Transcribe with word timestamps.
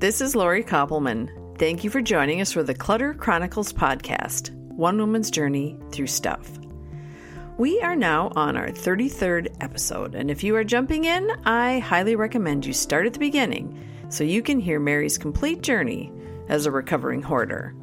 This 0.00 0.20
is 0.20 0.36
Lori 0.36 0.62
Koppelman. 0.62 1.58
Thank 1.58 1.82
you 1.82 1.90
for 1.90 2.00
joining 2.00 2.40
us 2.40 2.52
for 2.52 2.62
the 2.62 2.72
Clutter 2.72 3.14
Chronicles 3.14 3.72
podcast 3.72 4.54
One 4.68 4.96
Woman's 4.96 5.28
Journey 5.28 5.76
Through 5.90 6.06
Stuff. 6.06 6.56
We 7.56 7.80
are 7.80 7.96
now 7.96 8.30
on 8.36 8.56
our 8.56 8.68
33rd 8.68 9.56
episode, 9.60 10.14
and 10.14 10.30
if 10.30 10.44
you 10.44 10.54
are 10.54 10.62
jumping 10.62 11.02
in, 11.02 11.28
I 11.44 11.80
highly 11.80 12.14
recommend 12.14 12.64
you 12.64 12.72
start 12.74 13.06
at 13.06 13.12
the 13.12 13.18
beginning 13.18 13.76
so 14.08 14.22
you 14.22 14.40
can 14.40 14.60
hear 14.60 14.78
Mary's 14.78 15.18
complete 15.18 15.62
journey 15.62 16.12
as 16.48 16.64
a 16.64 16.70
recovering 16.70 17.20
hoarder. 17.20 17.74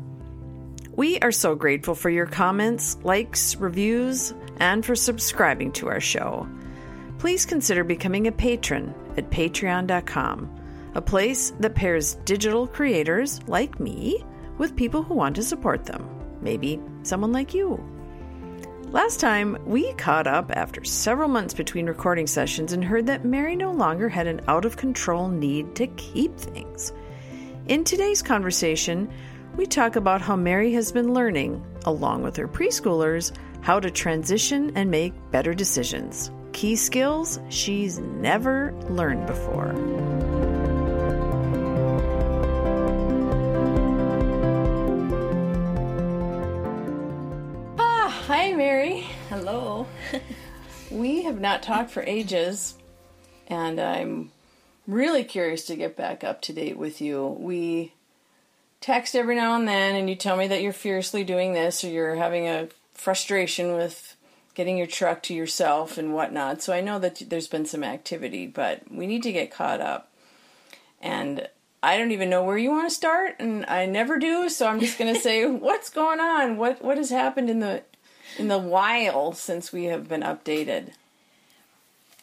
We 0.94 1.20
are 1.20 1.34
so 1.34 1.54
grateful 1.54 1.96
for 1.96 2.10
your 2.10 2.28
comments, 2.28 2.96
likes, 3.04 3.58
reviews, 3.58 4.34
and 4.56 4.86
for 4.86 4.96
subscribing 4.96 5.74
to 5.74 5.90
our 5.90 6.00
show. 6.00 6.48
Please 7.20 7.46
consider 7.46 7.84
becoming 7.84 8.28
a 8.28 8.32
patron 8.32 8.96
at 9.18 9.30
patreon.com, 9.32 10.62
a 10.96 11.02
place 11.02 11.52
that 11.60 11.76
pairs 11.76 12.16
digital 12.26 12.66
creators 12.66 13.42
like 13.48 13.80
me 13.80 14.24
with 14.58 14.76
people 14.76 15.04
who 15.04 15.14
want 15.14 15.36
to 15.36 15.44
support 15.44 15.86
them. 15.86 16.10
Maybe 16.42 16.80
someone 17.04 17.34
like 17.34 17.54
you. 17.54 17.84
Last 18.92 19.20
time, 19.20 19.58
we 19.66 19.92
caught 19.94 20.26
up 20.26 20.52
after 20.56 20.84
several 20.86 21.28
months 21.28 21.54
between 21.54 21.88
recording 21.88 22.28
sessions 22.28 22.72
and 22.72 22.84
heard 22.84 23.08
that 23.08 23.26
Mary 23.26 23.56
no 23.56 23.72
longer 23.72 24.08
had 24.08 24.26
an 24.26 24.40
out 24.48 24.64
of 24.64 24.78
control 24.78 25.28
need 25.28 25.76
to 25.76 25.88
keep 25.88 26.38
things. 26.38 26.94
In 27.68 27.84
today's 27.84 28.22
conversation, 28.22 29.10
we 29.58 29.66
talk 29.66 29.98
about 29.98 30.22
how 30.22 30.36
Mary 30.36 30.72
has 30.74 30.92
been 30.92 31.14
learning, 31.14 31.66
along 31.86 32.24
with 32.24 32.38
her 32.38 32.48
preschoolers, 32.48 33.36
how 33.62 33.80
to 33.80 33.92
transition 33.92 34.72
and 34.76 34.90
make 34.90 35.14
better 35.32 35.54
decisions. 35.54 36.32
Key 36.54 36.76
skills 36.76 37.40
she's 37.50 38.00
never 38.00 38.74
learned 38.88 39.28
before. 39.28 40.55
Hi, 48.26 48.52
Mary. 48.54 49.02
Hello. 49.30 49.86
We 50.92 51.24
have 51.24 51.42
not 51.42 51.64
talked 51.64 51.90
for 51.90 52.04
ages, 52.04 52.76
and 53.48 53.80
I'm 53.80 54.32
really 54.88 55.24
curious 55.24 55.66
to 55.66 55.76
get 55.76 55.98
back 55.98 56.24
up 56.24 56.42
to 56.44 56.54
date 56.54 56.78
with 56.78 57.02
you. 57.02 57.36
We 57.40 57.94
text 58.82 59.16
every 59.16 59.36
now 59.36 59.56
and 59.56 59.68
then, 59.68 59.96
and 59.96 60.08
you 60.08 60.16
tell 60.16 60.38
me 60.38 60.48
that 60.48 60.62
you're 60.62 60.74
fiercely 60.74 61.24
doing 61.24 61.54
this 61.54 61.84
or 61.84 61.90
you're 61.90 62.16
having 62.16 62.48
a 62.48 62.70
frustration 62.94 63.74
with 63.74 64.16
getting 64.54 64.78
your 64.78 64.88
truck 64.88 65.24
to 65.24 65.34
yourself 65.34 65.98
and 65.98 66.14
whatnot. 66.14 66.62
So 66.62 66.72
I 66.72 66.82
know 66.82 67.00
that 67.00 67.24
there's 67.28 67.48
been 67.48 67.66
some 67.66 67.84
activity, 67.84 68.46
but 68.46 68.84
we 68.92 69.08
need 69.08 69.24
to 69.24 69.34
get 69.34 69.52
caught 69.52 69.82
up. 69.82 70.12
And 71.02 71.50
I 71.82 71.98
don't 71.98 72.12
even 72.12 72.30
know 72.30 72.44
where 72.44 72.60
you 72.60 72.70
want 72.70 72.88
to 72.88 72.96
start, 72.96 73.38
and 73.40 73.66
I 73.66 73.88
never 73.88 74.20
do. 74.20 74.50
So 74.50 74.68
I'm 74.68 74.80
just 74.80 75.00
going 75.00 75.14
to 75.16 75.20
say, 75.20 75.48
what's 75.48 75.90
going 75.90 76.20
on? 76.20 76.58
What 76.58 76.84
what 76.84 76.98
has 76.98 77.10
happened 77.10 77.50
in 77.50 77.60
the 77.60 77.82
in 78.38 78.48
the 78.48 78.58
while 78.58 79.34
since 79.34 79.72
we 79.72 79.86
have 79.86 80.08
been 80.08 80.22
updated? 80.22 80.92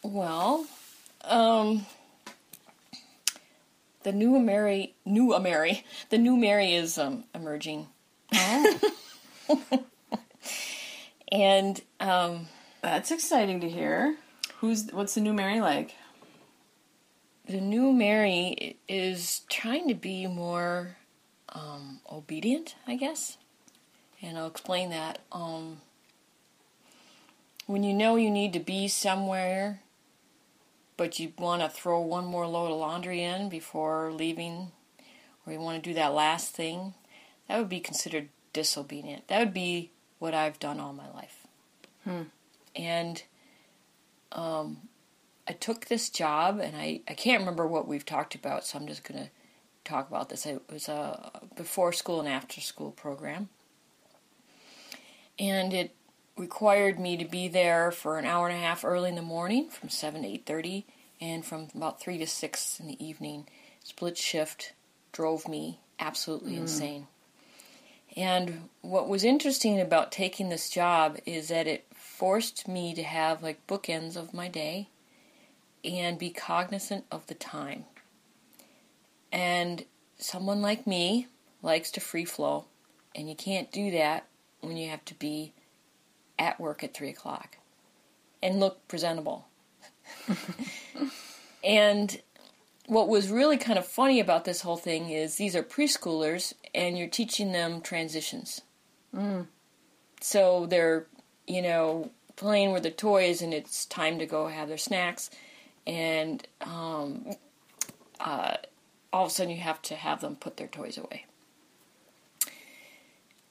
Well, 0.03 0.67
um, 1.25 1.87
the 4.03 4.13
new 4.13 4.39
Mary, 4.39 4.95
new 5.05 5.39
Mary, 5.39 5.85
the 6.11 6.19
new 6.19 6.37
Mary 6.37 6.75
is 6.75 6.99
um, 6.99 7.25
emerging. 7.35 7.87
Oh. 8.35 8.81
and 11.33 11.81
um, 12.01 12.49
That's 12.83 13.11
exciting 13.11 13.61
to 13.61 13.69
hear. 13.69 14.17
Who's 14.59 14.91
what's 14.93 15.15
the 15.15 15.21
new 15.21 15.33
Mary 15.33 15.61
like? 15.61 15.95
the 17.47 17.61
new 17.61 17.93
Mary 17.93 18.77
is 18.89 19.43
trying 19.51 19.89
to 19.89 19.95
be 19.95 20.27
more 20.27 20.97
um, 21.49 22.01
obedient, 22.11 22.75
I 22.87 22.97
guess. 22.97 23.37
And 24.21 24.39
I'll 24.39 24.47
explain 24.47 24.91
that. 24.91 25.19
Um, 25.33 25.81
when 27.73 27.83
you 27.83 27.95
know 27.95 28.17
you 28.17 28.31
need 28.31 28.53
to 28.53 28.61
be 28.61 28.87
somewhere, 28.87 29.81
but 30.99 31.19
you 31.19 31.33
want 31.39 31.63
to 31.63 31.71
throw 31.71 32.03
one 32.03 32.27
more 32.27 32.47
load 32.47 32.71
of 32.71 32.77
laundry 32.77 33.23
in 33.23 33.49
before 33.49 34.13
leaving, 34.13 34.71
or 35.47 35.55
you 35.55 35.59
want 35.59 35.83
to 35.83 35.91
do 35.91 35.95
that 35.95 36.13
last 36.13 36.55
thing, 36.55 36.93
that 37.49 37.57
would 37.57 37.71
be 37.71 37.81
considered 37.81 38.29
disobedient. 38.53 39.27
That 39.29 39.39
would 39.39 39.55
be 39.55 39.91
what 40.19 40.35
I've 40.35 40.59
done 40.59 40.81
all 40.81 40.93
my 40.93 41.11
life. 41.13 41.47
Hmm. 42.05 42.25
And 42.77 43.23
um, 44.33 44.77
I 45.49 45.55
took 45.55 45.87
this 45.87 46.11
job, 46.11 46.61
and 46.61 46.77
I, 46.77 47.01
I 47.09 47.15
can't 47.15 47.41
remember 47.41 47.67
what 47.67 47.89
we've 47.89 48.05
talked 48.05 48.35
about, 48.35 48.67
so 48.67 48.79
I'm 48.79 48.87
just 48.87 49.03
going 49.03 49.25
to 49.25 49.31
talk 49.83 50.11
about 50.11 50.29
this. 50.29 50.45
It 50.45 50.61
was 50.71 50.91
a 50.91 51.41
before 51.57 51.95
school 51.95 52.21
and 52.21 52.29
after 52.29 52.61
school 52.61 52.91
program. 52.91 53.49
And 55.39 55.73
it 55.73 55.97
required 56.37 56.99
me 56.99 57.17
to 57.17 57.25
be 57.25 57.49
there 57.49 57.91
for 57.91 58.19
an 58.19 58.25
hour 58.25 58.49
and 58.49 58.57
a 58.57 58.61
half 58.61 58.85
early 58.85 59.09
in 59.09 59.17
the 59.17 59.23
morning 59.23 59.69
from 59.69 59.89
7 59.89 60.23
to 60.23 60.29
8.30 60.29 60.85
and 61.21 61.45
from 61.45 61.69
about 61.75 62.01
3 62.01 62.19
to 62.19 62.27
6 62.27 62.81
in 62.81 62.87
the 62.89 63.05
evening. 63.05 63.47
Split 63.85 64.17
shift 64.17 64.73
drove 65.13 65.47
me 65.47 65.81
absolutely 65.99 66.55
mm. 66.55 66.61
insane. 66.61 67.07
And 68.17 68.69
what 68.83 69.09
was 69.09 69.25
interesting 69.25 69.81
about 69.81 70.13
taking 70.13 70.49
this 70.49 70.69
job 70.69 71.19
is 71.25 71.49
that 71.49 71.67
it 71.67 71.87
forced 71.95 72.69
me 72.69 72.95
to 72.95 73.03
have 73.03 73.43
like 73.43 73.67
bookends 73.67 74.17
of 74.17 74.35
my 74.35 74.49
day 74.49 74.89
and 75.85 76.19
be 76.19 76.31
cognizant 76.31 77.05
of 77.11 77.27
the 77.27 77.35
time. 77.35 77.85
And 79.31 79.85
someone 80.19 80.61
like 80.61 80.87
me 80.87 81.27
likes 81.63 81.91
to 81.93 82.01
free 82.01 82.25
flow, 82.25 82.67
and 83.15 83.29
you 83.29 83.35
can't 83.35 83.73
do 83.73 83.91
that 83.93 84.27
when 84.61 84.77
you 84.77 84.91
have 84.91 85.05
to 85.07 85.15
be 85.15 85.53
at 86.39 86.61
work 86.61 86.83
at 86.83 86.95
3 86.95 87.09
o'clock 87.11 87.59
and 88.43 88.61
look 88.61 88.87
presentable. 88.89 89.47
and 91.65 92.21
what 92.87 93.09
was 93.09 93.29
really 93.29 93.57
kind 93.57 93.79
of 93.79 93.87
funny 93.87 94.21
about 94.21 94.45
this 94.45 94.63
whole 94.63 94.77
thing 94.77 95.09
is 95.09 95.37
these 95.37 95.55
are 95.55 95.63
preschoolers 95.63 96.53
and 96.75 96.99
you're 96.99 97.09
teaching 97.09 97.53
them 97.53 97.81
transitions. 97.81 98.63
So 100.21 100.67
they're, 100.67 101.07
you 101.47 101.63
know, 101.63 102.11
playing 102.37 102.73
with 102.73 102.83
the 102.83 102.91
toys 102.91 103.43
and 103.43 103.55
it's 103.55 103.87
time 103.87 104.19
to 104.19 104.27
go 104.27 104.49
have 104.49 104.69
their 104.69 104.79
snacks. 104.79 105.31
And 105.87 106.47
um, 106.61 107.37
uh, 108.21 108.57
all 109.13 109.25
of 109.27 109.31
a 109.31 109.35
sudden 109.35 109.53
you 109.53 109.61
have 109.61 109.83
to 109.83 109.95
have 109.95 110.21
them 110.21 110.37
put 110.37 110.57
their 110.57 110.69
toys 110.69 110.99
away. 110.99 111.27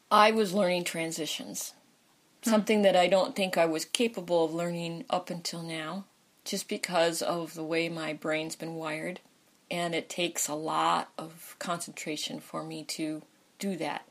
I 0.10 0.32
was 0.32 0.54
learning 0.54 0.84
transitions, 0.84 1.74
something 2.42 2.82
that 2.82 2.96
I 2.96 3.08
don't 3.08 3.36
think 3.36 3.58
I 3.58 3.66
was 3.66 3.86
capable 3.86 4.46
of 4.46 4.54
learning 4.54 5.06
up 5.10 5.30
until 5.30 5.62
now, 5.62 6.06
just 6.44 6.68
because 6.68 7.22
of 7.22 7.54
the 7.54 7.64
way 7.64 7.90
my 7.90 8.14
brain's 8.14 8.56
been 8.56 8.76
wired. 8.76 9.20
And 9.70 9.96
it 9.96 10.10
takes 10.10 10.48
a 10.48 10.56
lot 10.56 11.12
of 11.18 11.56
concentration 11.60 12.40
for 12.40 12.64
me 12.64 12.84
to 12.86 13.22
do 13.58 13.78
that. 13.78 14.06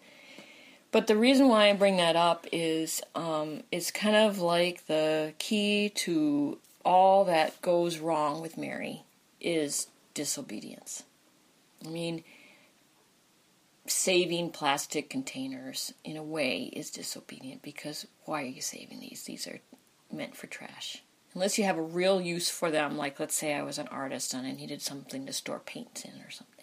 But 0.92 1.06
the 1.06 1.16
reason 1.16 1.48
why 1.48 1.68
I 1.68 1.72
bring 1.74 1.98
that 1.98 2.16
up 2.16 2.46
is 2.50 3.02
um, 3.14 3.62
it's 3.70 3.90
kind 3.90 4.16
of 4.16 4.38
like 4.40 4.86
the 4.86 5.34
key 5.38 5.90
to 5.96 6.58
all 6.84 7.24
that 7.26 7.60
goes 7.62 7.98
wrong 7.98 8.40
with 8.40 8.56
Mary 8.56 9.04
is 9.40 9.86
disobedience. 10.14 11.04
I 11.84 11.88
mean, 11.88 12.24
saving 13.90 14.50
plastic 14.50 15.10
containers 15.10 15.92
in 16.04 16.16
a 16.16 16.22
way 16.22 16.70
is 16.72 16.90
disobedient 16.90 17.62
because 17.62 18.06
why 18.24 18.42
are 18.42 18.46
you 18.46 18.62
saving 18.62 19.00
these? 19.00 19.24
These 19.24 19.46
are 19.46 19.60
meant 20.12 20.36
for 20.36 20.46
trash. 20.46 21.02
Unless 21.34 21.58
you 21.58 21.64
have 21.64 21.78
a 21.78 21.82
real 21.82 22.20
use 22.20 22.50
for 22.50 22.70
them, 22.70 22.96
like 22.96 23.20
let's 23.20 23.34
say 23.34 23.54
I 23.54 23.62
was 23.62 23.78
an 23.78 23.88
artist 23.88 24.34
and 24.34 24.46
I 24.46 24.52
needed 24.52 24.82
something 24.82 25.26
to 25.26 25.32
store 25.32 25.60
paints 25.60 26.04
in 26.04 26.20
or 26.22 26.30
something. 26.30 26.56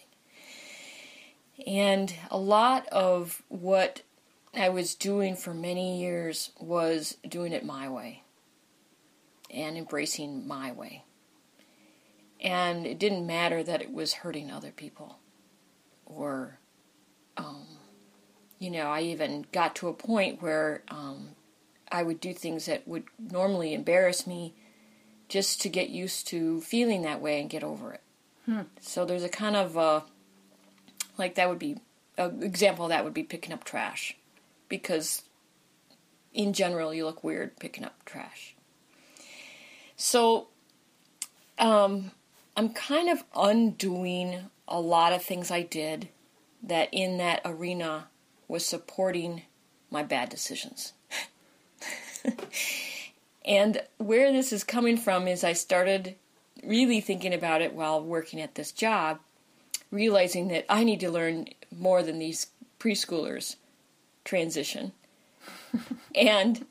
And 1.66 2.14
a 2.30 2.38
lot 2.38 2.86
of 2.88 3.42
what 3.48 4.02
I 4.54 4.68
was 4.68 4.94
doing 4.94 5.36
for 5.36 5.54
many 5.54 6.00
years 6.00 6.50
was 6.60 7.16
doing 7.26 7.52
it 7.52 7.64
my 7.64 7.88
way 7.88 8.22
and 9.50 9.76
embracing 9.76 10.46
my 10.46 10.72
way. 10.72 11.04
And 12.40 12.86
it 12.86 12.98
didn't 12.98 13.26
matter 13.26 13.62
that 13.62 13.82
it 13.82 13.92
was 13.92 14.14
hurting 14.14 14.50
other 14.50 14.70
people 14.70 15.18
or, 16.06 16.58
um, 17.38 17.62
you 18.58 18.70
know, 18.70 18.88
I 18.88 19.02
even 19.02 19.46
got 19.52 19.76
to 19.76 19.88
a 19.88 19.92
point 19.92 20.42
where 20.42 20.82
um, 20.88 21.30
I 21.90 22.02
would 22.02 22.20
do 22.20 22.34
things 22.34 22.66
that 22.66 22.86
would 22.86 23.04
normally 23.18 23.72
embarrass 23.72 24.26
me 24.26 24.54
just 25.28 25.60
to 25.62 25.68
get 25.68 25.90
used 25.90 26.26
to 26.28 26.60
feeling 26.62 27.02
that 27.02 27.20
way 27.20 27.40
and 27.40 27.48
get 27.48 27.62
over 27.62 27.92
it. 27.92 28.02
So 28.80 29.04
there's 29.04 29.22
a 29.22 29.28
kind 29.28 29.56
of, 29.56 29.78
uh, 29.78 30.00
like 31.16 31.36
that 31.36 31.48
would 31.48 31.58
be, 31.58 31.76
an 32.16 32.42
example 32.42 32.86
of 32.86 32.88
that 32.88 33.04
would 33.04 33.14
be 33.14 33.22
picking 33.22 33.52
up 33.52 33.62
trash. 33.62 34.16
Because 34.68 35.22
in 36.34 36.52
general, 36.52 36.92
you 36.92 37.04
look 37.04 37.22
weird 37.22 37.58
picking 37.58 37.84
up 37.84 38.04
trash. 38.04 38.54
So 39.96 40.48
um, 41.58 42.10
I'm 42.56 42.70
kind 42.70 43.08
of 43.08 43.22
undoing 43.34 44.50
a 44.66 44.80
lot 44.80 45.12
of 45.12 45.22
things 45.22 45.50
I 45.50 45.62
did 45.62 46.08
that 46.62 46.88
in 46.92 47.18
that 47.18 47.40
arena 47.44 48.08
was 48.46 48.64
supporting 48.64 49.42
my 49.90 50.02
bad 50.02 50.28
decisions. 50.28 50.92
and 53.44 53.82
where 53.98 54.32
this 54.32 54.52
is 54.52 54.64
coming 54.64 54.96
from 54.96 55.28
is 55.28 55.44
I 55.44 55.52
started 55.52 56.16
really 56.62 57.00
thinking 57.00 57.32
about 57.32 57.62
it 57.62 57.74
while 57.74 58.02
working 58.02 58.40
at 58.40 58.54
this 58.54 58.72
job, 58.72 59.20
realizing 59.90 60.48
that 60.48 60.66
I 60.68 60.84
need 60.84 61.00
to 61.00 61.10
learn 61.10 61.48
more 61.76 62.02
than 62.02 62.18
these 62.18 62.48
preschoolers 62.78 63.56
transition. 64.24 64.92
and, 66.14 66.66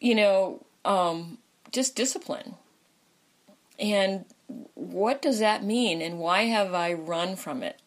you 0.00 0.14
know, 0.14 0.64
um, 0.84 1.38
just 1.70 1.94
discipline. 1.94 2.54
And 3.78 4.24
what 4.74 5.22
does 5.22 5.38
that 5.38 5.62
mean? 5.62 6.02
And 6.02 6.18
why 6.18 6.44
have 6.44 6.74
I 6.74 6.92
run 6.94 7.36
from 7.36 7.62
it 7.62 7.80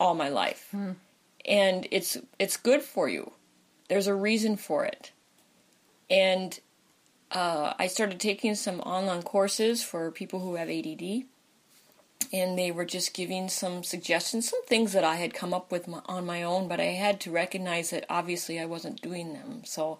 all 0.00 0.14
my 0.14 0.28
life? 0.30 0.66
Hmm. 0.72 0.92
And 1.44 1.86
it's 1.92 2.16
it's 2.38 2.56
good 2.56 2.82
for 2.82 3.08
you. 3.08 3.32
There's 3.88 4.08
a 4.08 4.14
reason 4.14 4.56
for 4.56 4.84
it. 4.84 5.12
And 6.08 6.58
uh, 7.30 7.74
I 7.78 7.86
started 7.86 8.18
taking 8.18 8.54
some 8.54 8.80
online 8.80 9.22
courses 9.22 9.84
for 9.84 10.10
people 10.10 10.40
who 10.40 10.56
have 10.56 10.68
ADD, 10.68 11.24
and 12.32 12.58
they 12.58 12.72
were 12.72 12.84
just 12.84 13.14
giving 13.14 13.48
some 13.48 13.84
suggestions, 13.84 14.48
some 14.48 14.64
things 14.66 14.92
that 14.92 15.04
I 15.04 15.16
had 15.16 15.32
come 15.32 15.54
up 15.54 15.70
with 15.70 15.86
my, 15.86 16.00
on 16.06 16.26
my 16.26 16.42
own, 16.42 16.66
but 16.66 16.80
I 16.80 16.86
had 16.86 17.20
to 17.20 17.30
recognize 17.30 17.90
that 17.90 18.06
obviously 18.08 18.58
I 18.58 18.64
wasn't 18.64 19.02
doing 19.02 19.32
them. 19.32 19.62
So 19.64 19.98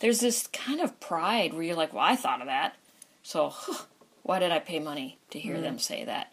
there's 0.00 0.20
this 0.20 0.46
kind 0.48 0.80
of 0.80 1.00
pride 1.00 1.52
where 1.52 1.62
you're 1.62 1.76
like, 1.76 1.92
well, 1.92 2.04
I 2.04 2.16
thought 2.16 2.40
of 2.40 2.46
that. 2.46 2.76
So 3.24 3.50
huh, 3.52 3.84
why 4.22 4.38
did 4.38 4.52
I 4.52 4.60
pay 4.60 4.78
money 4.78 5.18
to 5.30 5.38
hear 5.38 5.56
mm. 5.56 5.62
them 5.62 5.78
say 5.78 6.04
that? 6.04 6.32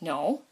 No, 0.00 0.42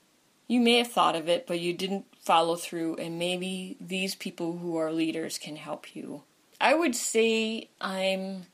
you 0.47 0.61
may 0.61 0.79
have 0.79 0.93
thought 0.93 1.17
of 1.17 1.29
it, 1.29 1.47
but 1.47 1.61
you 1.61 1.73
didn't 1.73 2.07
follow 2.21 2.57
through, 2.57 2.97
and 2.97 3.19
maybe 3.19 3.77
these 3.81 4.15
people 4.15 4.59
who 4.59 4.77
are 4.77 4.93
leaders 4.93 5.39
can 5.39 5.57
help 5.57 5.95
you. 5.95 6.23
I 6.61 6.75
would 6.75 6.95
say 6.95 7.69
I'm 7.81 8.47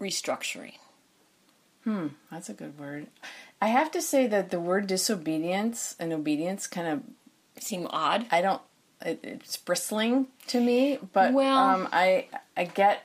restructuring. 0.00 0.74
Hmm, 1.84 2.08
that's 2.30 2.48
a 2.48 2.52
good 2.52 2.78
word. 2.78 3.08
I 3.60 3.68
have 3.68 3.90
to 3.92 4.02
say 4.02 4.26
that 4.28 4.50
the 4.50 4.60
word 4.60 4.86
disobedience 4.86 5.96
and 5.98 6.12
obedience 6.12 6.66
kind 6.66 6.86
of 6.86 7.02
seem 7.62 7.86
odd. 7.90 8.26
I 8.30 8.40
don't. 8.40 8.62
It, 9.04 9.20
it's 9.22 9.56
bristling 9.56 10.28
to 10.48 10.60
me, 10.60 10.98
but 11.12 11.32
well, 11.32 11.58
um, 11.58 11.88
I 11.92 12.28
I 12.56 12.64
get. 12.64 13.04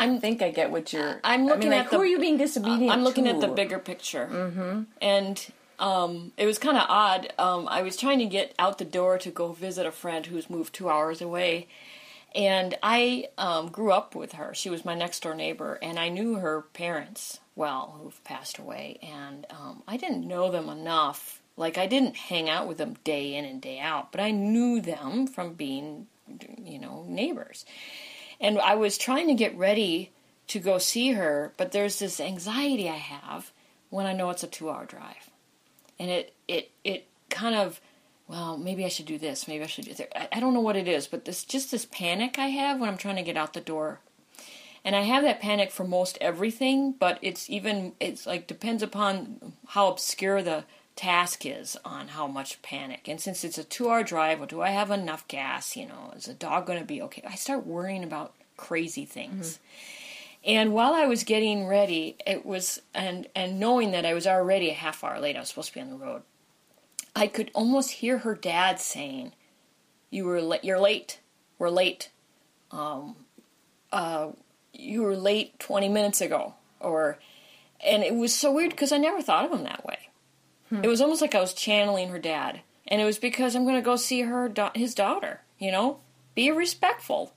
I 0.00 0.18
think 0.18 0.42
I 0.42 0.50
get 0.50 0.70
what 0.70 0.92
you're. 0.92 1.20
I'm 1.22 1.46
looking 1.46 1.68
I 1.68 1.70
mean, 1.70 1.72
at 1.72 1.78
like, 1.82 1.90
the, 1.90 1.96
who 1.96 2.02
are 2.02 2.06
you 2.06 2.18
being 2.18 2.36
disobedient? 2.36 2.90
I'm 2.92 3.02
looking 3.02 3.24
to? 3.24 3.30
at 3.30 3.40
the 3.40 3.48
bigger 3.48 3.78
picture, 3.78 4.28
mm-hmm. 4.30 4.82
and 5.00 5.46
um, 5.78 6.32
it 6.36 6.46
was 6.46 6.58
kind 6.58 6.76
of 6.76 6.86
odd. 6.88 7.32
Um, 7.38 7.68
I 7.68 7.82
was 7.82 7.96
trying 7.96 8.18
to 8.20 8.26
get 8.26 8.54
out 8.58 8.78
the 8.78 8.84
door 8.84 9.18
to 9.18 9.30
go 9.30 9.52
visit 9.52 9.86
a 9.86 9.92
friend 9.92 10.26
who's 10.26 10.50
moved 10.50 10.74
two 10.74 10.88
hours 10.88 11.20
away, 11.20 11.68
and 12.34 12.76
I 12.82 13.28
um, 13.38 13.68
grew 13.68 13.92
up 13.92 14.14
with 14.14 14.32
her. 14.32 14.54
She 14.54 14.70
was 14.70 14.84
my 14.84 14.94
next 14.94 15.22
door 15.22 15.34
neighbor, 15.34 15.78
and 15.82 15.98
I 15.98 16.08
knew 16.08 16.36
her 16.36 16.62
parents 16.62 17.40
well, 17.58 17.98
who've 18.00 18.22
passed 18.22 18.58
away, 18.58 19.00
and 19.02 19.44
um, 19.50 19.82
I 19.88 19.96
didn't 19.96 20.28
know 20.28 20.48
them 20.48 20.68
enough. 20.68 21.42
Like 21.56 21.76
I 21.76 21.88
didn't 21.88 22.16
hang 22.16 22.48
out 22.48 22.68
with 22.68 22.78
them 22.78 22.94
day 23.02 23.34
in 23.34 23.44
and 23.44 23.60
day 23.60 23.80
out, 23.80 24.12
but 24.12 24.20
I 24.20 24.30
knew 24.30 24.80
them 24.80 25.26
from 25.26 25.54
being, 25.54 26.06
you 26.62 26.78
know, 26.78 27.04
neighbors. 27.08 27.66
And 28.40 28.60
I 28.60 28.76
was 28.76 28.96
trying 28.96 29.26
to 29.26 29.34
get 29.34 29.58
ready 29.58 30.12
to 30.46 30.60
go 30.60 30.78
see 30.78 31.12
her, 31.12 31.52
but 31.56 31.72
there's 31.72 31.98
this 31.98 32.20
anxiety 32.20 32.88
I 32.88 32.94
have 32.94 33.50
when 33.90 34.06
I 34.06 34.12
know 34.12 34.30
it's 34.30 34.44
a 34.44 34.46
two-hour 34.46 34.86
drive, 34.86 35.27
and 35.98 36.10
it 36.10 36.34
it 36.46 36.70
it 36.84 37.06
kind 37.30 37.54
of 37.54 37.80
well, 38.28 38.58
maybe 38.58 38.84
I 38.84 38.88
should 38.88 39.06
do 39.06 39.18
this, 39.18 39.48
maybe 39.48 39.64
I 39.64 39.68
should 39.68 39.86
do 39.86 39.94
that. 39.94 40.18
I, 40.18 40.36
I 40.36 40.40
don't 40.40 40.52
know 40.52 40.60
what 40.60 40.76
it 40.76 40.86
is, 40.86 41.06
but 41.06 41.24
this 41.24 41.44
just 41.44 41.70
this 41.70 41.86
panic 41.86 42.38
I 42.38 42.48
have 42.48 42.78
when 42.78 42.88
I'm 42.88 42.98
trying 42.98 43.16
to 43.16 43.22
get 43.22 43.36
out 43.36 43.54
the 43.54 43.60
door. 43.60 44.00
And 44.84 44.94
I 44.94 45.02
have 45.02 45.24
that 45.24 45.40
panic 45.40 45.70
for 45.70 45.84
most 45.84 46.18
everything, 46.20 46.92
but 46.92 47.18
it's 47.20 47.50
even 47.50 47.92
it's 48.00 48.26
like 48.26 48.46
depends 48.46 48.82
upon 48.82 49.54
how 49.68 49.88
obscure 49.88 50.42
the 50.42 50.64
task 50.94 51.46
is 51.46 51.76
on 51.84 52.08
how 52.08 52.26
much 52.26 52.60
panic. 52.60 53.08
And 53.08 53.20
since 53.20 53.44
it's 53.44 53.58
a 53.58 53.64
2-hour 53.64 54.02
drive, 54.02 54.38
well, 54.38 54.48
do 54.48 54.60
I 54.62 54.70
have 54.70 54.90
enough 54.90 55.26
gas, 55.28 55.76
you 55.76 55.86
know, 55.86 56.12
is 56.16 56.24
the 56.24 56.34
dog 56.34 56.66
going 56.66 56.80
to 56.80 56.84
be 56.84 57.00
okay? 57.02 57.22
I 57.26 57.36
start 57.36 57.66
worrying 57.66 58.02
about 58.02 58.34
crazy 58.56 59.04
things. 59.04 59.54
Mm-hmm. 59.54 59.97
And 60.48 60.72
while 60.72 60.94
I 60.94 61.04
was 61.04 61.22
getting 61.22 61.66
ready, 61.66 62.16
it 62.26 62.44
was 62.44 62.80
and 62.94 63.28
and 63.36 63.60
knowing 63.60 63.92
that 63.92 64.04
I 64.04 64.14
was 64.14 64.26
already 64.26 64.70
a 64.70 64.74
half 64.74 65.04
hour 65.04 65.20
late, 65.20 65.36
I 65.36 65.40
was 65.40 65.50
supposed 65.50 65.68
to 65.68 65.74
be 65.74 65.80
on 65.80 65.90
the 65.90 65.96
road 65.96 66.22
I 67.18 67.26
could 67.26 67.50
almost 67.52 67.90
hear 67.90 68.18
her 68.18 68.36
dad 68.36 68.78
saying, 68.78 69.32
"You 70.08 70.24
were 70.24 70.58
you're 70.62 70.78
late. 70.78 71.18
We're 71.58 71.68
late. 71.68 72.10
Um, 72.70 73.16
uh, 73.90 74.30
you 74.72 75.02
were 75.02 75.16
late 75.16 75.58
20 75.58 75.88
minutes 75.88 76.20
ago." 76.20 76.54
Or, 76.78 77.18
and 77.84 78.04
it 78.04 78.14
was 78.14 78.32
so 78.32 78.52
weird 78.52 78.70
because 78.70 78.92
I 78.92 78.98
never 78.98 79.20
thought 79.20 79.44
of 79.44 79.52
him 79.52 79.64
that 79.64 79.84
way. 79.84 80.10
Hmm. 80.68 80.84
It 80.84 80.86
was 80.86 81.00
almost 81.00 81.20
like 81.20 81.34
I 81.34 81.40
was 81.40 81.54
channeling 81.54 82.10
her 82.10 82.20
dad, 82.20 82.60
and 82.86 83.00
it 83.00 83.04
was 83.04 83.18
because 83.18 83.56
I'm 83.56 83.64
going 83.64 83.74
to 83.74 83.82
go 83.82 83.96
see 83.96 84.22
her 84.22 84.52
his 84.76 84.94
daughter. 84.94 85.40
You 85.58 85.72
know, 85.72 85.98
be 86.36 86.52
respectful. 86.52 87.32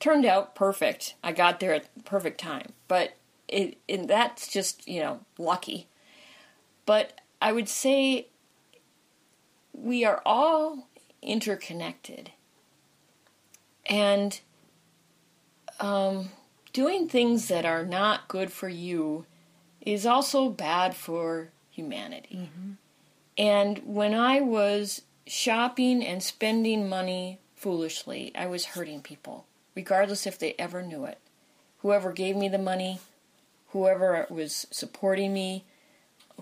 Turned 0.00 0.24
out 0.24 0.54
perfect. 0.54 1.14
I 1.22 1.32
got 1.32 1.60
there 1.60 1.74
at 1.74 1.94
the 1.94 2.02
perfect 2.02 2.40
time, 2.40 2.72
but 2.88 3.14
it, 3.48 3.78
it 3.86 4.08
that's 4.08 4.48
just 4.48 4.88
you 4.88 5.00
know 5.00 5.20
lucky. 5.38 5.86
But 6.86 7.20
I 7.40 7.52
would 7.52 7.68
say 7.68 8.26
we 9.72 10.04
are 10.04 10.22
all 10.24 10.88
interconnected. 11.22 12.32
And 13.86 14.40
um, 15.80 16.30
doing 16.72 17.08
things 17.08 17.48
that 17.48 17.64
are 17.64 17.84
not 17.84 18.28
good 18.28 18.52
for 18.52 18.68
you 18.68 19.26
is 19.80 20.06
also 20.06 20.48
bad 20.48 20.94
for 20.94 21.50
humanity. 21.70 22.48
Mm-hmm. 22.48 22.72
And 23.38 23.78
when 23.84 24.14
I 24.14 24.40
was 24.40 25.02
shopping 25.26 26.04
and 26.04 26.22
spending 26.22 26.88
money 26.88 27.38
foolishly, 27.56 28.32
I 28.34 28.46
was 28.46 28.66
hurting 28.66 29.00
people, 29.00 29.46
regardless 29.74 30.26
if 30.26 30.38
they 30.38 30.54
ever 30.58 30.82
knew 30.82 31.04
it. 31.04 31.18
Whoever 31.78 32.12
gave 32.12 32.36
me 32.36 32.48
the 32.48 32.58
money, 32.58 33.00
whoever 33.68 34.26
was 34.28 34.66
supporting 34.70 35.32
me, 35.32 35.64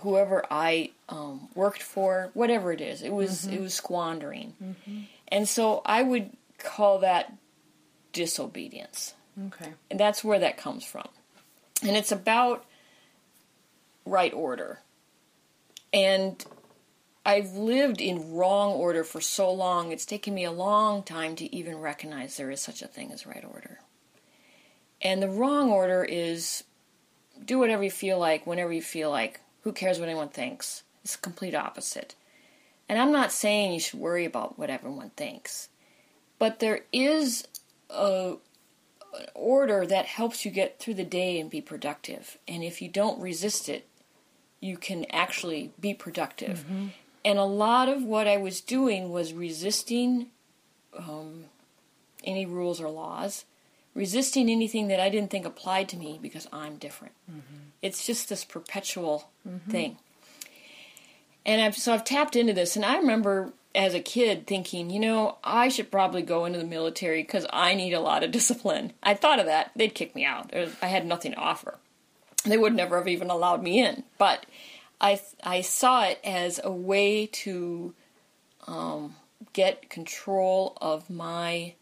whoever 0.01 0.45
I 0.51 0.91
um, 1.09 1.49
worked 1.55 1.83
for, 1.83 2.31
whatever 2.35 2.73
it 2.73 2.81
is. 2.81 3.03
It 3.03 3.13
was 3.13 3.47
mm-hmm. 3.47 3.55
it 3.55 3.61
was 3.61 3.75
squandering, 3.75 4.55
mm-hmm. 4.63 5.01
and 5.29 5.49
so 5.49 5.83
I 5.85 6.03
would 6.03 6.31
call 6.59 7.01
that 7.01 7.33
disobedience. 8.13 9.15
Okay, 9.47 9.73
and 9.91 10.01
that's 10.01 10.25
where 10.25 10.39
that 10.41 10.57
comes 10.57 10.85
from, 10.85 11.09
and 11.83 11.97
it's 11.97 12.13
about 12.13 12.65
right 14.05 14.33
order, 14.33 14.81
and 15.93 16.45
I've 17.29 17.53
lived 17.53 18.01
in 18.01 18.33
wrong 18.33 18.73
order 18.73 19.05
for 19.05 19.21
so 19.21 19.53
long. 19.53 19.93
It's 19.93 20.07
taken 20.07 20.33
me 20.33 20.45
a 20.45 20.51
long 20.51 21.03
time 21.03 21.37
to 21.37 21.55
even 21.55 21.77
recognize 21.77 22.39
there 22.39 22.51
is 22.51 22.63
such 22.63 22.81
a 22.81 22.87
thing 22.87 23.13
as 23.13 23.27
right 23.27 23.45
order. 23.45 23.81
And 25.03 25.23
the 25.23 25.29
wrong 25.29 25.71
order 25.71 26.03
is 26.03 26.65
do 27.45 27.59
whatever 27.59 27.85
you 27.85 27.91
feel 27.91 28.19
like, 28.19 28.47
whenever 28.47 28.73
you 28.73 28.81
feel 28.81 29.11
like, 29.11 29.41
who 29.61 29.75
cares 29.75 29.99
what 29.99 30.09
anyone 30.09 30.31
thinks? 30.31 30.85
It's 31.05 31.17
the 31.17 31.23
complete 31.23 31.55
opposite. 31.55 32.15
And 32.89 32.99
I'm 32.99 33.13
not 33.13 33.31
saying 33.31 33.75
you 33.75 33.81
should 33.81 34.01
worry 34.01 34.25
about 34.25 34.59
what 34.59 34.71
everyone 34.71 35.11
thinks, 35.11 35.69
but 36.39 36.61
there 36.61 36.85
is 36.95 37.47
a 37.91 38.37
an 39.15 39.27
order 39.35 39.87
that 39.87 40.07
helps 40.07 40.47
you 40.47 40.51
get 40.51 40.79
through 40.79 40.95
the 40.95 41.05
day 41.05 41.39
and 41.39 41.51
be 41.51 41.61
productive. 41.61 42.39
And 42.49 42.65
if 42.65 42.81
you 42.81 42.89
don't 42.89 43.21
resist 43.21 43.69
it, 43.69 43.87
you 44.61 44.79
can 44.79 45.05
actually 45.11 45.73
be 45.79 45.93
productive. 45.93 46.61
Mm-hmm. 46.61 46.87
And 47.25 47.39
a 47.39 47.45
lot 47.45 47.89
of 47.89 48.03
what 48.03 48.27
I 48.27 48.37
was 48.37 48.61
doing 48.61 49.11
was 49.11 49.33
resisting 49.33 50.29
um, 50.97 51.45
any 52.25 52.47
rules 52.47 52.81
or 52.81 52.89
laws, 52.89 53.45
resisting 53.95 54.49
anything 54.49 54.89
that 54.89 55.01
I 55.01 55.09
didn't 55.09 55.31
think 55.31 55.45
applied 55.45 55.89
to 55.91 55.97
me 55.97 56.19
because 56.21 56.49
I'm 56.53 56.77
different. 56.77 57.15
Mm-hmm. 57.31 57.69
It's 57.83 58.07
just 58.07 58.29
this 58.29 58.45
perpetual 58.45 59.31
mm-hmm. 59.47 59.71
thing. 59.71 59.99
And 61.45 61.61
I've, 61.61 61.77
so 61.77 61.95
I've 61.95 62.05
tapped 62.05 62.37
into 62.37 62.53
this, 62.53 62.77
and 62.77 62.85
I 62.85 62.99
remember 62.99 63.53
as 63.75 63.95
a 63.95 64.01
kid 64.01 64.47
thinking, 64.47 64.91
you 64.91 65.01
know, 65.01 65.39
I 65.45 65.69
should 65.69 65.91
probably 65.91 66.23
go 66.23 66.45
into 66.45 66.59
the 66.59 66.65
military 66.65 67.23
because 67.23 67.47
I 67.53 67.75
need 67.75 67.93
a 67.93 68.01
lot 68.01 68.25
of 68.25 68.31
discipline. 68.33 68.93
I 69.03 69.15
thought 69.15 69.41
of 69.41 69.47
that. 69.47 69.71
They'd 69.77 69.95
kick 69.95 70.15
me 70.15 70.25
out. 70.25 70.53
I 70.83 70.87
had 70.87 71.07
nothing 71.07 71.33
to 71.33 71.39
offer. 71.39 71.79
They 72.45 72.59
would 72.59 72.75
never 72.75 72.99
have 72.99 73.09
even 73.09 73.31
allowed 73.31 73.63
me 73.63 73.81
in. 73.85 74.05
But 74.17 74.47
I, 75.01 75.21
I 75.43 75.61
saw 75.61 76.05
it 76.05 76.21
as 76.25 76.61
a 76.63 76.73
way 76.73 77.27
to 77.27 77.95
um, 78.67 79.17
get 79.53 79.91
control 79.91 80.77
of 80.81 81.09
my. 81.09 81.75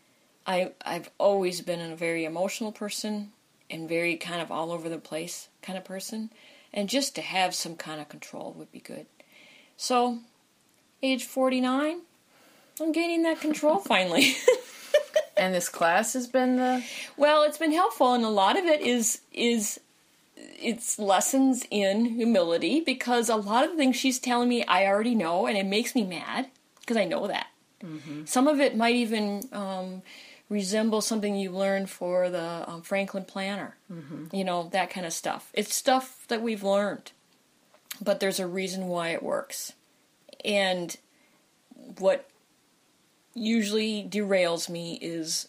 I, 0.46 0.73
I've 0.85 1.11
always 1.18 1.61
been 1.61 1.80
a 1.80 1.96
very 1.96 2.25
emotional 2.25 2.73
person 2.73 3.32
and 3.68 3.88
very 3.88 4.16
kind 4.16 4.40
of 4.40 4.52
all 4.52 4.70
over 4.70 4.88
the 4.88 4.99
place 4.99 5.49
kind 5.62 5.76
of 5.76 5.85
person. 5.85 6.30
And 6.73 6.88
just 6.88 7.14
to 7.14 7.23
have 7.23 7.54
some 7.54 7.75
kind 7.75 8.00
of 8.00 8.08
control 8.08 8.54
would 8.56 8.70
be 8.70 8.80
good. 8.80 9.06
So, 9.76 10.18
age 11.02 11.25
49, 11.25 12.00
I'm 12.80 12.92
gaining 12.92 13.23
that 13.23 13.40
control 13.40 13.78
finally. 13.78 14.37
and 15.37 15.54
this 15.54 15.68
class 15.68 16.12
has 16.12 16.26
been 16.26 16.56
the 16.56 16.85
well, 17.16 17.42
it's 17.42 17.58
been 17.58 17.73
helpful 17.73 18.14
and 18.14 18.25
a 18.25 18.28
lot 18.28 18.58
of 18.58 18.64
it 18.64 18.80
is 18.80 19.20
is 19.32 19.80
it's 20.37 20.99
lessons 20.99 21.64
in 21.71 22.05
humility 22.05 22.81
because 22.81 23.28
a 23.28 23.37
lot 23.37 23.64
of 23.64 23.71
the 23.71 23.76
things 23.76 23.97
she's 23.97 24.19
telling 24.19 24.49
me 24.49 24.64
I 24.64 24.87
already 24.87 25.14
know 25.14 25.47
and 25.47 25.57
it 25.57 25.66
makes 25.66 25.95
me 25.95 26.05
mad 26.05 26.49
because 26.81 26.97
I 26.97 27.05
know 27.05 27.26
that. 27.26 27.49
Mm-hmm. 27.83 28.25
Some 28.25 28.49
of 28.49 28.61
it 28.61 28.76
might 28.76 28.95
even 28.95 29.43
um, 29.52 30.02
resemble 30.49 31.00
something 31.00 31.37
you 31.37 31.50
learned 31.50 31.90
for 31.90 32.31
the 32.31 32.64
um, 32.69 32.83
Franklin 32.83 33.25
Planner. 33.25 33.76
Mm-hmm. 33.93 34.35
You 34.35 34.45
know, 34.45 34.69
that 34.73 34.90
kind 34.90 35.07
of 35.07 35.12
stuff. 35.12 35.50
It's 35.52 35.75
stuff 35.75 36.25
that 36.28 36.43
we've 36.43 36.62
learned, 36.62 37.12
but 38.00 38.21
there's 38.21 38.40
a 38.40 38.47
reason 38.47 38.87
why 38.87 39.11
it 39.11 39.23
works. 39.23 39.73
And 40.45 40.97
what 41.99 42.28
usually 43.35 44.07
derails 44.09 44.69
me 44.69 44.99
is 45.02 45.49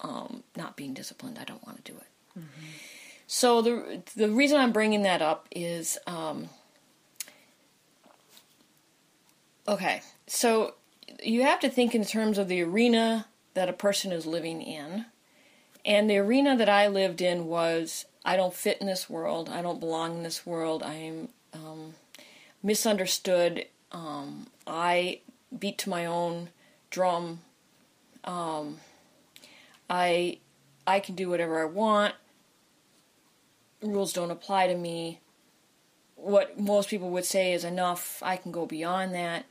um, 0.00 0.42
not 0.56 0.76
being 0.76 0.94
disciplined. 0.94 1.38
I 1.38 1.44
don't 1.44 1.64
want 1.66 1.84
to 1.84 1.92
do 1.92 1.98
it. 1.98 2.38
Mm-hmm. 2.38 2.66
So 3.32 3.62
the 3.62 4.02
the 4.16 4.28
reason 4.28 4.58
I'm 4.58 4.72
bringing 4.72 5.02
that 5.02 5.22
up 5.22 5.46
is 5.52 5.96
um, 6.04 6.48
okay. 9.68 10.02
So 10.26 10.74
you 11.22 11.42
have 11.42 11.60
to 11.60 11.70
think 11.70 11.94
in 11.94 12.04
terms 12.04 12.38
of 12.38 12.48
the 12.48 12.60
arena 12.60 13.26
that 13.54 13.68
a 13.68 13.72
person 13.72 14.10
is 14.10 14.26
living 14.26 14.60
in. 14.60 15.06
And 15.84 16.10
the 16.10 16.18
arena 16.18 16.56
that 16.56 16.68
I 16.68 16.88
lived 16.88 17.22
in 17.22 17.46
was 17.46 18.04
I 18.24 18.34
don't 18.34 18.52
fit 18.52 18.78
in 18.80 18.88
this 18.88 19.08
world. 19.08 19.48
I 19.48 19.62
don't 19.62 19.78
belong 19.78 20.16
in 20.16 20.22
this 20.24 20.44
world. 20.44 20.82
I 20.82 20.94
am 20.94 21.28
um, 21.54 21.94
misunderstood. 22.64 23.66
Um, 23.92 24.48
I 24.66 25.20
beat 25.56 25.78
to 25.78 25.88
my 25.88 26.04
own 26.04 26.48
drum. 26.90 27.42
Um, 28.24 28.80
I 29.88 30.38
I 30.84 30.98
can 30.98 31.14
do 31.14 31.30
whatever 31.30 31.62
I 31.62 31.66
want. 31.66 32.14
Rules 33.82 34.12
don't 34.12 34.30
apply 34.30 34.66
to 34.66 34.76
me. 34.76 35.20
What 36.16 36.58
most 36.60 36.90
people 36.90 37.10
would 37.10 37.24
say 37.24 37.52
is 37.52 37.64
enough. 37.64 38.22
I 38.22 38.36
can 38.36 38.52
go 38.52 38.66
beyond 38.66 39.14
that 39.14 39.46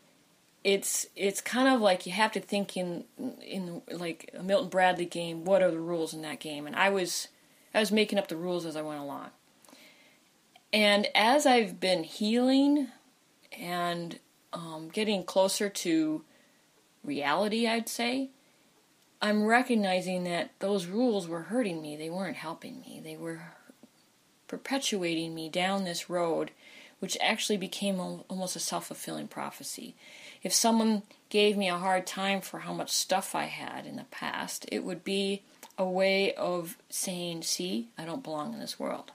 it's 0.64 1.08
it's 1.16 1.42
kind 1.42 1.68
of 1.68 1.82
like 1.82 2.06
you 2.06 2.12
have 2.12 2.32
to 2.34 2.40
think 2.40 2.76
in 2.76 3.06
in 3.42 3.82
like 3.90 4.30
a 4.38 4.44
Milton 4.44 4.70
Bradley 4.70 5.06
game. 5.06 5.46
What 5.46 5.64
are 5.64 5.72
the 5.72 5.80
rules 5.80 6.14
in 6.14 6.22
that 6.24 6.40
game? 6.40 6.68
And 6.68 6.76
I 6.76 6.90
was 6.90 7.30
I 7.74 7.80
was 7.80 7.92
making 7.92 8.20
up 8.20 8.28
the 8.28 8.36
rules 8.36 8.66
as 8.66 8.76
I 8.76 8.82
went 8.82 9.00
along. 9.00 9.30
And 10.72 11.08
as 11.16 11.46
I've 11.46 11.80
been 11.80 12.04
healing 12.04 12.90
and 13.58 14.20
um, 14.54 14.90
getting 14.92 15.24
closer 15.24 15.68
to 15.70 16.24
reality, 17.04 17.68
I'd 17.68 17.90
say, 17.90 18.30
I'm 19.20 19.46
recognizing 19.46 20.26
that 20.26 20.52
those 20.60 20.86
rules 20.86 21.28
were 21.28 21.44
hurting 21.44 21.82
me. 21.82 21.96
They 21.96 22.12
weren't 22.12 22.38
helping 22.38 22.82
me. 22.82 23.02
They 23.04 23.18
were 23.18 23.42
perpetuating 24.50 25.34
me 25.34 25.48
down 25.48 25.86
this 25.86 26.10
road, 26.10 26.52
which 27.00 27.18
actually 27.22 27.56
became 27.56 28.02
almost 28.28 28.58
a 28.58 28.60
self 28.60 28.88
fulfilling 28.88 29.30
prophecy 29.30 29.96
if 30.44 30.54
someone 30.54 31.04
gave 31.30 31.58
me 31.58 31.70
a 31.70 31.78
hard 31.78 32.08
time 32.08 32.42
for 32.42 32.60
how 32.60 32.74
much 32.74 32.92
stuff 32.92 33.36
I 33.36 33.46
had 33.46 33.86
in 33.86 33.98
the 33.98 34.06
past, 34.06 34.66
it 34.72 34.84
would 34.84 35.04
be 35.04 35.44
a 35.78 35.86
way 35.86 36.34
of 36.34 36.78
saying, 36.90 37.44
see, 37.44 37.90
I 37.98 38.06
don't 38.06 38.24
belong 38.24 38.54
in 38.54 38.60
this 38.60 38.80
world. 38.80 39.12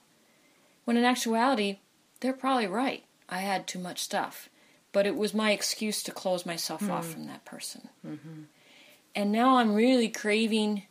When 0.85 0.97
in 0.97 1.03
actuality, 1.03 1.79
they're 2.19 2.33
probably 2.33 2.67
right. 2.67 3.03
I 3.27 3.39
had 3.39 3.67
too 3.67 3.79
much 3.79 4.03
stuff. 4.03 4.49
But 4.91 5.05
it 5.05 5.17
was 5.17 5.33
my 5.33 5.51
excuse 5.51 6.01
to 6.03 6.11
close 6.11 6.45
myself 6.45 6.81
mm 6.81 6.89
off 6.89 7.07
from 7.07 7.27
that 7.27 7.43
person. 7.43 7.89
Mm-hmm. 8.05 8.43
And 9.13 9.31
now 9.31 9.57
I'm 9.57 9.73
really 9.73 10.07
craving 10.07 10.83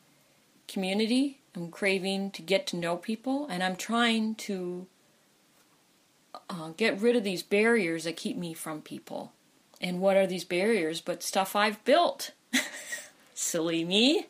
community. 0.69 1.41
I'm 1.57 1.71
craving 1.71 2.31
to 2.33 2.43
get 2.43 2.67
to 2.69 2.77
know 2.77 2.97
people. 2.97 3.47
And 3.49 3.63
I'm 3.63 3.77
trying 3.77 4.35
to 4.37 4.87
uh, 6.51 6.71
get 6.77 7.01
rid 7.01 7.17
of 7.17 7.25
these 7.25 7.43
barriers 7.43 8.05
that 8.05 8.17
keep 8.17 8.37
me 8.37 8.55
from 8.55 8.83
people 8.83 9.33
and 9.85 10.01
what 10.01 10.17
are 10.17 10.27
these 10.27 10.45
barriers 10.45 11.03
but 11.03 11.23
stuff 11.23 11.55
I've 11.55 11.85
built? 11.85 12.33
Silly 13.35 13.85
me. 13.85 14.29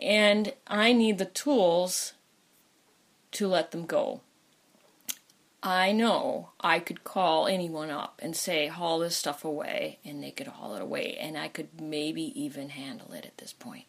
And 0.00 0.54
I 0.66 0.94
need 0.94 1.18
the 1.18 1.26
tools 1.26 2.14
to 3.32 3.46
let 3.46 3.72
them 3.72 3.84
go. 3.84 4.22
I 5.62 5.92
know 5.92 6.48
I 6.58 6.78
could 6.78 7.04
call 7.04 7.46
anyone 7.46 7.90
up 7.90 8.18
and 8.22 8.34
say, 8.34 8.68
haul 8.68 9.00
this 9.00 9.14
stuff 9.14 9.44
away, 9.44 9.98
and 10.02 10.22
they 10.22 10.30
could 10.30 10.46
haul 10.46 10.74
it 10.74 10.80
away, 10.80 11.18
and 11.20 11.36
I 11.36 11.48
could 11.48 11.78
maybe 11.78 12.32
even 12.40 12.70
handle 12.70 13.12
it 13.12 13.26
at 13.26 13.36
this 13.36 13.52
point. 13.52 13.84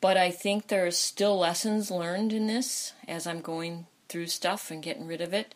But 0.00 0.16
I 0.16 0.30
think 0.30 0.68
there 0.68 0.86
are 0.86 0.92
still 0.92 1.38
lessons 1.38 1.90
learned 1.90 2.32
in 2.32 2.46
this 2.46 2.92
as 3.06 3.26
I'm 3.26 3.40
going 3.40 3.86
through 4.08 4.26
stuff 4.26 4.70
and 4.70 4.82
getting 4.82 5.06
rid 5.06 5.20
of 5.20 5.34
it. 5.34 5.54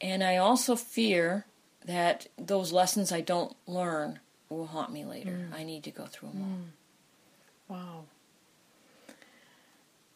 And 0.00 0.24
I 0.24 0.38
also 0.38 0.76
fear 0.76 1.44
that 1.84 2.26
those 2.38 2.72
lessons 2.72 3.12
I 3.12 3.20
don't 3.20 3.54
learn 3.66 4.20
will 4.48 4.66
haunt 4.66 4.92
me 4.92 5.04
later. 5.04 5.30
Mm. 5.30 5.54
I 5.54 5.62
need 5.62 5.84
to 5.84 5.90
go 5.90 6.06
through 6.06 6.30
them 6.30 6.42
all. 7.68 7.76
Mm. 7.76 7.80
Wow. 7.80 8.04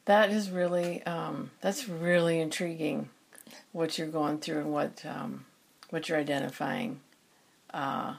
That 0.06 0.30
is 0.30 0.50
really 0.50 1.02
um, 1.04 1.50
that's 1.60 1.88
really 1.88 2.40
intriguing 2.40 3.08
what 3.72 3.96
you're 3.96 4.08
going 4.08 4.38
through 4.38 4.58
and 4.58 4.72
what 4.72 5.04
um, 5.06 5.46
what 5.90 6.08
you're 6.08 6.18
identifying. 6.18 7.00
Uh, 7.72 8.14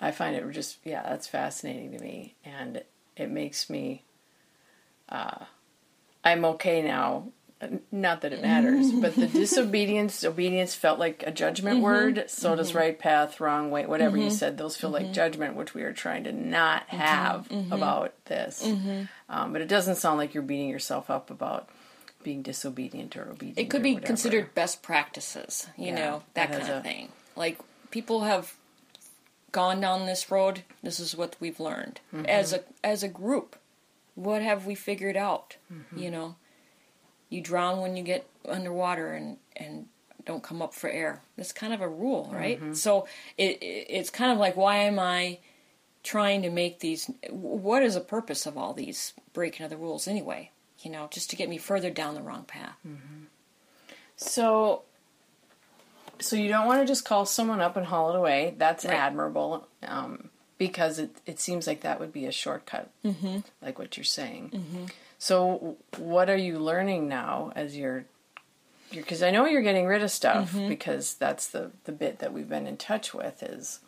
I 0.00 0.10
find 0.10 0.36
it 0.36 0.50
just 0.52 0.78
yeah 0.84 1.02
that's 1.02 1.26
fascinating 1.26 1.92
to 1.92 1.98
me 1.98 2.34
and 2.44 2.82
it 3.16 3.30
makes 3.30 3.68
me 3.68 4.04
uh, 5.10 5.44
I'm 6.24 6.44
okay 6.44 6.82
now 6.82 7.28
not 7.92 8.22
that 8.22 8.32
it 8.32 8.42
matters, 8.42 8.90
but 9.00 9.14
the 9.14 9.26
disobedience, 9.26 10.24
obedience 10.24 10.74
felt 10.74 10.98
like 10.98 11.22
a 11.26 11.30
judgment 11.30 11.76
mm-hmm. 11.76 11.84
word. 11.84 12.24
So 12.28 12.48
mm-hmm. 12.48 12.58
does 12.58 12.74
right 12.74 12.98
path, 12.98 13.40
wrong 13.40 13.70
way, 13.70 13.86
whatever 13.86 14.16
mm-hmm. 14.16 14.24
you 14.24 14.30
said, 14.30 14.56
those 14.56 14.76
feel 14.76 14.90
like 14.90 15.04
mm-hmm. 15.04 15.12
judgment, 15.12 15.56
which 15.56 15.74
we 15.74 15.82
are 15.82 15.92
trying 15.92 16.24
to 16.24 16.32
not 16.32 16.86
mm-hmm. 16.86 16.96
have 16.96 17.48
mm-hmm. 17.48 17.72
about 17.72 18.14
this. 18.26 18.64
Um, 19.28 19.52
but 19.52 19.60
it 19.60 19.68
doesn't 19.68 19.96
sound 19.96 20.18
like 20.18 20.34
you're 20.34 20.42
beating 20.42 20.68
yourself 20.68 21.10
up 21.10 21.30
about 21.30 21.68
being 22.22 22.42
disobedient 22.42 23.16
or 23.16 23.30
obedient. 23.30 23.58
It 23.58 23.70
could 23.70 23.82
be 23.82 23.94
whatever. 23.94 24.06
considered 24.06 24.54
best 24.54 24.82
practices, 24.82 25.68
you 25.76 25.86
yeah, 25.86 25.94
know, 25.94 26.22
that, 26.34 26.50
that 26.50 26.58
kind 26.58 26.70
of 26.70 26.78
a, 26.78 26.82
thing. 26.82 27.08
Like 27.36 27.58
people 27.90 28.22
have 28.22 28.54
gone 29.52 29.80
down 29.80 30.06
this 30.06 30.30
road. 30.30 30.62
This 30.82 31.00
is 31.00 31.16
what 31.16 31.36
we've 31.40 31.60
learned 31.60 32.00
as 32.26 32.52
a 32.52 32.62
as 32.84 33.02
a 33.02 33.08
group. 33.08 33.56
What 34.20 34.42
have 34.42 34.66
we 34.66 34.74
figured 34.74 35.16
out? 35.16 35.56
You 35.96 36.10
know 36.10 36.36
you 37.30 37.40
drown 37.40 37.80
when 37.80 37.96
you 37.96 38.02
get 38.02 38.28
underwater 38.46 39.12
and 39.12 39.38
and 39.56 39.86
don't 40.26 40.42
come 40.42 40.60
up 40.60 40.74
for 40.74 40.90
air. 40.90 41.22
That's 41.36 41.52
kind 41.52 41.72
of 41.72 41.80
a 41.80 41.88
rule, 41.88 42.30
right? 42.32 42.60
Mm-hmm. 42.60 42.74
So 42.74 43.06
it, 43.38 43.62
it, 43.62 43.86
it's 43.88 44.10
kind 44.10 44.30
of 44.30 44.38
like 44.38 44.56
why 44.56 44.76
am 44.78 44.98
I 44.98 45.38
trying 46.02 46.42
to 46.42 46.50
make 46.50 46.80
these? 46.80 47.10
What 47.30 47.82
is 47.82 47.94
the 47.94 48.00
purpose 48.00 48.44
of 48.44 48.58
all 48.58 48.74
these 48.74 49.14
breaking 49.32 49.64
of 49.64 49.70
the 49.70 49.78
rules 49.78 50.06
anyway? 50.06 50.50
You 50.80 50.90
know, 50.90 51.08
just 51.10 51.30
to 51.30 51.36
get 51.36 51.48
me 51.48 51.58
further 51.58 51.90
down 51.90 52.14
the 52.14 52.22
wrong 52.22 52.44
path. 52.44 52.76
Mm-hmm. 52.86 53.24
So, 54.16 54.82
so 56.18 56.36
you 56.36 56.48
don't 56.48 56.66
want 56.66 56.80
to 56.80 56.86
just 56.86 57.04
call 57.04 57.26
someone 57.26 57.60
up 57.60 57.76
and 57.76 57.86
haul 57.86 58.10
it 58.10 58.16
away. 58.16 58.54
That's 58.56 58.84
right. 58.84 58.94
admirable. 58.94 59.68
Um, 59.82 60.30
because 60.60 60.98
it, 60.98 61.16
it 61.24 61.40
seems 61.40 61.66
like 61.66 61.80
that 61.80 61.98
would 61.98 62.12
be 62.12 62.26
a 62.26 62.32
shortcut, 62.32 62.90
mm-hmm. 63.02 63.38
like 63.62 63.78
what 63.78 63.96
you're 63.96 64.04
saying. 64.04 64.50
Mm-hmm. 64.54 64.84
So, 65.18 65.78
what 65.96 66.28
are 66.28 66.36
you 66.36 66.58
learning 66.58 67.08
now 67.08 67.50
as 67.56 67.74
you're? 67.74 68.04
Because 68.92 69.22
I 69.22 69.30
know 69.30 69.46
you're 69.46 69.62
getting 69.62 69.86
rid 69.86 70.02
of 70.02 70.10
stuff 70.10 70.52
mm-hmm. 70.52 70.68
because 70.68 71.14
that's 71.14 71.48
the 71.48 71.70
the 71.84 71.92
bit 71.92 72.18
that 72.18 72.34
we've 72.34 72.48
been 72.48 72.66
in 72.66 72.76
touch 72.76 73.14
with 73.14 73.42
is 73.42 73.80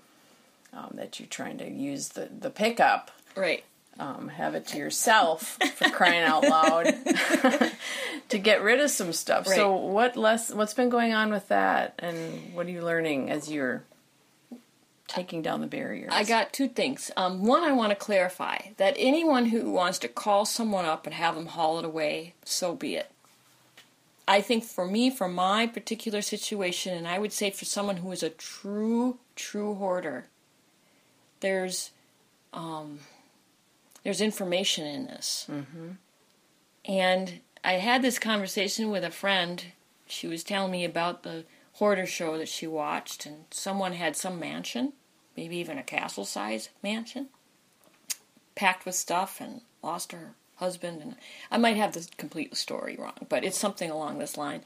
um, 0.72 0.92
that 0.94 1.20
you're 1.20 1.28
trying 1.28 1.58
to 1.58 1.70
use 1.70 2.08
the 2.08 2.30
the 2.36 2.50
pickup 2.50 3.10
right. 3.36 3.62
Um, 3.98 4.28
have 4.28 4.54
it 4.54 4.66
to 4.68 4.78
yourself 4.78 5.58
for 5.74 5.90
crying 5.90 6.22
out 6.22 6.44
loud 6.44 6.84
to 8.30 8.38
get 8.38 8.62
rid 8.62 8.80
of 8.80 8.90
some 8.90 9.12
stuff. 9.12 9.46
Right. 9.46 9.56
So 9.56 9.76
what 9.76 10.16
less 10.16 10.50
what's 10.50 10.72
been 10.72 10.88
going 10.88 11.12
on 11.12 11.30
with 11.30 11.48
that 11.48 11.96
and 11.98 12.54
what 12.54 12.64
are 12.64 12.70
you 12.70 12.82
learning 12.82 13.28
as 13.30 13.50
you're 13.50 13.84
taking 15.08 15.42
down 15.42 15.60
the 15.60 15.66
barriers? 15.66 16.10
I 16.12 16.24
got 16.24 16.52
two 16.52 16.68
things. 16.68 17.10
Um, 17.16 17.44
one, 17.44 17.62
I 17.62 17.72
want 17.72 17.90
to 17.90 17.96
clarify 17.96 18.58
that 18.76 18.94
anyone 18.98 19.46
who 19.46 19.70
wants 19.70 19.98
to 20.00 20.08
call 20.08 20.44
someone 20.44 20.84
up 20.84 21.06
and 21.06 21.14
have 21.14 21.34
them 21.34 21.46
haul 21.46 21.78
it 21.78 21.84
away, 21.84 22.34
so 22.44 22.74
be 22.74 22.96
it. 22.96 23.10
I 24.26 24.40
think 24.40 24.64
for 24.64 24.86
me, 24.86 25.10
for 25.10 25.28
my 25.28 25.66
particular 25.66 26.22
situation, 26.22 26.96
and 26.96 27.08
I 27.08 27.18
would 27.18 27.32
say 27.32 27.50
for 27.50 27.64
someone 27.64 27.98
who 27.98 28.12
is 28.12 28.22
a 28.22 28.30
true, 28.30 29.18
true 29.34 29.74
hoarder, 29.74 30.26
there's 31.40 31.90
um, 32.52 33.00
there's 34.04 34.20
information 34.20 34.86
in 34.86 35.06
this. 35.06 35.46
Mm-hmm. 35.50 35.88
And 36.84 37.40
I 37.64 37.74
had 37.74 38.02
this 38.02 38.18
conversation 38.18 38.90
with 38.90 39.04
a 39.04 39.10
friend. 39.10 39.64
She 40.06 40.26
was 40.26 40.44
telling 40.44 40.72
me 40.72 40.84
about 40.84 41.22
the 41.22 41.44
hoarder 41.74 42.06
show 42.06 42.36
that 42.38 42.48
she 42.48 42.66
watched, 42.66 43.26
and 43.26 43.44
someone 43.50 43.92
had 43.94 44.16
some 44.16 44.38
mansion, 44.38 44.92
maybe 45.36 45.56
even 45.56 45.78
a 45.78 45.82
castle 45.82 46.24
size 46.24 46.68
mansion, 46.82 47.28
packed 48.54 48.84
with 48.84 48.94
stuff 48.94 49.40
and 49.40 49.62
lost 49.82 50.12
her 50.12 50.34
husband. 50.56 51.00
And 51.02 51.16
I 51.50 51.58
might 51.58 51.76
have 51.76 51.92
the 51.92 52.06
complete 52.16 52.56
story 52.56 52.96
wrong, 52.98 53.26
but 53.28 53.44
it's 53.44 53.58
something 53.58 53.90
along 53.90 54.18
this 54.18 54.36
line. 54.36 54.62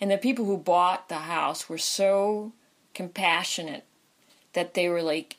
And 0.00 0.10
the 0.10 0.18
people 0.18 0.44
who 0.44 0.58
bought 0.58 1.08
the 1.08 1.16
house 1.16 1.68
were 1.68 1.78
so 1.78 2.52
compassionate 2.94 3.84
that 4.52 4.74
they 4.74 4.88
were 4.88 5.02
like, 5.02 5.36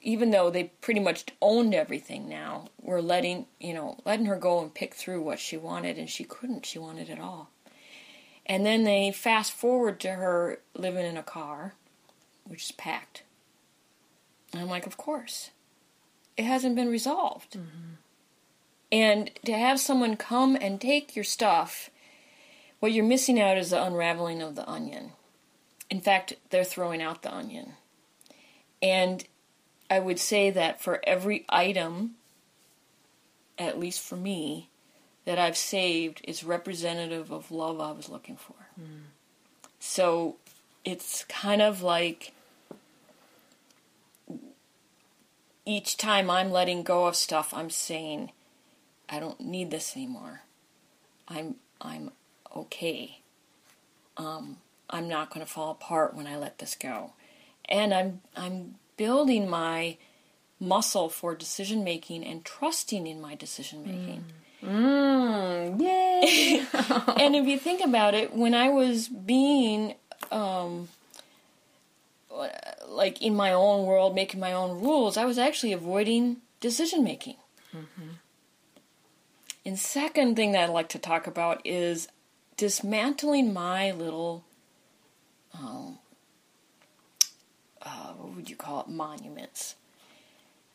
even 0.00 0.30
though 0.30 0.50
they 0.50 0.64
pretty 0.80 1.00
much 1.00 1.26
owned 1.42 1.74
everything 1.74 2.28
now, 2.28 2.68
were 2.80 3.02
letting 3.02 3.46
you 3.58 3.74
know 3.74 3.98
letting 4.04 4.26
her 4.26 4.36
go 4.36 4.60
and 4.60 4.72
pick 4.72 4.94
through 4.94 5.22
what 5.22 5.40
she 5.40 5.56
wanted, 5.56 5.98
and 5.98 6.08
she 6.08 6.24
couldn't. 6.24 6.64
She 6.64 6.78
wanted 6.78 7.08
it 7.10 7.18
all. 7.18 7.50
And 8.46 8.64
then 8.64 8.84
they 8.84 9.10
fast 9.10 9.52
forward 9.52 9.98
to 10.00 10.12
her 10.12 10.60
living 10.74 11.04
in 11.04 11.16
a 11.16 11.22
car, 11.22 11.74
which 12.44 12.64
is 12.64 12.72
packed. 12.72 13.24
And 14.52 14.62
I'm 14.62 14.68
like, 14.68 14.86
of 14.86 14.96
course, 14.96 15.50
it 16.36 16.44
hasn't 16.44 16.76
been 16.76 16.88
resolved. 16.88 17.54
Mm-hmm. 17.54 17.94
And 18.92 19.30
to 19.44 19.52
have 19.52 19.80
someone 19.80 20.16
come 20.16 20.56
and 20.60 20.80
take 20.80 21.16
your 21.16 21.24
stuff, 21.24 21.90
what 22.78 22.92
you're 22.92 23.04
missing 23.04 23.40
out 23.40 23.58
is 23.58 23.70
the 23.70 23.82
unraveling 23.82 24.40
of 24.40 24.54
the 24.54 24.68
onion. 24.68 25.12
In 25.90 26.00
fact, 26.00 26.34
they're 26.50 26.64
throwing 26.64 27.02
out 27.02 27.22
the 27.22 27.34
onion. 27.34 27.72
And 28.80 29.24
I 29.90 29.98
would 29.98 30.20
say 30.20 30.50
that 30.50 30.80
for 30.80 31.00
every 31.04 31.44
item, 31.48 32.12
at 33.58 33.80
least 33.80 34.00
for 34.00 34.16
me, 34.16 34.70
that 35.26 35.38
I've 35.38 35.56
saved 35.56 36.22
is 36.24 36.42
representative 36.42 37.30
of 37.30 37.50
love 37.50 37.80
I 37.80 37.92
was 37.92 38.08
looking 38.08 38.36
for. 38.36 38.54
Mm. 38.80 39.10
So 39.78 40.36
it's 40.84 41.24
kind 41.28 41.60
of 41.60 41.82
like 41.82 42.32
each 45.66 45.96
time 45.96 46.30
I'm 46.30 46.50
letting 46.50 46.84
go 46.84 47.06
of 47.06 47.16
stuff, 47.16 47.52
I'm 47.52 47.70
saying, 47.70 48.30
I 49.08 49.18
don't 49.18 49.40
need 49.40 49.70
this 49.70 49.96
anymore. 49.96 50.42
I'm 51.28 51.56
I'm 51.80 52.12
okay. 52.54 53.18
Um, 54.16 54.58
I'm 54.88 55.08
not 55.08 55.30
going 55.34 55.44
to 55.44 55.52
fall 55.52 55.72
apart 55.72 56.14
when 56.14 56.26
I 56.26 56.36
let 56.36 56.58
this 56.58 56.76
go, 56.76 57.12
and 57.68 57.92
I'm 57.92 58.20
I'm 58.36 58.76
building 58.96 59.50
my 59.50 59.98
muscle 60.58 61.08
for 61.08 61.34
decision 61.34 61.84
making 61.84 62.24
and 62.24 62.44
trusting 62.44 63.06
in 63.06 63.20
my 63.20 63.34
decision 63.34 63.82
making. 63.84 64.20
Mm. 64.20 64.45
Mm, 64.62 65.80
yay! 65.80 66.66
and 67.22 67.36
if 67.36 67.46
you 67.46 67.58
think 67.58 67.84
about 67.84 68.14
it, 68.14 68.34
when 68.34 68.54
I 68.54 68.68
was 68.68 69.08
being 69.08 69.94
um, 70.30 70.88
like 72.88 73.22
in 73.22 73.34
my 73.34 73.52
own 73.52 73.86
world, 73.86 74.14
making 74.14 74.40
my 74.40 74.52
own 74.52 74.80
rules, 74.80 75.16
I 75.16 75.24
was 75.24 75.38
actually 75.38 75.72
avoiding 75.72 76.38
decision 76.60 77.04
making. 77.04 77.36
Mm-hmm. 77.74 78.08
And 79.64 79.78
second 79.78 80.36
thing 80.36 80.52
that 80.52 80.64
I'd 80.64 80.72
like 80.72 80.88
to 80.90 80.98
talk 80.98 81.26
about 81.26 81.60
is 81.64 82.08
dismantling 82.56 83.52
my 83.52 83.90
little, 83.90 84.44
um, 85.52 85.98
uh, 87.82 88.12
what 88.12 88.36
would 88.36 88.50
you 88.50 88.56
call 88.56 88.80
it, 88.80 88.88
monuments. 88.88 89.74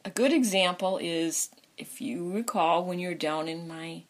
A 0.04 0.10
good 0.10 0.34
example 0.34 0.98
is, 1.02 1.50
if 1.82 2.00
you 2.00 2.32
recall, 2.32 2.86
when 2.86 3.00
you're 3.00 3.16
down 3.16 3.50
in 3.50 3.68
my 3.68 4.04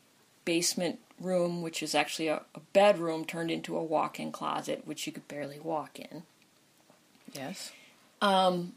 basement 0.43 0.99
room, 1.19 1.61
which 1.61 1.81
is 1.81 1.95
actually 1.95 2.27
a, 2.27 2.41
a 2.53 2.59
bedroom 2.73 3.23
turned 3.23 3.49
into 3.49 3.77
a 3.77 3.83
walk 3.83 4.19
in 4.19 4.31
closet, 4.31 4.81
which 4.85 5.07
you 5.07 5.13
could 5.13 5.27
barely 5.27 5.59
walk 5.59 5.97
in. 5.97 6.23
Yes. 7.31 7.71
Um, 8.21 8.73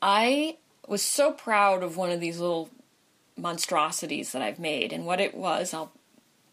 I 0.00 0.56
was 0.86 1.02
so 1.02 1.32
proud 1.32 1.82
of 1.82 1.96
one 1.96 2.10
of 2.10 2.20
these 2.20 2.38
little 2.38 2.70
monstrosities 3.36 4.32
that 4.32 4.42
I've 4.42 4.58
made. 4.58 4.92
And 4.92 5.04
what 5.04 5.20
it 5.20 5.34
was, 5.34 5.74
I'll 5.74 5.92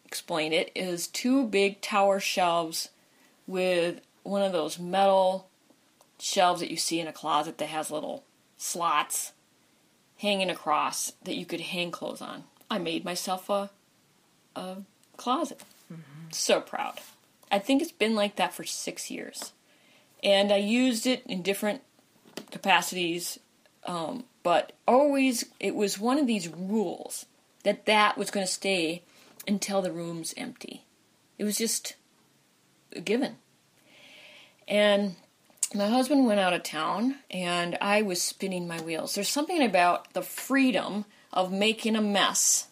explain 0.06 0.54
it, 0.54 0.72
is 0.76 1.08
two 1.08 1.46
big 1.46 1.82
tower 1.82 2.20
shelves 2.20 2.90
with 3.46 4.02
one 4.24 4.42
of 4.42 4.52
those 4.52 4.80
metal 4.80 5.48
shelves 6.18 6.62
that 6.62 6.72
you 6.72 6.78
see 6.78 7.00
in 7.00 7.08
a 7.08 7.14
closet 7.14 7.58
that 7.60 7.70
has 7.70 7.92
little 7.92 8.24
slots 8.58 9.34
hanging 10.20 10.50
across 10.50 11.14
that 11.24 11.36
you 11.36 11.46
could 11.46 11.62
hang 11.62 11.92
clothes 11.92 12.22
on. 12.22 12.44
I 12.70 12.78
made 12.78 13.04
myself 13.04 13.50
a 13.50 13.70
a 14.56 14.78
closet. 15.18 15.62
Mm-hmm. 15.92 16.32
So 16.32 16.62
proud. 16.62 17.00
I 17.52 17.60
think 17.60 17.82
it's 17.82 17.92
been 17.92 18.16
like 18.16 18.36
that 18.36 18.54
for 18.54 18.64
six 18.64 19.10
years. 19.10 19.54
And 20.24 20.52
I 20.52 20.58
used 20.58 21.08
it 21.08 21.24
in 21.26 21.42
different 21.42 21.82
capacities 22.52 23.40
um, 23.86 24.26
but 24.44 24.74
always 24.88 25.46
it 25.60 25.76
was 25.76 26.00
one 26.00 26.20
of 26.20 26.28
these 26.28 26.48
rules 26.48 27.26
that 27.64 27.86
that 27.86 28.18
was 28.18 28.32
going 28.32 28.46
to 28.46 28.52
stay 28.52 29.04
until 29.48 29.82
the 29.82 29.92
room's 29.92 30.34
empty. 30.38 30.86
It 31.38 31.44
was 31.44 31.58
just 31.58 31.96
a 32.96 33.00
given. 33.00 33.38
And 34.68 35.16
my 35.74 35.88
husband 35.88 36.26
went 36.26 36.40
out 36.40 36.54
of 36.54 36.64
town 36.64 37.16
and 37.30 37.78
I 37.80 38.02
was 38.02 38.22
spinning 38.22 38.68
my 38.68 38.80
wheels. 38.82 39.16
There's 39.16 39.30
something 39.30 39.62
about 39.62 40.14
the 40.14 40.22
freedom 40.22 41.06
of 41.32 41.52
making 41.52 41.96
a 41.96 42.02
mess 42.02 42.68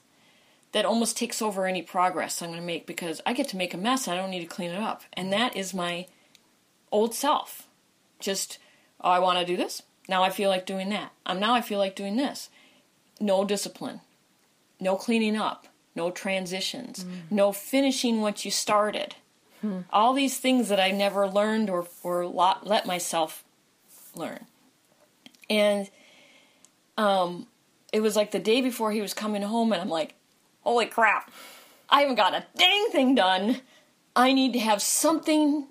that 0.71 0.86
almost 0.86 1.17
takes 1.17 1.41
over 1.41 1.65
any 1.65 1.81
progress 1.81 2.41
I'm 2.41 2.49
going 2.49 2.60
to 2.60 2.65
make 2.65 2.86
because 2.86 3.21
I 3.25 3.33
get 3.33 3.47
to 3.49 3.57
make 3.57 3.73
a 3.73 3.77
mess 3.77 4.07
and 4.07 4.17
I 4.17 4.21
don't 4.21 4.31
need 4.31 4.41
to 4.41 4.45
clean 4.45 4.71
it 4.71 4.81
up. 4.81 5.03
And 5.13 5.31
that 5.31 5.55
is 5.55 5.73
my 5.73 6.07
old 6.91 7.13
self. 7.13 7.67
Just, 8.19 8.57
oh, 9.01 9.10
I 9.10 9.19
want 9.19 9.39
to 9.39 9.45
do 9.45 9.57
this. 9.57 9.83
Now 10.10 10.23
I 10.23 10.29
feel 10.29 10.49
like 10.49 10.65
doing 10.65 10.89
that. 10.89 11.12
Um, 11.25 11.39
now 11.39 11.53
I 11.53 11.62
feel 11.62 11.79
like 11.79 11.95
doing 11.95 12.17
this. 12.17 12.49
No 13.19 13.45
discipline. 13.45 14.01
No 14.79 14.95
cleaning 14.95 15.36
up. 15.36 15.67
No 15.95 16.12
transitions. 16.12 17.03
Mm. 17.03 17.31
No 17.31 17.51
finishing 17.51 18.21
what 18.21 18.45
you 18.45 18.51
started. 18.51 19.15
Hmm. 19.62 19.80
All 19.91 20.13
these 20.13 20.38
things 20.38 20.70
that 20.70 20.80
I 20.80 20.91
never 20.91 21.28
learned 21.28 21.70
or, 21.70 21.88
or 22.04 22.26
let 22.26 22.86
myself 22.86 23.43
learn. 24.15 24.46
And 25.50 25.89
um, 26.98 27.48
it 27.91 28.02
was 28.02 28.15
like 28.15 28.32
the 28.32 28.39
day 28.39 28.62
before 28.62 28.91
he 28.91 29.02
was 29.02 29.13
coming 29.13 29.41
home, 29.41 29.72
and 29.72 29.82
I'm 29.82 29.89
like, 29.89 30.15
holy 30.62 30.86
crap, 30.86 31.32
I 31.89 32.02
haven't 32.02 32.15
got 32.15 32.34
a 32.34 32.46
dang 32.58 32.89
thing 32.91 33.15
done. 33.15 33.62
I 34.15 34.34
need 34.34 34.54
to 34.54 34.60
have 34.60 34.82
something 34.82 35.67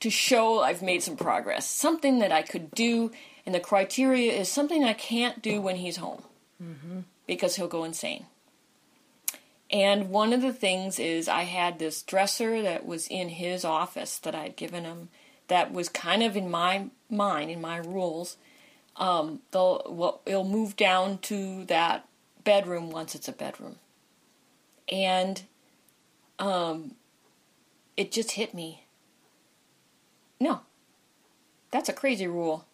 to 0.00 0.10
show 0.10 0.60
I've 0.60 0.82
made 0.82 1.02
some 1.02 1.16
progress, 1.16 1.68
something 1.68 2.18
that 2.18 2.30
I 2.30 2.42
could 2.42 2.70
do 2.72 3.10
and 3.46 3.54
the 3.54 3.60
criteria 3.60 4.32
is 4.32 4.48
something 4.48 4.84
I 4.84 4.92
can't 4.92 5.40
do 5.40 5.60
when 5.60 5.76
he's 5.76 5.98
home 5.98 6.22
mm-hmm. 6.62 7.00
because 7.26 7.54
he'll 7.54 7.68
go 7.68 7.84
insane. 7.84 8.26
And 9.70 10.10
one 10.10 10.32
of 10.32 10.42
the 10.42 10.52
things 10.52 10.98
is 10.98 11.28
I 11.28 11.42
had 11.42 11.78
this 11.78 12.02
dresser 12.02 12.62
that 12.62 12.86
was 12.86 13.08
in 13.08 13.30
his 13.30 13.64
office 13.64 14.18
that 14.18 14.34
I'd 14.34 14.56
given 14.56 14.84
him 14.84 15.08
that 15.48 15.72
was 15.72 15.88
kind 15.88 16.22
of 16.22 16.36
in 16.36 16.50
my 16.50 16.86
mind, 17.10 17.50
in 17.50 17.60
my 17.60 17.78
rules. 17.78 18.36
Um, 18.96 19.40
they'll, 19.50 19.82
well, 19.88 20.20
it'll 20.26 20.44
move 20.44 20.76
down 20.76 21.18
to 21.18 21.64
that 21.66 22.06
bedroom 22.44 22.90
once 22.90 23.14
it's 23.14 23.28
a 23.28 23.32
bedroom. 23.32 23.76
And 24.90 25.42
um, 26.38 26.94
it 27.96 28.12
just 28.12 28.32
hit 28.32 28.54
me. 28.54 28.84
No, 30.40 30.60
that's 31.70 31.88
a 31.88 31.94
crazy 31.94 32.26
rule. 32.26 32.66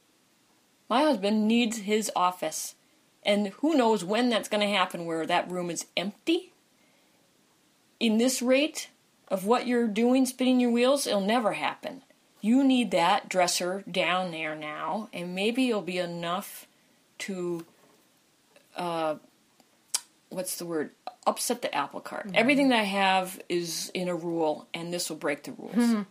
My 0.88 1.02
husband 1.02 1.48
needs 1.48 1.78
his 1.78 2.10
office. 2.14 2.74
And 3.24 3.48
who 3.48 3.74
knows 3.74 4.04
when 4.04 4.30
that's 4.30 4.48
going 4.48 4.66
to 4.66 4.74
happen 4.74 5.06
where 5.06 5.24
that 5.26 5.50
room 5.50 5.70
is 5.70 5.86
empty? 5.96 6.51
In 8.02 8.18
this 8.18 8.42
rate 8.42 8.88
of 9.28 9.46
what 9.46 9.68
you're 9.68 9.86
doing, 9.86 10.26
spinning 10.26 10.58
your 10.58 10.72
wheels, 10.72 11.06
it'll 11.06 11.20
never 11.20 11.52
happen. 11.52 12.02
You 12.40 12.64
need 12.64 12.90
that 12.90 13.28
dresser 13.28 13.84
down 13.88 14.32
there 14.32 14.56
now, 14.56 15.08
and 15.12 15.36
maybe 15.36 15.68
it'll 15.68 15.82
be 15.82 15.98
enough 15.98 16.66
to, 17.18 17.64
uh, 18.76 19.14
what's 20.30 20.56
the 20.56 20.66
word? 20.66 20.90
Upset 21.28 21.62
the 21.62 21.72
apple 21.72 22.00
cart. 22.00 22.26
Mm-hmm. 22.26 22.36
Everything 22.36 22.68
that 22.70 22.80
I 22.80 22.84
have 22.84 23.40
is 23.48 23.92
in 23.94 24.08
a 24.08 24.16
rule, 24.16 24.66
and 24.74 24.92
this 24.92 25.08
will 25.08 25.16
break 25.16 25.44
the 25.44 25.52
rules. 25.52 25.76
Mm-hmm. 25.76 26.02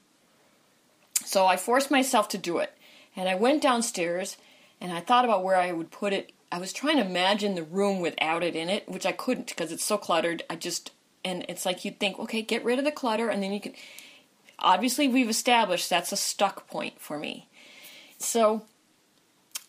So 1.26 1.46
I 1.46 1.58
forced 1.58 1.92
myself 1.92 2.30
to 2.30 2.38
do 2.38 2.60
it. 2.60 2.74
And 3.18 3.28
I 3.28 3.36
went 3.36 3.62
downstairs 3.62 4.38
and 4.80 4.94
I 4.94 5.02
thought 5.02 5.26
about 5.26 5.44
where 5.44 5.58
I 5.58 5.74
would 5.74 5.92
put 5.92 6.14
it. 6.14 6.32
I 6.52 6.58
was 6.58 6.72
trying 6.72 6.98
to 6.98 7.06
imagine 7.06 7.56
the 7.56 7.64
room 7.64 8.00
without 8.00 8.44
it 8.44 8.56
in 8.56 8.70
it, 8.70 8.88
which 8.88 9.06
I 9.06 9.12
couldn't 9.12 9.48
because 9.48 9.72
it's 9.74 9.84
so 9.84 9.98
cluttered. 9.98 10.44
I 10.50 10.56
just 10.56 10.92
and 11.24 11.46
it's 11.48 11.66
like 11.66 11.86
you'd 11.86 12.00
think, 12.00 12.20
okay, 12.20 12.42
get 12.42 12.64
rid 12.64 12.80
of 12.80 12.86
the 12.86 12.92
clutter, 12.92 13.30
and 13.30 13.42
then 13.42 13.52
you 13.52 13.62
can. 13.62 13.74
Obviously, 14.60 15.08
we've 15.08 15.30
established 15.30 15.90
that's 15.90 16.12
a 16.12 16.18
stuck 16.18 16.68
point 16.68 17.00
for 17.00 17.18
me. 17.18 17.48
So, 18.18 18.64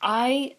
I 0.03 0.57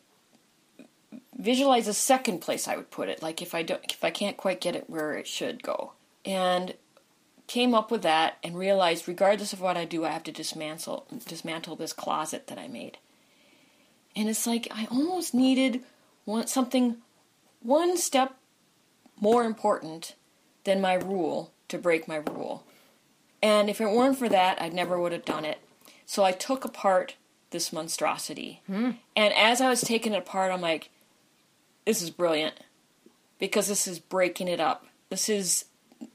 visualize 1.38 1.88
a 1.88 1.94
second 1.94 2.40
place 2.40 2.68
I 2.68 2.76
would 2.76 2.90
put 2.90 3.10
it. 3.10 3.22
Like 3.22 3.42
if 3.42 3.54
I 3.54 3.64
don't, 3.64 3.84
if 3.92 4.04
I 4.04 4.10
can't 4.10 4.38
quite 4.38 4.62
get 4.62 4.76
it 4.76 4.90
where 4.90 5.14
it 5.16 5.28
should 5.28 5.62
go, 5.64 5.94
and 6.26 6.76
came 7.48 7.74
up 7.76 7.92
with 7.92 8.02
that 8.04 8.38
and 8.44 8.58
realized 8.58 9.08
regardless 9.08 9.54
of 9.54 9.62
what 9.62 9.78
I 9.78 9.86
do, 9.86 10.06
I 10.06 10.12
have 10.12 10.24
to 10.24 10.32
dismantle 10.32 11.06
dismantle 11.28 11.76
this 11.76 11.94
closet 11.94 12.48
that 12.48 12.58
I 12.58 12.68
made. 12.68 12.98
And 14.16 14.30
it's 14.30 14.48
like 14.48 14.68
I 14.72 14.88
almost 14.90 15.34
needed 15.34 15.82
one 16.26 16.48
something 16.48 16.98
one 17.62 17.98
step 17.98 18.38
more 19.20 19.44
important 19.44 20.16
than 20.64 20.82
my 20.82 20.94
rule 20.94 21.52
to 21.68 21.78
break 21.78 22.08
my 22.08 22.18
rule. 22.18 22.64
And 23.42 23.70
if 23.70 23.82
it 23.82 23.90
weren't 23.90 24.18
for 24.18 24.30
that, 24.30 24.62
I 24.62 24.70
never 24.70 25.00
would 25.00 25.12
have 25.12 25.26
done 25.26 25.46
it. 25.46 25.60
So 26.06 26.24
I 26.24 26.32
took 26.32 26.64
apart 26.64 27.16
this 27.52 27.74
monstrosity. 27.74 28.62
Hmm. 28.68 28.92
And 29.16 29.34
as 29.34 29.62
I 29.62 29.70
was 29.70 29.82
taking 29.82 30.14
it 30.14 30.20
apart, 30.20 30.52
I'm 30.52 30.62
like, 30.62 30.90
this 31.86 32.02
is 32.02 32.10
brilliant. 32.10 32.56
Because 33.40 33.68
this 33.68 33.88
is 33.88 34.00
breaking 34.00 34.48
it 34.48 34.60
up. 34.60 34.86
This 35.10 35.30
is 35.30 35.66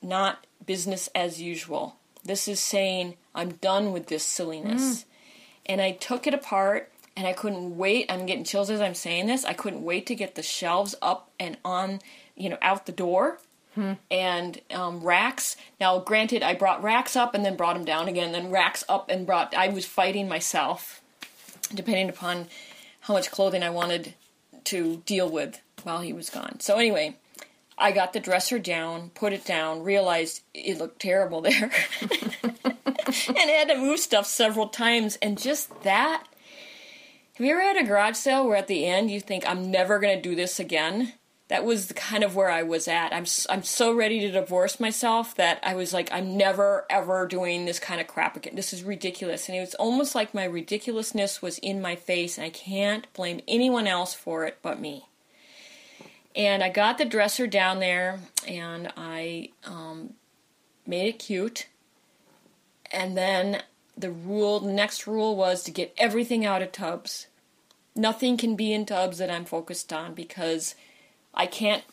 not 0.02 0.46
business 0.64 1.08
as 1.14 1.40
usual. 1.40 1.96
This 2.24 2.48
is 2.48 2.60
saying, 2.60 3.16
I'm 3.34 3.54
done 3.54 3.92
with 3.92 4.06
this 4.06 4.22
silliness. 4.24 5.04
And 5.66 5.80
I 5.80 5.92
took 5.92 6.26
it 6.26 6.34
apart 6.34 6.90
and 7.16 7.26
I 7.26 7.32
couldn't 7.32 7.76
wait. 7.76 8.06
I'm 8.10 8.26
getting 8.26 8.44
chills 8.44 8.70
as 8.70 8.80
I'm 8.80 8.94
saying 8.94 9.26
this. 9.26 9.44
I 9.44 9.52
couldn't 9.52 9.84
wait 9.84 10.06
to 10.06 10.14
get 10.14 10.34
the 10.34 10.42
shelves 10.42 10.94
up 11.02 11.30
and 11.38 11.58
on, 11.64 12.00
you 12.36 12.48
know, 12.48 12.58
out 12.62 12.86
the 12.86 12.92
door. 12.92 13.38
And 14.10 14.60
um, 14.70 15.00
racks. 15.00 15.56
Now, 15.80 15.98
granted, 16.00 16.42
I 16.42 16.54
brought 16.54 16.82
racks 16.82 17.16
up 17.16 17.34
and 17.34 17.44
then 17.44 17.56
brought 17.56 17.74
them 17.74 17.84
down 17.84 18.08
again, 18.08 18.32
then 18.32 18.50
racks 18.50 18.84
up 18.88 19.08
and 19.08 19.26
brought. 19.26 19.54
I 19.54 19.68
was 19.68 19.86
fighting 19.86 20.28
myself, 20.28 21.00
depending 21.74 22.08
upon 22.08 22.46
how 23.00 23.14
much 23.14 23.30
clothing 23.30 23.62
I 23.62 23.70
wanted 23.70 24.14
to 24.64 25.02
deal 25.06 25.28
with 25.28 25.60
while 25.82 26.00
he 26.00 26.12
was 26.12 26.30
gone. 26.30 26.60
So, 26.60 26.76
anyway, 26.76 27.16
I 27.76 27.92
got 27.92 28.12
the 28.12 28.20
dresser 28.20 28.58
down, 28.58 29.10
put 29.10 29.32
it 29.32 29.44
down, 29.44 29.82
realized 29.82 30.42
it 30.52 30.78
looked 30.78 31.00
terrible 31.00 31.40
there, 31.42 31.70
and 31.92 33.50
had 33.50 33.68
to 33.68 33.76
move 33.76 34.00
stuff 34.00 34.26
several 34.26 34.68
times. 34.68 35.16
And 35.22 35.38
just 35.38 35.82
that. 35.82 36.24
Have 37.34 37.46
you 37.46 37.52
ever 37.52 37.62
had 37.62 37.76
a 37.76 37.86
garage 37.86 38.16
sale 38.16 38.48
where 38.48 38.56
at 38.56 38.66
the 38.66 38.84
end 38.84 39.12
you 39.12 39.20
think, 39.20 39.48
I'm 39.48 39.70
never 39.70 40.00
going 40.00 40.16
to 40.16 40.20
do 40.20 40.34
this 40.34 40.58
again? 40.58 41.12
That 41.48 41.64
was 41.64 41.86
the 41.86 41.94
kind 41.94 42.22
of 42.22 42.36
where 42.36 42.50
I 42.50 42.62
was 42.62 42.88
at. 42.88 43.12
I'm, 43.12 43.24
I'm 43.48 43.62
so 43.62 43.94
ready 43.94 44.20
to 44.20 44.30
divorce 44.30 44.78
myself 44.78 45.34
that 45.36 45.58
I 45.62 45.74
was 45.74 45.94
like, 45.94 46.12
I'm 46.12 46.36
never, 46.36 46.84
ever 46.90 47.26
doing 47.26 47.64
this 47.64 47.78
kind 47.78 48.00
of 48.00 48.06
crap 48.06 48.36
again. 48.36 48.54
This 48.54 48.74
is 48.74 48.82
ridiculous. 48.82 49.48
And 49.48 49.56
it 49.56 49.60
was 49.60 49.74
almost 49.76 50.14
like 50.14 50.34
my 50.34 50.44
ridiculousness 50.44 51.40
was 51.40 51.58
in 51.58 51.80
my 51.80 51.96
face, 51.96 52.36
and 52.36 52.44
I 52.44 52.50
can't 52.50 53.10
blame 53.14 53.40
anyone 53.48 53.86
else 53.86 54.12
for 54.12 54.44
it 54.44 54.58
but 54.60 54.78
me. 54.78 55.06
And 56.36 56.62
I 56.62 56.68
got 56.68 56.98
the 56.98 57.06
dresser 57.06 57.46
down 57.46 57.80
there, 57.80 58.20
and 58.46 58.92
I 58.96 59.48
um, 59.64 60.14
made 60.86 61.08
it 61.08 61.18
cute. 61.18 61.66
And 62.92 63.16
then 63.16 63.62
the 63.96 64.10
rule, 64.10 64.60
the 64.60 64.72
next 64.72 65.06
rule 65.06 65.34
was 65.34 65.62
to 65.64 65.70
get 65.70 65.94
everything 65.96 66.44
out 66.44 66.62
of 66.62 66.72
tubs. 66.72 67.26
Nothing 67.96 68.36
can 68.36 68.54
be 68.54 68.72
in 68.72 68.86
tubs 68.86 69.18
that 69.18 69.30
I'm 69.30 69.44
focused 69.44 69.92
on 69.92 70.14
because 70.14 70.74
I 71.34 71.46
can't 71.46 71.84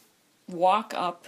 walk 0.48 0.93
up, 0.95 1.28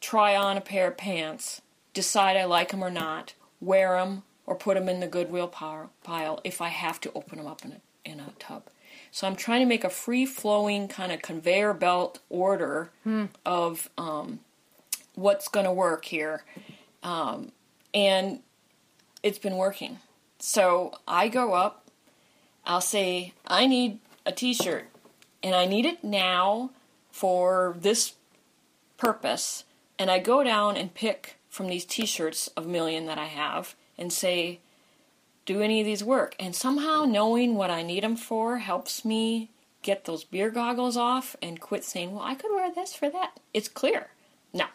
try 0.00 0.36
on 0.36 0.56
a 0.56 0.60
pair 0.60 0.88
of 0.88 0.96
pants, 0.96 1.62
decide 1.94 2.36
I 2.36 2.44
like 2.44 2.70
them 2.70 2.82
or 2.82 2.90
not, 2.90 3.34
wear 3.60 3.96
them, 3.96 4.22
or 4.46 4.54
put 4.54 4.74
them 4.74 4.88
in 4.88 5.00
the 5.00 5.06
Goodwill 5.06 5.48
pile 5.48 6.40
if 6.44 6.60
I 6.60 6.68
have 6.68 7.00
to 7.02 7.12
open 7.12 7.38
them 7.38 7.46
up 7.46 7.64
in 7.64 7.72
a, 7.72 8.10
in 8.10 8.20
a 8.20 8.32
tub. 8.38 8.64
So 9.12 9.26
I'm 9.26 9.36
trying 9.36 9.60
to 9.60 9.66
make 9.66 9.84
a 9.84 9.90
free 9.90 10.26
flowing 10.26 10.88
kind 10.88 11.12
of 11.12 11.22
conveyor 11.22 11.74
belt 11.74 12.20
order 12.28 12.90
of 13.44 13.90
um, 13.98 14.40
what's 15.14 15.48
going 15.48 15.66
to 15.66 15.72
work 15.72 16.04
here. 16.04 16.44
Um, 17.02 17.52
and 17.92 18.40
it's 19.22 19.38
been 19.38 19.56
working. 19.56 19.98
So 20.38 20.94
I 21.06 21.28
go 21.28 21.54
up, 21.54 21.88
I'll 22.64 22.80
say, 22.80 23.34
I 23.46 23.66
need 23.66 23.98
a 24.24 24.32
t 24.32 24.54
shirt, 24.54 24.86
and 25.42 25.54
I 25.54 25.66
need 25.66 25.86
it 25.86 26.04
now 26.04 26.70
for 27.10 27.76
this 27.78 28.14
purpose. 28.96 29.64
And 29.98 30.10
I 30.10 30.18
go 30.18 30.42
down 30.42 30.76
and 30.76 30.94
pick 30.94 31.36
from 31.48 31.68
these 31.68 31.84
t 31.84 32.06
shirts 32.06 32.48
of 32.56 32.66
million 32.66 33.06
that 33.06 33.18
I 33.18 33.26
have 33.26 33.74
and 33.98 34.12
say, 34.12 34.60
do 35.46 35.60
any 35.60 35.80
of 35.80 35.86
these 35.86 36.04
work? 36.04 36.34
And 36.38 36.54
somehow 36.54 37.04
knowing 37.04 37.54
what 37.54 37.70
I 37.70 37.82
need 37.82 38.04
them 38.04 38.16
for 38.16 38.58
helps 38.58 39.04
me 39.04 39.50
get 39.82 40.04
those 40.04 40.24
beer 40.24 40.50
goggles 40.50 40.96
off 40.96 41.36
and 41.42 41.60
quit 41.60 41.84
saying, 41.84 42.12
well, 42.12 42.24
I 42.24 42.34
could 42.34 42.50
wear 42.52 42.72
this 42.72 42.94
for 42.94 43.10
that. 43.10 43.40
It's 43.52 43.68
clear. 43.68 44.08
No, 44.52 44.66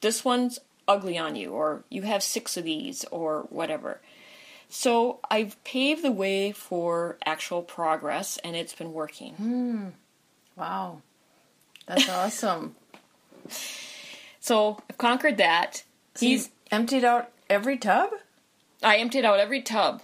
this 0.00 0.24
one's 0.24 0.58
ugly 0.88 1.16
on 1.16 1.36
you, 1.36 1.50
or 1.50 1.84
you 1.88 2.02
have 2.02 2.22
six 2.22 2.56
of 2.56 2.64
these, 2.64 3.04
or 3.10 3.46
whatever. 3.50 4.00
So 4.68 5.20
I've 5.30 5.62
paved 5.64 6.02
the 6.02 6.10
way 6.10 6.52
for 6.52 7.18
actual 7.24 7.62
progress, 7.62 8.38
and 8.42 8.56
it's 8.56 8.74
been 8.74 8.92
working. 8.92 9.34
Hmm. 9.34 9.88
Wow. 10.56 11.02
That's 11.86 12.08
awesome. 12.08 12.76
So 14.40 14.82
I've 14.88 14.98
conquered 14.98 15.36
that. 15.38 15.84
He's 16.18 16.50
emptied 16.70 17.04
out 17.04 17.30
every 17.48 17.78
tub? 17.78 18.10
I 18.82 18.96
emptied 18.96 19.24
out 19.24 19.38
every 19.38 19.62
tub. 19.62 20.02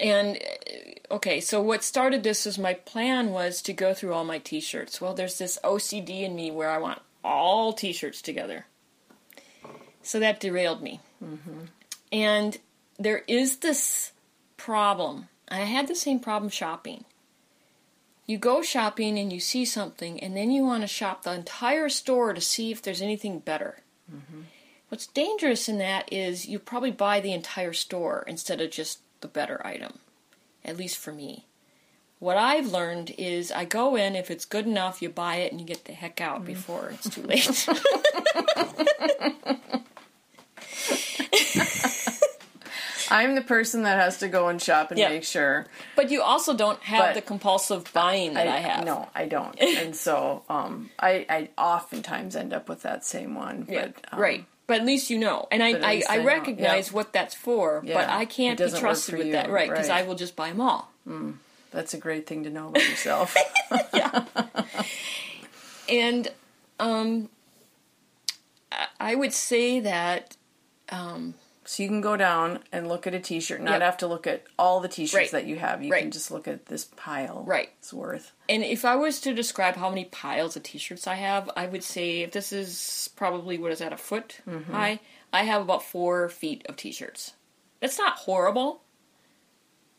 And 0.00 0.36
uh, 0.36 1.14
okay, 1.14 1.40
so 1.40 1.60
what 1.60 1.82
started 1.82 2.22
this 2.22 2.46
is 2.46 2.58
my 2.58 2.74
plan 2.74 3.30
was 3.30 3.62
to 3.62 3.72
go 3.72 3.94
through 3.94 4.12
all 4.12 4.24
my 4.24 4.38
t-shirts. 4.38 5.00
Well, 5.00 5.14
there's 5.14 5.38
this 5.38 5.58
OCD 5.64 6.22
in 6.22 6.36
me 6.36 6.50
where 6.50 6.70
I 6.70 6.78
want 6.78 7.00
all 7.24 7.72
t-shirts 7.72 8.22
together. 8.22 8.66
So 10.02 10.20
that 10.20 10.40
derailed 10.40 10.82
me. 10.82 11.00
And 12.12 12.58
there 12.98 13.22
is 13.26 13.58
this 13.58 14.12
problem. 14.56 15.28
I 15.48 15.58
had 15.58 15.88
the 15.88 15.94
same 15.94 16.20
problem 16.20 16.50
shopping. 16.50 17.04
You 18.28 18.36
go 18.36 18.60
shopping 18.60 19.18
and 19.18 19.32
you 19.32 19.40
see 19.40 19.64
something, 19.64 20.20
and 20.20 20.36
then 20.36 20.50
you 20.50 20.62
want 20.62 20.82
to 20.82 20.86
shop 20.86 21.22
the 21.22 21.32
entire 21.32 21.88
store 21.88 22.34
to 22.34 22.42
see 22.42 22.70
if 22.70 22.82
there's 22.82 23.00
anything 23.00 23.38
better. 23.38 23.78
Mm-hmm. 24.14 24.42
What's 24.90 25.06
dangerous 25.06 25.66
in 25.66 25.78
that 25.78 26.12
is 26.12 26.46
you 26.46 26.58
probably 26.58 26.90
buy 26.90 27.20
the 27.20 27.32
entire 27.32 27.72
store 27.72 28.24
instead 28.26 28.60
of 28.60 28.70
just 28.70 29.00
the 29.22 29.28
better 29.28 29.66
item, 29.66 29.98
at 30.62 30.76
least 30.76 30.98
for 30.98 31.10
me. 31.10 31.46
What 32.18 32.36
I've 32.36 32.70
learned 32.70 33.14
is 33.16 33.50
I 33.50 33.64
go 33.64 33.96
in, 33.96 34.14
if 34.14 34.30
it's 34.30 34.44
good 34.44 34.66
enough, 34.66 35.00
you 35.00 35.08
buy 35.08 35.36
it 35.36 35.50
and 35.50 35.58
you 35.58 35.66
get 35.66 35.86
the 35.86 35.92
heck 35.94 36.20
out 36.20 36.42
mm. 36.42 36.46
before 36.46 36.90
it's 36.92 37.08
too 37.08 37.22
late. 37.24 37.66
I'm 43.10 43.34
the 43.34 43.40
person 43.42 43.82
that 43.84 43.98
has 43.98 44.18
to 44.18 44.28
go 44.28 44.48
and 44.48 44.60
shop 44.60 44.90
and 44.90 44.98
Yeah. 44.98 45.08
make 45.08 45.24
sure. 45.24 45.66
but 45.96 46.10
you 46.10 46.22
also 46.22 46.54
don't 46.54 46.80
have 46.82 47.06
But 47.06 47.14
the 47.14 47.22
compulsive 47.22 47.92
buying 47.92 48.34
that 48.34 48.46
I, 48.48 48.58
have. 48.58 48.84
No, 48.84 49.08
I 49.14 49.26
don't. 49.26 49.58
and 49.60 49.94
so 49.96 50.42
um, 50.48 50.90
I, 50.98 51.26
I 51.28 51.48
oftentimes 51.56 52.36
end 52.36 52.52
up 52.52 52.68
with 52.68 52.82
that 52.82 53.04
same 53.04 53.34
one. 53.34 53.62
But, 53.62 53.72
Yeah, 53.74 53.88
um, 54.12 54.20
right. 54.20 54.44
But 54.66 54.80
at 54.80 54.86
least 54.86 55.08
you 55.08 55.16
know, 55.18 55.48
and 55.50 55.62
I, 55.62 55.70
I, 55.70 56.02
I 56.08 56.18
I 56.20 56.24
recognize 56.24 56.92
what 56.92 57.12
that's 57.14 57.34
for. 57.34 57.80
Yeah. 57.84 57.94
But 57.94 58.08
I 58.10 58.26
can't 58.26 58.58
be 58.58 58.70
trusted 58.70 59.16
with 59.16 59.28
you, 59.28 59.32
that, 59.32 59.48
right? 59.48 59.70
Because 59.70 59.88
right. 59.88 60.04
I 60.04 60.06
will 60.06 60.14
just 60.14 60.36
buy 60.36 60.50
them 60.50 60.60
all. 60.60 60.92
That's 61.70 61.94
a 61.94 61.98
great 61.98 62.26
thing 62.26 62.44
to 62.44 62.50
know 62.50 62.68
about 62.68 62.86
yourself. 62.88 63.34
Yeah. 63.94 64.24
And 65.88 66.28
um, 66.78 67.28
I- 68.70 68.88
I 69.00 69.14
would 69.14 69.32
say 69.32 69.80
that 69.80 70.36
um, 70.90 71.34
so 71.70 71.82
you 71.82 71.88
can 71.90 72.00
go 72.00 72.16
down 72.16 72.60
and 72.72 72.88
look 72.88 73.06
at 73.06 73.12
a 73.12 73.20
T-shirt, 73.20 73.60
not 73.60 73.72
Yep. 73.72 73.82
have 73.82 73.96
to 73.98 74.06
look 74.06 74.26
at 74.26 74.44
all 74.58 74.80
the 74.80 74.88
T-shirts 74.88 75.14
Right. 75.14 75.30
that 75.32 75.44
you 75.46 75.56
have. 75.58 75.82
You 75.82 75.92
Right. 75.92 76.00
can 76.00 76.10
just 76.10 76.30
look 76.30 76.48
at 76.48 76.64
this 76.66 76.86
pile. 76.96 77.42
Right. 77.46 77.70
It's 77.78 77.92
worth. 77.92 78.32
And 78.48 78.64
if 78.64 78.86
I 78.86 78.96
was 78.96 79.20
to 79.20 79.34
describe 79.34 79.76
how 79.76 79.90
many 79.90 80.06
piles 80.06 80.56
of 80.56 80.62
t-shirts 80.62 81.06
I 81.06 81.16
have, 81.16 81.50
I 81.56 81.66
would 81.66 81.84
say 81.84 82.22
if 82.22 82.32
this 82.32 82.52
is 82.54 83.10
probably 83.16 83.58
what 83.58 83.70
is 83.72 83.80
that 83.80 83.92
a 83.92 83.98
foot 83.98 84.38
Mm-hmm. 84.48 84.72
high, 84.72 85.00
I 85.32 85.42
have 85.42 85.60
about 85.60 85.82
four 85.82 86.30
feet 86.30 86.64
of 86.68 86.76
t-shirts. 86.76 87.34
That's 87.80 87.98
not 87.98 88.14
horrible, 88.16 88.80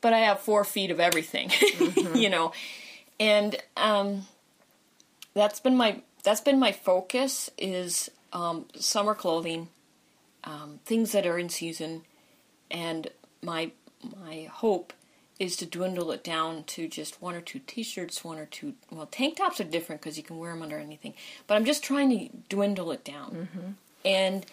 but 0.01 0.11
I 0.13 0.19
have 0.19 0.39
four 0.39 0.63
feet 0.63 0.89
of 0.89 0.99
everything, 0.99 1.49
Mm-hmm. 1.49 2.15
you 2.15 2.29
know, 2.29 2.51
and 3.19 3.55
um, 3.77 4.25
that's 5.35 5.59
been 5.59 5.77
my 5.77 6.01
that's 6.23 6.41
been 6.41 6.57
my 6.59 6.71
focus 6.71 7.49
is 7.59 8.09
um, 8.33 8.65
summer 8.75 9.13
clothing, 9.13 9.69
um, 10.43 10.79
things 10.85 11.11
that 11.11 11.25
are 11.25 11.37
in 11.37 11.49
season, 11.49 12.03
and 12.71 13.09
my 13.41 13.71
my 14.15 14.47
hope 14.51 14.93
is 15.39 15.55
to 15.57 15.65
dwindle 15.65 16.11
it 16.11 16.23
down 16.23 16.63
to 16.65 16.87
just 16.87 17.21
one 17.21 17.33
or 17.33 17.39
two 17.41 17.59
t-shirts, 17.59 18.23
one 18.25 18.37
or 18.37 18.45
two. 18.45 18.73
Well, 18.91 19.05
tank 19.05 19.37
tops 19.37 19.61
are 19.61 19.63
different 19.65 20.01
because 20.01 20.17
you 20.17 20.23
can 20.23 20.37
wear 20.37 20.51
them 20.51 20.61
under 20.61 20.77
anything. 20.77 21.13
But 21.47 21.55
I'm 21.55 21.63
just 21.63 21.81
trying 21.83 22.09
to 22.09 22.29
dwindle 22.49 22.91
it 22.91 23.05
down. 23.05 23.75
And 24.03 24.45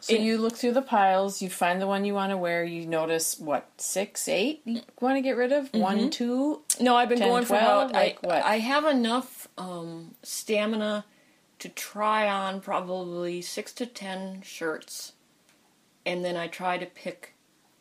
So 0.00 0.14
It- 0.14 0.20
you 0.20 0.38
look 0.38 0.56
through 0.56 0.72
the 0.74 0.82
piles, 0.82 1.40
you 1.42 1.48
find 1.50 1.80
the 1.80 1.86
one 1.86 2.04
you 2.04 2.14
want 2.14 2.30
to 2.30 2.36
wear. 2.36 2.62
You 2.62 2.86
notice 2.86 3.38
what 3.40 3.66
six, 3.78 4.28
eight 4.28 4.60
you 4.64 4.82
want 5.00 5.16
to 5.16 5.20
get 5.22 5.36
rid 5.36 5.52
of. 5.52 5.72
One, 5.74 6.10
two. 6.10 6.62
no, 6.78 6.94
I've 6.94 7.08
been 7.08 7.18
10, 7.18 7.28
going 7.28 7.42
for 7.44 7.58
12, 7.58 7.90
about. 7.90 7.92
like 7.94 8.18
I, 8.22 8.26
what? 8.26 8.44
I 8.44 8.58
have 8.58 8.84
enough 8.84 9.48
um, 9.58 10.14
stamina 10.22 11.04
to 11.58 11.68
try 11.68 12.28
on 12.28 12.60
probably 12.60 13.40
six 13.42 13.72
to 13.74 13.86
ten 13.86 14.42
shirts, 14.42 15.12
and 16.04 16.24
then 16.24 16.36
I 16.36 16.46
try 16.46 16.78
to 16.78 16.86
pick 16.86 17.34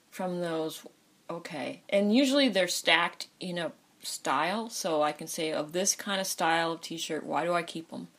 from 0.09 0.41
those. 0.41 0.85
Okay, 1.29 1.81
and 1.89 2.15
usually 2.15 2.49
they're 2.49 2.67
stacked 2.67 3.27
in 3.39 3.57
a 3.57 3.71
style, 4.01 4.69
so 4.69 5.01
I 5.01 5.11
can 5.11 5.27
say 5.27 5.51
of 5.51 5.71
this 5.71 5.95
kind 5.95 6.21
of 6.21 6.27
style 6.27 6.73
of 6.73 6.81
T-shirt. 6.81 7.25
Why 7.25 7.43
do 7.43 7.53
I 7.53 7.63
keep 7.63 7.89
them? 7.89 8.09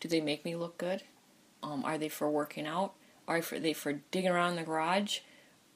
Do 0.00 0.08
they 0.08 0.20
make 0.20 0.44
me 0.44 0.56
look 0.56 0.76
good? 0.78 1.02
Um, 1.62 1.84
are 1.84 1.98
they 1.98 2.08
for 2.08 2.30
working 2.30 2.66
out? 2.66 2.94
Are 3.28 3.40
they 3.40 3.72
for 3.72 3.92
digging 4.10 4.30
around 4.30 4.50
in 4.50 4.56
the 4.56 4.62
garage? 4.62 5.20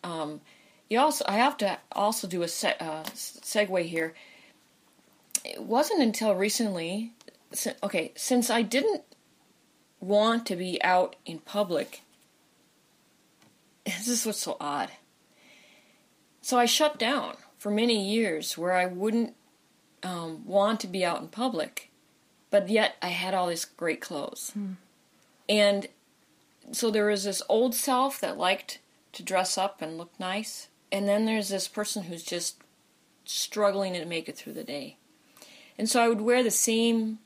Um, 0.02 0.40
you 0.88 0.98
also, 0.98 1.24
I 1.28 1.36
have 1.36 1.56
to 1.58 1.78
also 1.92 2.26
do 2.26 2.42
a 2.42 2.48
se- 2.48 2.76
uh, 2.80 3.04
segue 3.04 3.84
here. 3.84 4.14
It 5.44 5.62
wasn't 5.62 6.02
until 6.02 6.34
recently, 6.34 7.12
okay, 7.82 8.12
since 8.14 8.50
I 8.50 8.62
didn't 8.62 9.02
want 10.02 10.44
to 10.46 10.56
be 10.56 10.82
out 10.82 11.16
in 11.24 11.38
public. 11.38 12.02
This 13.86 14.08
is 14.08 14.26
what's 14.26 14.40
so 14.40 14.56
odd. 14.60 14.90
So 16.42 16.58
I 16.58 16.66
shut 16.66 16.98
down 16.98 17.36
for 17.56 17.70
many 17.70 18.04
years 18.04 18.58
where 18.58 18.72
I 18.72 18.86
wouldn't 18.86 19.34
um, 20.02 20.44
want 20.44 20.80
to 20.80 20.88
be 20.88 21.04
out 21.04 21.20
in 21.20 21.28
public, 21.28 21.90
but 22.50 22.68
yet 22.68 22.96
I 23.00 23.08
had 23.08 23.32
all 23.32 23.46
these 23.46 23.64
great 23.64 24.00
clothes. 24.00 24.50
Hmm. 24.54 24.72
And 25.48 25.86
so 26.72 26.90
there 26.90 27.06
was 27.06 27.24
this 27.24 27.42
old 27.48 27.74
self 27.74 28.20
that 28.20 28.36
liked 28.36 28.80
to 29.12 29.22
dress 29.22 29.56
up 29.56 29.80
and 29.80 29.98
look 29.98 30.12
nice, 30.18 30.68
and 30.90 31.06
then 31.08 31.24
there's 31.24 31.48
this 31.48 31.68
person 31.68 32.04
who's 32.04 32.24
just 32.24 32.56
struggling 33.24 33.92
to 33.94 34.04
make 34.04 34.28
it 34.28 34.36
through 34.36 34.54
the 34.54 34.64
day. 34.64 34.96
And 35.78 35.88
so 35.88 36.02
I 36.02 36.08
would 36.08 36.20
wear 36.20 36.42
the 36.42 36.50
same 36.50 37.20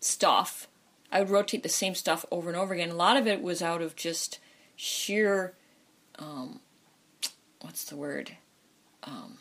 stuff. 0.00 0.68
I 1.10 1.20
would 1.20 1.30
rotate 1.30 1.62
the 1.62 1.68
same 1.68 1.94
stuff 1.94 2.24
over 2.30 2.48
and 2.48 2.58
over 2.58 2.74
again. 2.74 2.90
A 2.90 2.94
lot 2.94 3.16
of 3.16 3.26
it 3.26 3.42
was 3.42 3.62
out 3.62 3.82
of 3.82 3.96
just 3.96 4.38
sheer, 4.76 5.54
um, 6.18 6.60
what's 7.60 7.84
the 7.84 7.96
word? 7.96 8.32
Um, 9.04 9.38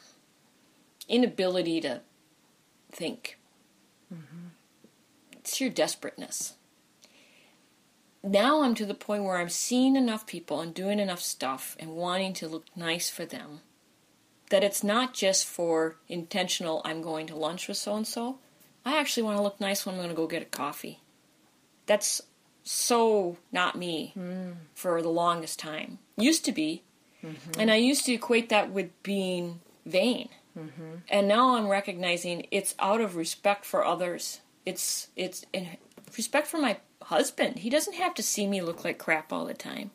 inability 1.10 1.82
to 1.82 2.02
think. 2.92 3.38
Mm-hmm. 4.14 4.48
Sheer 5.44 5.70
desperateness 5.70 6.54
now 8.24 8.62
I'm 8.62 8.76
to 8.76 8.86
the 8.86 8.94
point 8.94 9.24
where 9.24 9.38
I'm 9.38 9.50
seeing 9.50 9.96
enough 9.96 10.28
people 10.28 10.62
and 10.62 10.74
doing 10.74 11.00
enough 11.00 11.22
stuff 11.22 11.76
and 11.80 11.96
wanting 11.96 12.34
to 12.34 12.48
look 12.48 12.66
nice 12.76 13.10
for 13.10 13.26
them 13.26 13.62
that 14.50 14.64
it's 14.64 14.84
not 14.84 15.14
just 15.14 15.46
for 15.46 15.98
intentional, 16.08 16.82
I'm 16.86 17.02
going 17.02 17.28
to 17.28 17.36
lunch 17.36 17.68
with 17.68 17.78
so 17.78 17.96
and 17.96 18.08
so. 18.08 18.40
I 18.86 18.98
actually 18.98 19.24
want 19.24 19.38
to 19.38 19.44
look 19.44 19.60
nice 19.60 19.86
when 19.86 19.96
I'm 19.96 20.00
going 20.00 20.10
to 20.10 20.16
go 20.16 20.26
get 20.26 20.42
a 20.42 20.46
coffee. 20.46 21.02
That's 21.88 22.22
so 22.64 23.38
not 23.52 23.76
me 23.76 24.14
mm. 24.18 24.56
for 24.76 25.02
the 25.02 25.10
longest 25.10 25.58
time. 25.58 26.00
Used 26.18 26.46
to 26.46 26.52
be. 26.52 26.84
Mm-hmm. 27.24 27.60
And 27.60 27.72
I 27.72 27.76
used 27.76 28.06
to 28.06 28.14
equate 28.14 28.50
that 28.50 28.72
with 28.72 28.92
being 29.04 29.62
vain. 29.86 30.30
Mm-hmm. 30.58 30.96
And 31.10 31.28
now 31.28 31.56
I'm 31.56 31.68
recognizing 31.68 32.48
it's 32.52 32.76
out 32.80 33.02
of 33.02 33.16
respect 33.16 33.66
for 33.66 33.86
others. 33.86 34.42
It's 34.66 35.08
it's 35.16 35.46
respect 36.16 36.48
for 36.48 36.58
my 36.58 36.78
husband. 37.04 37.60
He 37.60 37.70
doesn't 37.70 37.96
have 37.96 38.14
to 38.16 38.24
see 38.24 38.48
me 38.48 38.62
look 38.62 38.84
like 38.84 38.98
crap 38.98 39.32
all 39.32 39.46
the 39.46 39.54
time. 39.54 39.92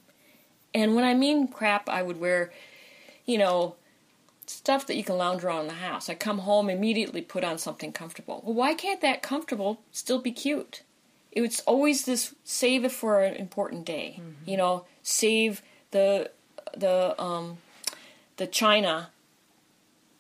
And 0.74 0.94
when 0.94 1.04
I 1.04 1.14
mean 1.14 1.48
crap, 1.48 1.88
I 1.88 2.02
would 2.02 2.18
wear, 2.18 2.52
you 3.26 3.36
know, 3.36 3.76
stuff 4.46 4.86
that 4.86 4.96
you 4.96 5.04
can 5.04 5.18
lounge 5.18 5.44
around 5.44 5.62
in 5.62 5.68
the 5.68 5.74
house. 5.74 6.08
I 6.08 6.14
come 6.14 6.38
home, 6.38 6.70
immediately 6.70 7.20
put 7.20 7.44
on 7.44 7.58
something 7.58 7.92
comfortable. 7.92 8.42
Well, 8.44 8.54
why 8.54 8.74
can't 8.74 9.00
that 9.02 9.22
comfortable 9.22 9.82
still 9.90 10.18
be 10.20 10.32
cute? 10.32 10.82
It's 11.32 11.60
always 11.60 12.04
this 12.04 12.34
save 12.44 12.84
it 12.84 12.92
for 12.92 13.22
an 13.22 13.34
important 13.34 13.84
day. 13.84 14.20
Mm-hmm. 14.20 14.50
You 14.50 14.56
know, 14.56 14.84
save 15.02 15.62
the 15.90 16.30
the 16.76 17.20
um 17.20 17.58
the 18.36 18.46
china 18.46 19.10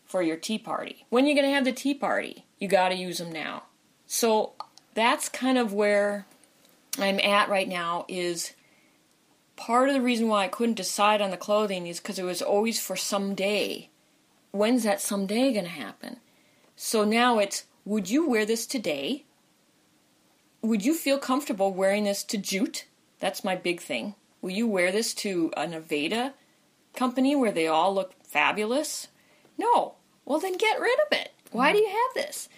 for 0.04 0.22
your 0.22 0.36
tea 0.36 0.58
party. 0.58 1.06
When 1.08 1.26
you're 1.26 1.34
going 1.34 1.48
to 1.48 1.54
have 1.54 1.64
the 1.64 1.72
tea 1.72 1.94
party, 1.94 2.44
you 2.58 2.68
got 2.68 2.90
to 2.90 2.94
use 2.94 3.16
them 3.16 3.32
now. 3.32 3.62
So 4.06 4.52
that's 4.92 5.30
kind 5.30 5.56
of 5.56 5.72
where 5.72 6.26
I'm 6.98 7.18
at 7.20 7.48
right 7.48 7.66
now 7.66 8.04
is 8.08 8.52
part 9.56 9.88
of 9.88 9.94
the 9.94 10.02
reason 10.02 10.28
why 10.28 10.44
I 10.44 10.48
couldn't 10.48 10.74
decide 10.74 11.22
on 11.22 11.30
the 11.30 11.38
clothing 11.38 11.86
is 11.86 11.98
because 11.98 12.18
it 12.18 12.24
was 12.24 12.42
always 12.42 12.78
for 12.78 12.94
someday. 12.94 13.88
When's 14.50 14.82
that 14.82 15.00
someday 15.00 15.52
going 15.52 15.64
to 15.64 15.70
happen? 15.70 16.18
So 16.76 17.04
now 17.04 17.38
it's 17.38 17.64
would 17.84 18.10
you 18.10 18.28
wear 18.28 18.44
this 18.44 18.66
today? 18.66 19.24
Would 20.62 20.84
you 20.84 20.94
feel 20.94 21.18
comfortable 21.18 21.72
wearing 21.72 22.04
this 22.04 22.22
to 22.24 22.38
Jute? 22.38 22.86
That's 23.18 23.44
my 23.44 23.56
big 23.56 23.80
thing. 23.80 24.14
Will 24.40 24.50
you 24.50 24.66
wear 24.66 24.92
this 24.92 25.12
to 25.14 25.52
a 25.56 25.66
Nevada 25.66 26.34
company 26.94 27.36
where 27.36 27.52
they 27.52 27.66
all 27.66 27.94
look 27.94 28.14
fabulous? 28.24 29.08
No. 29.58 29.94
Well, 30.24 30.38
then 30.38 30.56
get 30.56 30.80
rid 30.80 30.98
of 31.00 31.18
it. 31.18 31.32
Why 31.50 31.72
do 31.72 31.78
you 31.78 31.88
have 31.88 32.26
this? 32.26 32.48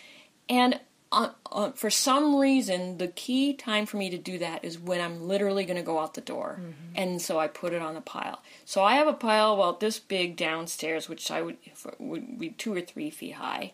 And 0.48 0.80
uh, 1.10 1.30
uh, 1.50 1.70
for 1.72 1.90
some 1.90 2.36
reason, 2.36 2.98
the 2.98 3.08
key 3.08 3.54
time 3.54 3.86
for 3.86 3.96
me 3.96 4.10
to 4.10 4.18
do 4.18 4.38
that 4.38 4.64
is 4.64 4.78
when 4.78 5.00
I'm 5.00 5.26
literally 5.26 5.64
going 5.64 5.76
to 5.76 5.82
go 5.82 5.98
out 5.98 6.14
the 6.14 6.20
door. 6.20 6.58
Mm-hmm. 6.60 6.72
And 6.94 7.22
so 7.22 7.38
I 7.38 7.46
put 7.46 7.72
it 7.72 7.82
on 7.82 7.96
a 7.96 8.00
pile. 8.00 8.42
So 8.64 8.82
I 8.82 8.96
have 8.96 9.06
a 9.06 9.12
pile 9.12 9.54
about 9.54 9.80
this 9.80 9.98
big 9.98 10.36
downstairs, 10.36 11.08
which 11.08 11.30
I 11.30 11.42
would, 11.42 11.56
would 11.98 12.38
be 12.38 12.50
two 12.50 12.74
or 12.74 12.80
three 12.80 13.10
feet 13.10 13.34
high. 13.34 13.72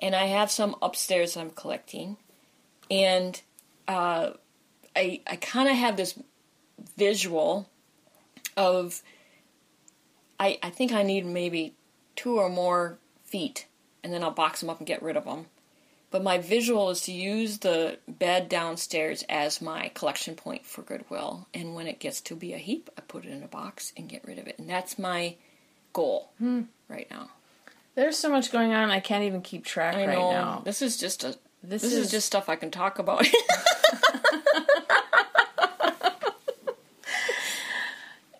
And 0.00 0.14
I 0.14 0.26
have 0.26 0.50
some 0.50 0.76
upstairs 0.82 1.34
that 1.34 1.40
I'm 1.40 1.50
collecting. 1.50 2.16
And 2.90 3.40
uh, 3.86 4.30
I, 4.96 5.20
I 5.26 5.36
kind 5.36 5.68
of 5.68 5.76
have 5.76 5.96
this 5.96 6.18
visual 6.96 7.68
of 8.56 9.02
I, 10.40 10.58
I 10.62 10.70
think 10.70 10.92
I 10.92 11.02
need 11.02 11.26
maybe 11.26 11.74
two 12.16 12.38
or 12.38 12.48
more 12.48 12.98
feet, 13.24 13.66
and 14.02 14.12
then 14.12 14.22
I'll 14.22 14.30
box 14.30 14.60
them 14.60 14.70
up 14.70 14.78
and 14.78 14.86
get 14.86 15.02
rid 15.02 15.16
of 15.16 15.24
them 15.24 15.46
but 16.10 16.22
my 16.22 16.38
visual 16.38 16.90
is 16.90 17.02
to 17.02 17.12
use 17.12 17.58
the 17.58 17.98
bed 18.08 18.48
downstairs 18.48 19.24
as 19.28 19.60
my 19.60 19.90
collection 19.94 20.34
point 20.34 20.64
for 20.64 20.82
Goodwill. 20.82 21.46
And 21.52 21.74
when 21.74 21.86
it 21.86 21.98
gets 21.98 22.20
to 22.22 22.34
be 22.34 22.54
a 22.54 22.58
heap, 22.58 22.88
I 22.96 23.02
put 23.02 23.24
it 23.24 23.30
in 23.30 23.42
a 23.42 23.48
box 23.48 23.92
and 23.96 24.08
get 24.08 24.26
rid 24.26 24.38
of 24.38 24.46
it. 24.46 24.58
And 24.58 24.68
that's 24.70 24.98
my 24.98 25.36
goal 25.92 26.30
hmm. 26.38 26.62
right 26.88 27.06
now. 27.10 27.30
There's 27.94 28.16
so 28.16 28.30
much 28.30 28.52
going 28.52 28.72
on, 28.72 28.90
I 28.90 29.00
can't 29.00 29.24
even 29.24 29.42
keep 29.42 29.64
track 29.64 29.96
I 29.96 30.06
right 30.06 30.16
know. 30.16 30.30
now. 30.30 30.62
This 30.64 30.82
is 30.82 30.96
just 30.96 31.24
a 31.24 31.36
this, 31.62 31.82
this 31.82 31.92
is, 31.92 31.98
is 32.06 32.10
just 32.10 32.26
stuff 32.26 32.48
I 32.48 32.56
can 32.56 32.70
talk 32.70 32.98
about. 32.98 33.26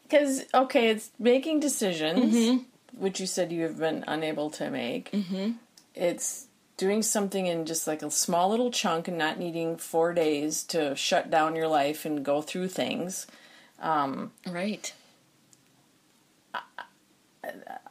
Because 0.08 0.44
okay, 0.54 0.88
it's 0.88 1.10
making 1.18 1.60
decisions, 1.60 2.34
mm-hmm. 2.34 2.62
which 2.96 3.20
you 3.20 3.26
said 3.26 3.52
you 3.52 3.62
have 3.64 3.78
been 3.78 4.04
unable 4.08 4.48
to 4.50 4.70
make. 4.70 5.12
Mm-hmm. 5.12 5.52
It's 5.94 6.46
doing 6.78 7.02
something 7.02 7.46
in 7.46 7.66
just 7.66 7.86
like 7.86 8.02
a 8.02 8.10
small 8.10 8.48
little 8.48 8.70
chunk 8.70 9.08
and 9.08 9.18
not 9.18 9.38
needing 9.38 9.76
four 9.76 10.14
days 10.14 10.62
to 10.62 10.96
shut 10.96 11.30
down 11.30 11.56
your 11.56 11.68
life 11.68 12.06
and 12.06 12.24
go 12.24 12.40
through 12.40 12.68
things. 12.68 13.26
Um, 13.80 14.32
right. 14.46 14.92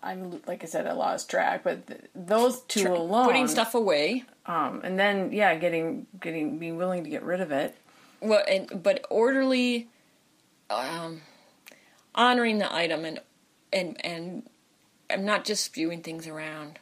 I, 0.04 0.12
am 0.14 0.42
like 0.48 0.64
I 0.64 0.68
said, 0.68 0.88
I 0.88 0.94
lost 0.94 1.30
track, 1.30 1.64
but 1.64 1.86
th- 1.88 2.02
those 2.16 2.62
two 2.62 2.84
Tra- 2.84 2.98
alone, 2.98 3.28
putting 3.28 3.48
stuff 3.48 3.76
away, 3.76 4.26
um, 4.48 4.82
and 4.84 4.98
then 4.98 5.32
yeah, 5.32 5.56
getting 5.56 6.08
getting 6.20 6.58
being 6.58 6.78
willing 6.78 7.04
to 7.04 7.10
get 7.10 7.24
rid 7.24 7.42
of 7.42 7.52
it. 7.52 7.76
Well, 8.22 8.44
and 8.48 8.82
but 8.82 9.06
orderly, 9.10 9.90
um, 10.70 11.22
honoring 12.16 12.58
the 12.58 12.74
item 12.74 13.06
and 13.06 13.20
and 13.72 14.04
and 14.06 14.50
I'm 15.10 15.26
not 15.26 15.46
just 15.46 15.66
spewing 15.66 16.02
things 16.02 16.28
around. 16.28 16.80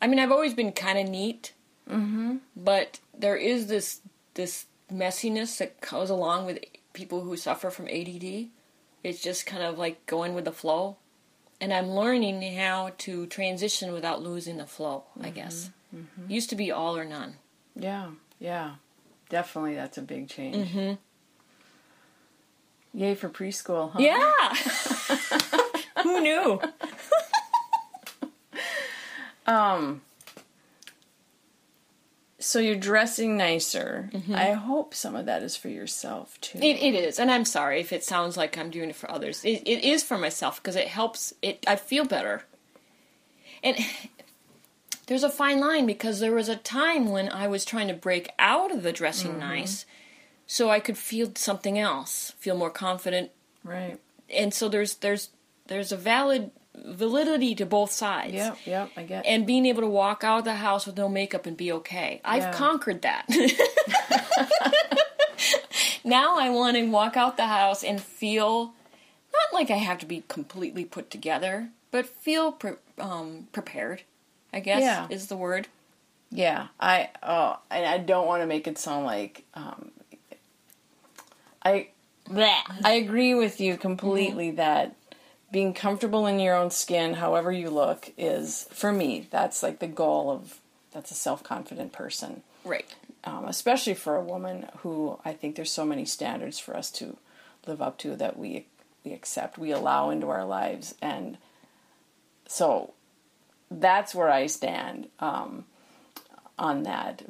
I 0.00 0.08
mean, 0.08 0.18
I've 0.18 0.32
always 0.32 0.54
been 0.54 0.72
kind 0.72 0.98
of 0.98 1.08
neat, 1.08 1.52
mm-hmm. 1.88 2.38
but 2.56 2.98
there 3.16 3.36
is 3.36 3.66
this 3.66 4.00
this 4.34 4.66
messiness 4.92 5.58
that 5.58 5.80
goes 5.80 6.10
along 6.10 6.46
with 6.46 6.58
people 6.92 7.20
who 7.20 7.36
suffer 7.36 7.70
from 7.70 7.88
ADD. 7.88 8.48
It's 9.04 9.22
just 9.22 9.46
kind 9.46 9.62
of 9.62 9.78
like 9.78 10.06
going 10.06 10.34
with 10.34 10.44
the 10.44 10.52
flow, 10.52 10.96
and 11.62 11.72
I'm 11.72 11.92
learning 11.92 12.42
how 12.56 12.90
to 12.98 13.26
transition 13.26 13.92
without 13.92 14.20
losing 14.20 14.56
the 14.56 14.66
flow. 14.66 15.04
Mm-hmm. 15.16 15.26
I 15.26 15.30
guess 15.30 15.70
mm-hmm. 15.94 16.30
used 16.30 16.50
to 16.50 16.56
be 16.56 16.72
all 16.72 16.96
or 16.96 17.04
none. 17.04 17.36
Yeah, 17.76 18.08
yeah, 18.40 18.72
definitely. 19.28 19.76
That's 19.76 19.96
a 19.96 20.02
big 20.02 20.28
change. 20.28 20.56
Mm-hmm. 20.68 20.94
Yay 22.98 23.14
for 23.14 23.28
preschool, 23.30 23.92
huh? 23.92 24.00
Yeah. 24.00 24.54
Who 26.02 26.20
knew? 26.20 26.60
Um. 29.44 30.02
So 32.42 32.58
you're 32.58 32.74
dressing 32.74 33.36
nicer. 33.36 34.10
Mm-hmm. 34.12 34.34
I 34.34 34.52
hope 34.52 34.94
some 34.94 35.14
of 35.14 35.26
that 35.26 35.42
is 35.42 35.56
for 35.56 35.68
yourself 35.68 36.40
too. 36.40 36.58
It, 36.58 36.82
it 36.82 36.94
is, 36.94 37.18
and 37.18 37.30
I'm 37.30 37.44
sorry 37.44 37.80
if 37.80 37.92
it 37.92 38.02
sounds 38.02 38.36
like 38.36 38.58
I'm 38.58 38.70
doing 38.70 38.90
it 38.90 38.96
for 38.96 39.10
others. 39.10 39.44
It, 39.44 39.62
it 39.66 39.84
is 39.84 40.02
for 40.02 40.18
myself 40.18 40.60
because 40.60 40.76
it 40.76 40.88
helps. 40.88 41.32
It 41.40 41.64
I 41.66 41.76
feel 41.76 42.04
better, 42.04 42.44
and 43.62 43.76
there's 45.06 45.22
a 45.22 45.30
fine 45.30 45.60
line 45.60 45.86
because 45.86 46.20
there 46.20 46.34
was 46.34 46.48
a 46.48 46.56
time 46.56 47.10
when 47.10 47.28
I 47.28 47.46
was 47.46 47.64
trying 47.64 47.88
to 47.88 47.94
break 47.94 48.30
out 48.38 48.72
of 48.72 48.82
the 48.82 48.92
dressing 48.92 49.38
nice 49.38 49.86
so 50.46 50.68
I 50.68 50.80
could 50.80 50.98
feel 50.98 51.32
something 51.34 51.78
else, 51.78 52.34
feel 52.38 52.56
more 52.56 52.70
confident. 52.70 53.30
Right. 53.64 53.98
And 54.28 54.52
so 54.52 54.68
there's 54.68 54.96
there's 54.96 55.30
there's 55.68 55.92
a 55.92 55.96
valid 55.96 56.50
validity 56.74 57.54
to 57.56 57.66
both 57.66 57.92
sides. 57.92 58.32
Yeah, 58.34 58.54
yeah, 58.64 58.88
I 58.96 59.02
get. 59.02 59.26
And 59.26 59.46
being 59.46 59.66
able 59.66 59.82
to 59.82 59.88
walk 59.88 60.24
out 60.24 60.38
of 60.40 60.44
the 60.44 60.54
house 60.54 60.86
with 60.86 60.96
no 60.96 61.08
makeup 61.08 61.46
and 61.46 61.56
be 61.56 61.70
okay. 61.72 62.20
I've 62.24 62.42
Yeah. 62.44 62.52
conquered 62.52 63.02
that. 63.02 63.26
now 66.04 66.38
I 66.38 66.50
want 66.50 66.76
to 66.76 66.88
walk 66.90 67.16
out 67.16 67.36
the 67.36 67.46
house 67.46 67.82
and 67.84 68.00
feel 68.00 68.66
not 69.32 69.52
like 69.58 69.70
I 69.70 69.76
have 69.76 69.98
to 69.98 70.06
be 70.06 70.24
completely 70.28 70.84
put 70.84 71.10
together, 71.10 71.68
but 71.90 72.06
feel 72.06 72.52
pre- 72.52 72.72
um, 72.98 73.48
prepared. 73.52 74.02
I 74.52 74.60
guess 74.60 74.82
Yeah. 74.82 75.06
is 75.10 75.28
the 75.28 75.36
word. 75.36 75.68
Yeah, 76.30 76.68
I 76.80 77.10
oh, 77.22 77.58
and 77.70 77.84
I 77.84 77.98
don't 77.98 78.26
want 78.26 78.42
to 78.42 78.46
make 78.46 78.66
it 78.66 78.78
sound 78.78 79.04
like 79.04 79.44
um, 79.54 79.90
I 81.62 81.88
I 82.82 82.92
agree 82.92 83.34
with 83.34 83.60
you 83.60 83.76
completely 83.76 84.52
that 84.52 84.96
being 85.52 85.74
comfortable 85.74 86.26
in 86.26 86.40
your 86.40 86.56
own 86.56 86.70
skin, 86.70 87.14
however 87.14 87.52
you 87.52 87.68
look, 87.70 88.10
is 88.16 88.66
for 88.72 88.90
me. 88.90 89.28
That's 89.30 89.62
like 89.62 89.78
the 89.78 89.86
goal 89.86 90.30
of 90.30 90.58
that's 90.92 91.10
a 91.10 91.14
self 91.14 91.44
confident 91.44 91.92
person, 91.92 92.42
Right. 92.64 92.86
um, 93.24 93.44
especially 93.44 93.94
for 93.94 94.16
a 94.16 94.22
woman 94.24 94.66
who 94.78 95.18
I 95.24 95.32
think 95.34 95.54
there's 95.56 95.70
so 95.70 95.84
many 95.84 96.04
standards 96.06 96.58
for 96.58 96.76
us 96.76 96.90
to 96.92 97.16
live 97.66 97.80
up 97.82 97.98
to 97.98 98.16
that 98.16 98.38
we 98.38 98.66
we 99.04 99.12
accept, 99.12 99.58
we 99.58 99.70
allow 99.72 100.10
into 100.10 100.28
our 100.30 100.44
lives, 100.44 100.94
and 101.02 101.36
so 102.46 102.94
that's 103.70 104.14
where 104.14 104.30
I 104.30 104.46
stand 104.46 105.08
um, 105.20 105.64
on 106.58 106.84
that. 106.84 107.22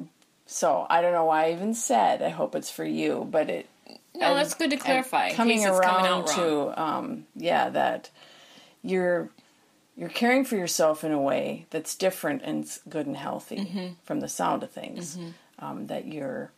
So 0.45 0.85
I 0.89 1.01
don't 1.01 1.13
know 1.13 1.25
why 1.25 1.45
I 1.47 1.51
even 1.51 1.73
said. 1.73 2.21
I 2.21 2.29
hope 2.29 2.55
it's 2.55 2.69
for 2.69 2.85
you, 2.85 3.27
but 3.29 3.49
it. 3.49 3.67
No, 4.15 4.35
that's 4.35 4.53
good 4.53 4.69
to 4.71 4.77
clarify. 4.77 5.27
in 5.29 5.35
Coming 5.35 5.65
around 5.65 6.25
coming 6.25 6.35
to, 6.35 6.81
um, 6.81 7.25
yeah, 7.35 7.69
that 7.69 8.09
you're 8.83 9.29
you're 9.95 10.09
caring 10.09 10.43
for 10.45 10.55
yourself 10.55 11.03
in 11.03 11.11
a 11.11 11.21
way 11.21 11.65
that's 11.69 11.95
different 11.95 12.41
and 12.43 12.67
good 12.89 13.05
and 13.05 13.17
healthy 13.17 13.57
Mm-hmm. 13.57 13.87
from 14.03 14.19
the 14.21 14.27
sound 14.27 14.63
of 14.63 14.71
things. 14.71 15.17
Um, 15.59 15.87
that 15.87 16.07
you're 16.07 16.51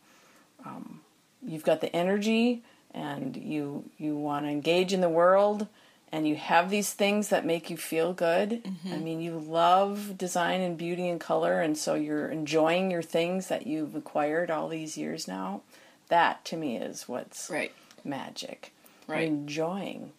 um, 0.66 1.02
you've 1.46 1.64
got 1.64 1.82
the 1.82 1.94
energy 1.96 2.64
and 2.94 3.36
you 3.38 3.90
you 3.98 4.16
want 4.16 4.46
to 4.46 4.50
engage 4.50 4.94
in 4.94 5.02
the 5.02 5.10
world 5.10 5.68
and 6.12 6.28
you 6.28 6.36
have 6.38 6.70
these 6.70 6.94
things 6.94 7.28
that 7.30 7.46
make 7.46 7.70
you 7.70 7.76
feel 7.78 8.14
good. 8.14 8.64
Mm-hmm. 8.64 8.94
I 8.94 8.98
mean, 8.98 9.20
you 9.22 9.38
love 9.38 10.18
design 10.18 10.62
and 10.62 10.78
beauty 10.78 11.10
and 11.10 11.20
color, 11.20 11.60
and 11.62 11.78
so 11.78 11.96
you're 11.96 12.30
enjoying 12.30 12.90
your 12.90 13.02
things 13.02 13.48
that 13.48 13.68
you've 13.68 13.96
acquired 13.96 14.50
all 14.50 14.70
these 14.70 14.98
years 14.98 15.28
now. 15.28 15.62
That 16.10 16.46
to 16.46 16.58
me 16.58 16.78
is 16.78 17.08
what's 17.08 17.50
Right. 17.50 17.72
magic. 18.04 18.74
Right. 19.08 19.28
Enjoying 19.28 20.12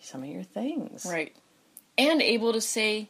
some 0.00 0.22
of 0.22 0.28
your 0.28 0.42
things. 0.42 1.04
Right. 1.06 1.34
And 1.98 2.20
able 2.22 2.52
to 2.52 2.60
say 2.60 3.08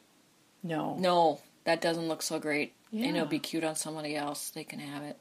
No. 0.62 0.96
no, 0.96 1.40
that 1.64 1.80
doesn't 1.80 2.08
look 2.08 2.22
so 2.22 2.38
great, 2.38 2.72
and 2.90 3.00
Yeah. 3.00 3.08
it'll 3.08 3.26
be 3.26 3.38
cute 3.38 3.64
on 3.64 3.76
somebody 3.76 4.16
else. 4.16 4.50
They 4.50 4.64
can 4.64 4.78
have 4.80 5.02
it. 5.02 5.16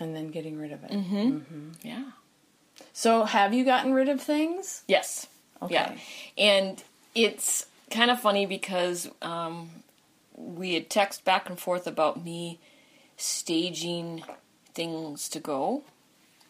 And 0.00 0.14
then 0.14 0.30
getting 0.30 0.58
rid 0.58 0.72
of 0.72 0.82
it. 0.84 0.90
Mm-hmm. 0.90 1.70
Yeah. 1.82 2.10
So, 2.92 3.24
have 3.24 3.54
you 3.54 3.64
gotten 3.64 3.92
rid 3.94 4.08
of 4.08 4.20
things? 4.20 4.82
Yes. 4.88 5.26
Okay. 5.62 5.74
Yeah. 5.74 5.96
And 6.36 6.82
it's 7.14 7.66
kind 7.90 8.10
of 8.10 8.20
funny 8.20 8.44
because 8.46 9.08
um, 9.22 9.70
we 10.34 10.74
had 10.74 10.90
text 10.90 11.24
back 11.24 11.48
and 11.48 11.58
forth 11.58 11.86
about 11.86 12.22
me 12.24 12.58
staging 13.16 14.24
things 14.74 15.28
to 15.30 15.38
go. 15.40 15.84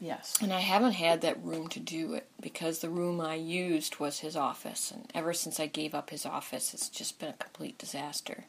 Yes. 0.05 0.35
And 0.43 0.53
I 0.53 0.61
haven't 0.61 0.93
had 0.93 1.23
that 1.23 1.43
room 1.43 1.69
to 1.69 1.81
do 1.81 2.13
it 2.13 2.29
because 2.39 2.81
the 2.81 2.91
room 2.91 3.23
I 3.23 3.37
used 3.37 3.99
was 4.01 4.19
his 4.19 4.37
office. 4.37 4.91
And 4.91 5.11
ever 5.15 5.33
since 5.33 5.59
I 5.59 5.67
gave 5.67 5.95
up 5.95 6.11
his 6.11 6.27
office, 6.27 6.75
it's 6.75 6.91
just 6.91 7.19
been 7.19 7.31
a 7.31 7.43
complete 7.43 7.79
disaster. 7.79 8.45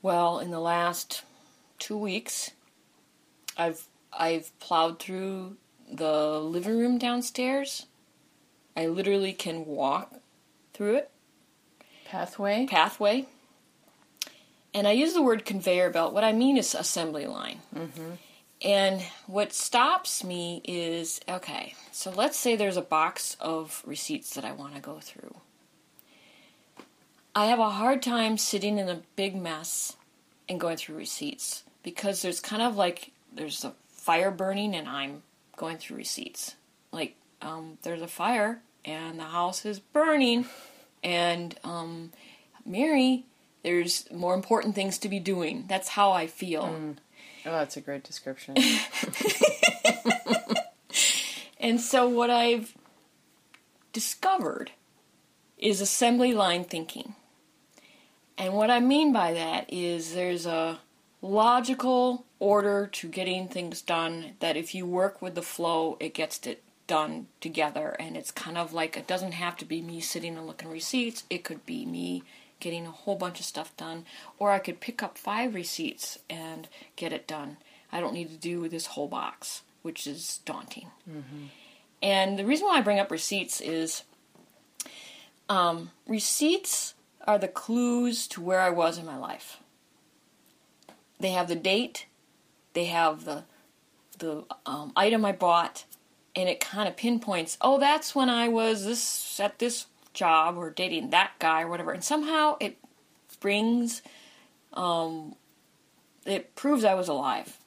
Well, 0.00 0.38
in 0.38 0.50
the 0.50 0.58
last 0.58 1.22
two 1.78 1.98
weeks, 1.98 2.52
I've 3.58 3.82
I've 4.10 4.58
plowed 4.58 4.98
through 4.98 5.58
the 5.92 6.40
living 6.40 6.78
room 6.78 6.96
downstairs. 6.96 7.84
I 8.74 8.86
literally 8.86 9.34
can 9.34 9.66
walk 9.66 10.14
through 10.72 10.94
it, 10.94 11.10
Pathway. 12.06 12.66
pathway. 12.66 13.26
And 14.72 14.88
I 14.88 14.92
use 14.92 15.12
the 15.12 15.22
word 15.22 15.44
conveyor 15.44 15.90
belt. 15.90 16.14
What 16.14 16.24
I 16.24 16.32
mean 16.32 16.56
is 16.56 16.74
assembly 16.74 17.26
line. 17.26 17.60
Mm-hmm. 17.74 18.12
And 18.62 19.00
what 19.26 19.52
stops 19.52 20.24
me 20.24 20.60
is 20.64 21.20
okay, 21.28 21.74
so 21.92 22.10
let's 22.10 22.36
say 22.36 22.56
there's 22.56 22.76
a 22.76 22.82
box 22.82 23.36
of 23.40 23.82
receipts 23.86 24.34
that 24.34 24.44
I 24.44 24.52
want 24.52 24.74
to 24.74 24.80
go 24.80 24.98
through. 25.00 25.36
I 27.36 27.46
have 27.46 27.60
a 27.60 27.70
hard 27.70 28.02
time 28.02 28.36
sitting 28.36 28.78
in 28.78 28.88
a 28.88 29.02
big 29.14 29.36
mess 29.36 29.96
and 30.48 30.58
going 30.58 30.76
through 30.76 30.96
receipts 30.96 31.62
because 31.84 32.20
there's 32.20 32.40
kind 32.40 32.62
of 32.62 32.76
like 32.76 33.12
there's 33.32 33.64
a 33.64 33.74
fire 33.90 34.32
burning 34.32 34.74
and 34.74 34.88
I'm 34.88 35.22
going 35.56 35.76
through 35.76 35.98
receipts. 35.98 36.56
Like 36.90 37.14
um, 37.40 37.78
there's 37.82 38.02
a 38.02 38.08
fire 38.08 38.60
and 38.84 39.20
the 39.20 39.24
house 39.24 39.64
is 39.64 39.78
burning, 39.78 40.46
and 41.04 41.56
um, 41.62 42.10
Mary, 42.64 43.24
there's 43.62 44.10
more 44.10 44.34
important 44.34 44.74
things 44.74 44.98
to 44.98 45.08
be 45.08 45.20
doing. 45.20 45.66
That's 45.68 45.90
how 45.90 46.10
I 46.10 46.26
feel. 46.26 46.64
Oh, 47.46 47.52
that's 47.52 47.76
a 47.76 47.80
great 47.80 48.04
description. 48.04 48.56
And 51.60 51.80
so 51.80 52.08
what 52.08 52.30
I've 52.30 52.74
discovered 53.92 54.70
is 55.58 55.80
assembly 55.80 56.32
line 56.32 56.64
thinking. 56.64 57.14
And 58.36 58.54
what 58.54 58.70
I 58.70 58.78
mean 58.78 59.12
by 59.12 59.32
that 59.32 59.72
is 59.72 60.14
there's 60.14 60.46
a 60.46 60.78
logical 61.20 62.24
order 62.38 62.86
to 62.86 63.08
getting 63.08 63.48
things 63.48 63.82
done 63.82 64.36
that 64.38 64.56
if 64.56 64.74
you 64.74 64.86
work 64.86 65.20
with 65.20 65.34
the 65.34 65.42
flow, 65.42 65.96
it 65.98 66.14
gets 66.14 66.46
it 66.46 66.62
done 66.86 67.26
together. 67.40 67.96
And 67.98 68.16
it's 68.16 68.30
kind 68.30 68.56
of 68.56 68.72
like 68.72 68.96
it 68.96 69.08
doesn't 69.08 69.32
have 69.32 69.56
to 69.56 69.64
be 69.64 69.82
me 69.82 70.00
sitting 70.00 70.36
and 70.36 70.46
looking 70.46 70.70
receipts, 70.70 71.24
it 71.28 71.42
could 71.42 71.66
be 71.66 71.84
me 71.84 72.22
getting 72.60 72.86
a 72.86 72.90
whole 72.90 73.16
bunch 73.16 73.38
of 73.40 73.46
stuff 73.46 73.76
done, 73.76 74.04
or 74.38 74.50
I 74.50 74.58
could 74.58 74.80
pick 74.80 75.02
up 75.02 75.16
five 75.18 75.54
receipts 75.54 76.18
and 76.28 76.68
get 76.96 77.12
it 77.12 77.26
done. 77.26 77.58
I 77.92 78.00
don't 78.00 78.14
need 78.14 78.30
to 78.30 78.36
do 78.36 78.68
this 78.68 78.86
whole 78.86 79.08
box, 79.08 79.62
which 79.82 80.06
is 80.06 80.40
daunting. 80.44 80.88
And 82.02 82.38
the 82.38 82.44
reason 82.44 82.66
why 82.66 82.78
I 82.78 82.82
bring 82.82 82.98
up 83.00 83.10
receipts 83.10 83.60
is 83.60 84.04
um, 85.48 85.90
receipts 86.06 86.94
are 87.26 87.38
the 87.38 87.48
clues 87.48 88.26
to 88.28 88.40
where 88.40 88.60
I 88.60 88.70
was 88.70 88.98
in 88.98 89.06
my 89.06 89.16
life. 89.16 89.60
They 91.20 91.30
have 91.30 91.48
the 91.48 91.56
date, 91.56 92.06
they 92.74 92.86
have 92.86 93.24
the 93.24 93.44
the 94.18 94.44
um, 94.66 94.92
item 94.96 95.24
I 95.24 95.32
bought, 95.32 95.84
and 96.34 96.48
it 96.48 96.58
kind 96.58 96.88
of 96.88 96.96
pinpoints. 96.96 97.56
Oh, 97.60 97.78
that's 97.78 98.14
when 98.14 98.28
I 98.28 98.48
was 98.48 98.84
this 98.84 99.38
at 99.40 99.58
this 99.58 99.86
job 100.12 100.56
or 100.56 100.70
dating 100.70 101.10
that 101.10 101.32
guy 101.38 101.62
or 101.62 101.68
whatever. 101.68 101.92
And 101.92 102.02
somehow 102.02 102.56
it 102.60 102.76
brings, 103.40 104.02
um, 104.72 105.34
it 106.24 106.54
proves 106.54 106.84
I 106.84 106.94
was 106.94 107.08
alive. 107.08 107.58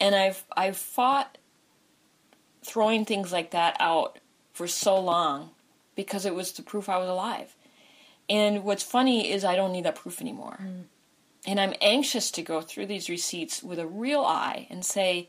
And 0.00 0.14
I've 0.14 0.44
I've 0.56 0.76
fought 0.76 1.38
throwing 2.64 3.04
things 3.04 3.32
like 3.32 3.50
that 3.52 3.76
out 3.78 4.18
for 4.52 4.66
so 4.66 4.98
long 4.98 5.50
because 5.94 6.26
it 6.26 6.34
was 6.34 6.52
the 6.52 6.62
proof 6.62 6.88
I 6.88 6.98
was 6.98 7.08
alive. 7.08 7.54
And 8.28 8.64
what's 8.64 8.82
funny 8.82 9.30
is 9.30 9.44
I 9.44 9.56
don't 9.56 9.72
need 9.72 9.84
that 9.84 9.96
proof 9.96 10.20
anymore. 10.20 10.58
And 11.46 11.60
I'm 11.60 11.74
anxious 11.80 12.30
to 12.32 12.42
go 12.42 12.60
through 12.60 12.86
these 12.86 13.08
receipts 13.08 13.62
with 13.62 13.78
a 13.78 13.86
real 13.86 14.20
eye 14.22 14.66
and 14.70 14.84
say, 14.84 15.28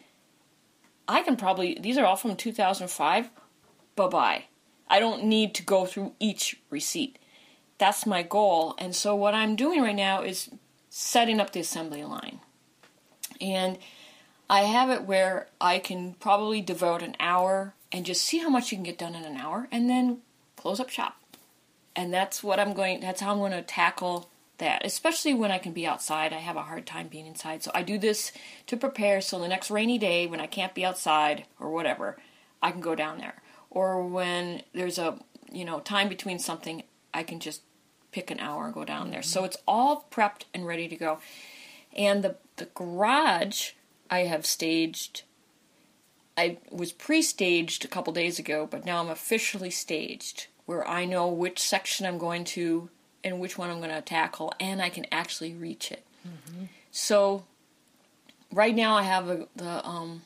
I 1.07 1.21
can 1.23 1.36
probably, 1.36 1.77
these 1.80 1.97
are 1.97 2.05
all 2.05 2.15
from 2.15 2.36
2005. 2.36 3.30
Bye 3.95 4.07
bye. 4.07 4.43
I 4.88 4.99
don't 4.99 5.25
need 5.25 5.55
to 5.55 5.63
go 5.63 5.86
through 5.86 6.13
each 6.19 6.59
receipt. 6.69 7.17
That's 7.77 8.05
my 8.05 8.23
goal. 8.23 8.75
And 8.77 8.95
so 8.95 9.15
what 9.15 9.34
I'm 9.34 9.55
doing 9.55 9.81
right 9.81 9.95
now 9.95 10.21
is 10.21 10.49
setting 10.89 11.39
up 11.39 11.51
the 11.51 11.59
assembly 11.59 12.03
line. 12.03 12.39
And 13.41 13.77
I 14.49 14.61
have 14.61 14.89
it 14.89 15.03
where 15.03 15.47
I 15.59 15.79
can 15.79 16.13
probably 16.19 16.61
devote 16.61 17.01
an 17.01 17.15
hour 17.19 17.73
and 17.91 18.05
just 18.05 18.23
see 18.23 18.39
how 18.39 18.49
much 18.49 18.71
you 18.71 18.77
can 18.77 18.84
get 18.84 18.97
done 18.97 19.15
in 19.15 19.23
an 19.23 19.38
hour 19.38 19.67
and 19.71 19.89
then 19.89 20.19
close 20.55 20.79
up 20.79 20.89
shop. 20.89 21.17
And 21.95 22.13
that's 22.13 22.43
what 22.43 22.59
I'm 22.59 22.73
going 22.73 22.99
that's 22.99 23.21
how 23.21 23.31
I'm 23.31 23.39
going 23.39 23.51
to 23.51 23.61
tackle 23.61 24.29
that, 24.57 24.86
especially 24.86 25.34
when 25.34 25.51
I 25.51 25.57
can 25.57 25.73
be 25.73 25.86
outside. 25.86 26.34
I 26.34 26.38
have 26.38 26.55
a 26.55 26.63
hard 26.63 26.86
time 26.86 27.07
being 27.07 27.25
inside. 27.25 27.63
So 27.63 27.71
I 27.73 27.84
do 27.84 27.97
this 27.97 28.31
to 28.67 28.77
prepare 28.77 29.21
so 29.21 29.39
the 29.39 29.47
next 29.47 29.71
rainy 29.71 29.97
day 29.97 30.27
when 30.27 30.39
I 30.39 30.47
can't 30.47 30.73
be 30.73 30.86
outside 30.86 31.45
or 31.59 31.71
whatever, 31.71 32.17
I 32.61 32.71
can 32.71 32.81
go 32.81 32.95
down 32.95 33.17
there. 33.17 33.41
Or 33.74 34.01
when 34.05 34.61
there's 34.74 34.97
a, 34.97 35.19
you 35.51 35.65
know, 35.65 35.80
time 35.80 36.07
between 36.07 36.39
something, 36.39 36.84
I 37.13 37.24
can 37.24 37.39
just 37.39 37.61
pick 38.11 38.30
an 38.30 38.39
hour 38.39 38.65
and 38.65 38.74
go 38.74 38.86
down 38.86 39.09
there. 39.09 39.24
So 39.24 39.39
mm-hmm. 39.39 39.47
it's 39.47 39.57
all 39.67 40.07
prepped 40.11 40.43
and 40.53 40.65
ready 40.65 40.88
to 40.88 40.95
go. 40.95 41.19
And 41.95 42.24
the 42.24 42.38
the 42.55 42.65
garage 42.65 43.71
I 44.09 44.19
have 44.19 44.45
staged. 44.45 45.24
I 46.38 46.57
was 46.71 46.91
pre-staged 46.91 47.86
a 47.86 47.88
couple 47.88 48.13
days 48.13 48.39
ago, 48.39 48.67
but 48.69 48.86
now 48.86 48.99
I'm 48.99 49.09
officially 49.09 49.69
staged, 49.69 50.47
where 50.65 50.88
I 50.88 51.05
know 51.05 51.28
which 51.28 51.59
section 51.59 52.07
I'm 52.07 52.17
going 52.17 52.43
to 52.45 52.89
and 53.24 53.39
which 53.39 53.57
one 53.57 53.69
I'm 53.69 53.78
going 53.78 53.91
to 53.91 54.01
tackle, 54.01 54.51
and 54.59 54.82
I 54.82 54.89
can 54.89 55.05
actually 55.11 55.53
reach 55.53 55.91
it. 55.91 56.03
Mm-hmm. 56.28 56.65
So, 56.91 57.45
right 58.51 58.76
now 58.76 58.95
I 58.95 59.03
have 59.03 59.30
a, 59.30 59.47
the 59.55 59.86
um, 59.88 60.24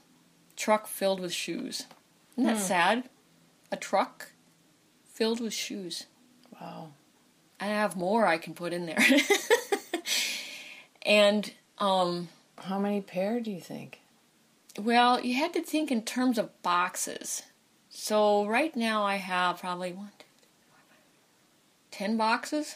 truck 0.55 0.87
filled 0.87 1.19
with 1.19 1.33
shoes. 1.33 1.85
Isn't 2.33 2.45
that 2.45 2.57
hmm. 2.57 2.63
sad? 2.63 3.09
A 3.71 3.77
truck 3.77 4.31
filled 5.05 5.39
with 5.41 5.53
shoes. 5.53 6.05
Wow. 6.59 6.91
I 7.59 7.65
have 7.65 7.95
more 7.95 8.25
I 8.27 8.37
can 8.37 8.53
put 8.53 8.71
in 8.73 8.85
there. 8.85 9.03
and 11.01 11.51
um, 11.79 12.29
How 12.57 12.79
many 12.79 13.01
pair 13.01 13.39
do 13.39 13.51
you 13.51 13.61
think? 13.61 13.99
well, 14.79 15.19
you 15.19 15.33
had 15.35 15.53
to 15.53 15.63
think 15.63 15.91
in 15.91 16.03
terms 16.03 16.37
of 16.37 16.61
boxes. 16.61 17.41
So 17.89 18.45
right 18.45 18.75
now 18.75 19.03
I 19.03 19.15
have 19.15 19.59
probably 19.59 19.91
one, 19.91 20.11
two, 20.19 20.25
three, 20.39 20.49
four, 20.69 20.77
five, 20.87 21.89
ten 21.89 22.15
boxes, 22.17 22.75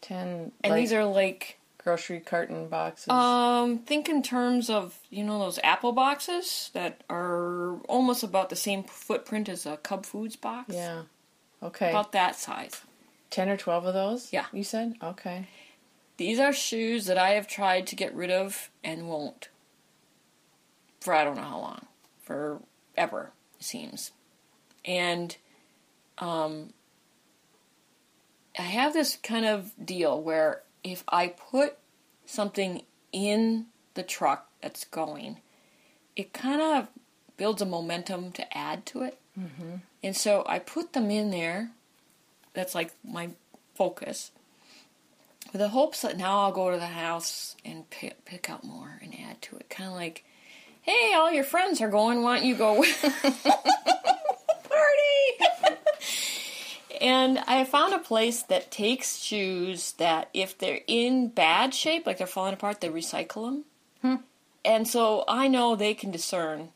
Ten. 0.00 0.50
and 0.64 0.72
like, 0.72 0.80
these 0.80 0.92
are 0.92 1.04
like 1.04 1.58
grocery 1.84 2.18
carton 2.18 2.66
boxes. 2.68 3.08
um, 3.08 3.78
think 3.78 4.08
in 4.08 4.22
terms 4.22 4.70
of 4.70 4.98
you 5.10 5.22
know 5.22 5.38
those 5.38 5.60
Apple 5.62 5.92
boxes 5.92 6.70
that 6.72 7.04
are 7.10 7.76
almost 7.88 8.22
about 8.24 8.48
the 8.48 8.56
same 8.56 8.82
footprint 8.82 9.48
as 9.48 9.66
a 9.66 9.76
Cub 9.76 10.04
Foods 10.06 10.34
box. 10.36 10.74
yeah. 10.74 11.02
Okay. 11.62 11.90
about 11.90 12.12
that 12.12 12.36
size. 12.36 12.82
Ten 13.30 13.48
or 13.48 13.56
twelve 13.56 13.84
of 13.86 13.94
those. 13.94 14.32
Yeah. 14.32 14.46
You 14.52 14.64
said 14.64 14.94
okay. 15.02 15.46
These 16.16 16.38
are 16.38 16.52
shoes 16.52 17.06
that 17.06 17.18
I 17.18 17.30
have 17.30 17.46
tried 17.46 17.86
to 17.88 17.96
get 17.96 18.14
rid 18.14 18.30
of 18.30 18.70
and 18.82 19.08
won't. 19.08 19.48
For 21.00 21.14
I 21.14 21.24
don't 21.24 21.36
know 21.36 21.42
how 21.42 21.58
long. 21.58 21.86
Forever, 22.22 23.32
it 23.58 23.64
seems. 23.64 24.12
And 24.84 25.36
um, 26.18 26.72
I 28.58 28.62
have 28.62 28.92
this 28.92 29.16
kind 29.16 29.44
of 29.44 29.72
deal 29.84 30.20
where 30.22 30.62
if 30.84 31.02
I 31.08 31.28
put 31.28 31.78
something 32.26 32.82
in 33.12 33.66
the 33.94 34.02
truck 34.02 34.48
that's 34.60 34.84
going, 34.84 35.40
it 36.14 36.32
kind 36.32 36.60
of 36.60 36.88
builds 37.36 37.62
a 37.62 37.66
momentum 37.66 38.30
to 38.32 38.56
add 38.56 38.86
to 38.86 39.02
it. 39.02 39.18
Mm-hmm. 39.38 39.76
And 40.02 40.16
so 40.16 40.44
I 40.46 40.60
put 40.60 40.92
them 40.92 41.10
in 41.10 41.30
there. 41.30 41.70
That's 42.52 42.74
like 42.74 42.92
my 43.02 43.30
focus 43.74 44.30
with 45.54 45.60
the 45.60 45.68
hopes 45.68 46.02
that 46.02 46.16
now 46.16 46.40
I'll 46.40 46.52
go 46.52 46.72
to 46.72 46.76
the 46.76 46.86
house 46.86 47.56
and 47.64 47.88
pick, 47.88 48.24
pick 48.24 48.50
out 48.50 48.64
more 48.64 48.98
and 49.00 49.14
add 49.14 49.40
to 49.42 49.56
it. 49.56 49.70
Kind 49.70 49.88
of 49.88 49.94
like, 49.94 50.24
hey, 50.82 51.12
all 51.14 51.30
your 51.30 51.44
friends 51.44 51.80
are 51.80 51.88
going, 51.88 52.22
why 52.22 52.38
don't 52.38 52.46
you 52.46 52.56
go? 52.56 52.84
and 57.04 57.38
I 57.46 57.64
found 57.64 57.92
a 57.92 57.98
place 57.98 58.42
that 58.44 58.70
takes 58.70 59.18
shoes 59.18 59.92
that 59.98 60.30
if 60.32 60.56
they're 60.56 60.80
in 60.86 61.28
bad 61.28 61.74
shape, 61.74 62.06
like 62.06 62.16
they're 62.16 62.26
falling 62.26 62.54
apart, 62.54 62.80
they 62.80 62.88
recycle 62.88 63.44
them. 63.44 63.64
Hmm. 64.00 64.22
And 64.64 64.88
so 64.88 65.22
I 65.28 65.46
know 65.46 65.76
they 65.76 65.92
can 65.92 66.10
discern. 66.10 66.70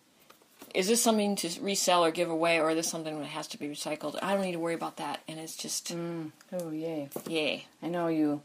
Is 0.75 0.87
this 0.87 1.03
something 1.03 1.35
to 1.37 1.49
resell 1.63 2.05
or 2.05 2.11
give 2.11 2.29
away, 2.29 2.61
or 2.61 2.69
is 2.69 2.77
this 2.77 2.89
something 2.89 3.19
that 3.19 3.29
has 3.29 3.47
to 3.49 3.59
be 3.59 3.69
recycled? 3.69 4.19
I 4.23 4.35
don't 4.35 4.43
need 4.43 4.53
to 4.53 4.59
worry 4.59 4.75
about 4.75 4.99
that, 4.99 5.21
and 5.27 5.41
it's 5.41 5.57
just 5.57 5.89
hmm. 5.89 6.27
Oh 6.53 6.73
yay! 6.73 7.09
yay. 7.27 7.67
I 7.83 7.89
know 7.89 8.09
you. 8.09 8.43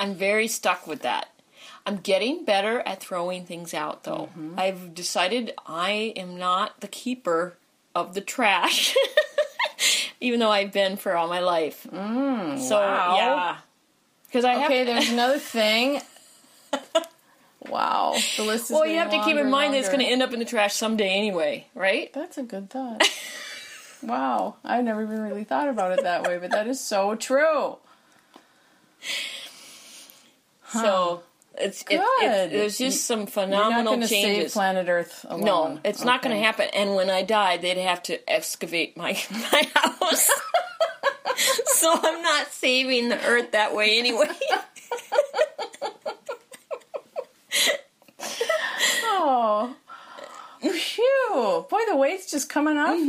I'm 0.00 0.16
very 0.16 0.48
stuck 0.48 0.88
with 0.88 1.02
that. 1.02 1.28
I'm 1.86 1.98
getting 1.98 2.44
better 2.44 2.80
at 2.80 3.00
throwing 3.00 3.44
things 3.44 3.72
out, 3.72 4.02
though. 4.02 4.30
Mm-hmm. 4.36 4.58
I've 4.58 4.94
decided 4.96 5.54
I 5.64 6.12
am 6.16 6.36
not 6.36 6.80
the 6.80 6.88
keeper 6.88 7.56
of 7.94 8.14
the 8.14 8.20
trash, 8.20 8.96
even 10.20 10.40
though 10.40 10.50
I've 10.50 10.72
been 10.72 10.96
for 10.96 11.16
all 11.16 11.28
my 11.28 11.40
life. 11.40 11.86
Mm, 11.92 12.58
so 12.58 12.76
wow. 12.76 13.16
yeah, 13.16 13.56
because 14.26 14.44
I 14.44 14.64
Okay, 14.64 14.78
have. 14.78 14.86
there's 14.86 15.10
another 15.10 15.38
thing. 15.56 16.00
wow, 17.68 18.16
the 18.36 18.44
list 18.44 18.64
is. 18.64 18.70
well, 18.70 18.86
you 18.86 18.96
have 18.98 19.10
to 19.10 19.22
keep 19.24 19.36
in 19.36 19.50
mind 19.50 19.74
that 19.74 19.78
it's 19.78 19.88
going 19.88 20.00
to 20.00 20.06
end 20.06 20.22
up 20.22 20.32
in 20.32 20.38
the 20.38 20.44
trash 20.44 20.74
someday 20.74 21.10
anyway, 21.10 21.66
right? 21.74 22.12
That's 22.12 22.38
a 22.38 22.42
good 22.42 22.70
thought. 22.70 23.08
wow, 24.02 24.56
I've 24.64 24.84
never 24.84 25.02
even 25.02 25.20
really 25.22 25.44
thought 25.44 25.68
about 25.68 25.92
it 25.92 26.02
that 26.02 26.22
way, 26.24 26.38
but 26.38 26.50
that 26.50 26.66
is 26.66 26.80
so 26.80 27.14
true. 27.14 27.76
So 30.72 31.22
it's, 31.60 31.82
it, 31.82 31.88
Good. 31.88 32.00
it, 32.22 32.50
there's 32.52 32.78
just 32.78 33.04
some 33.06 33.26
phenomenal 33.26 33.92
You're 33.92 34.00
not 34.00 34.08
to 34.08 34.08
save 34.08 34.52
planet 34.52 34.88
Earth 34.88 35.24
alone. 35.28 35.44
No, 35.44 35.80
it's 35.84 36.04
not 36.04 36.22
going 36.22 36.34
to 36.36 36.42
happen. 36.42 36.68
And 36.74 36.94
when 36.94 37.10
I 37.10 37.22
die, 37.22 37.56
they'd 37.56 37.76
have 37.78 38.02
to 38.04 38.30
excavate 38.30 38.96
my 38.96 39.12
my 39.30 39.68
house. 39.74 40.30
so 41.66 41.92
I'm 42.02 42.22
not 42.22 42.48
saving 42.52 43.08
the 43.10 43.24
earth 43.24 43.52
that 43.52 43.74
way 43.74 43.98
anyway. 43.98 44.26
Oh, 49.20 49.74
phew! 50.60 51.66
Boy, 51.68 51.78
the 51.88 51.96
weight's 51.96 52.30
just 52.30 52.48
coming 52.48 52.76
off 52.76 52.96
Mm-hmm. 52.96 53.08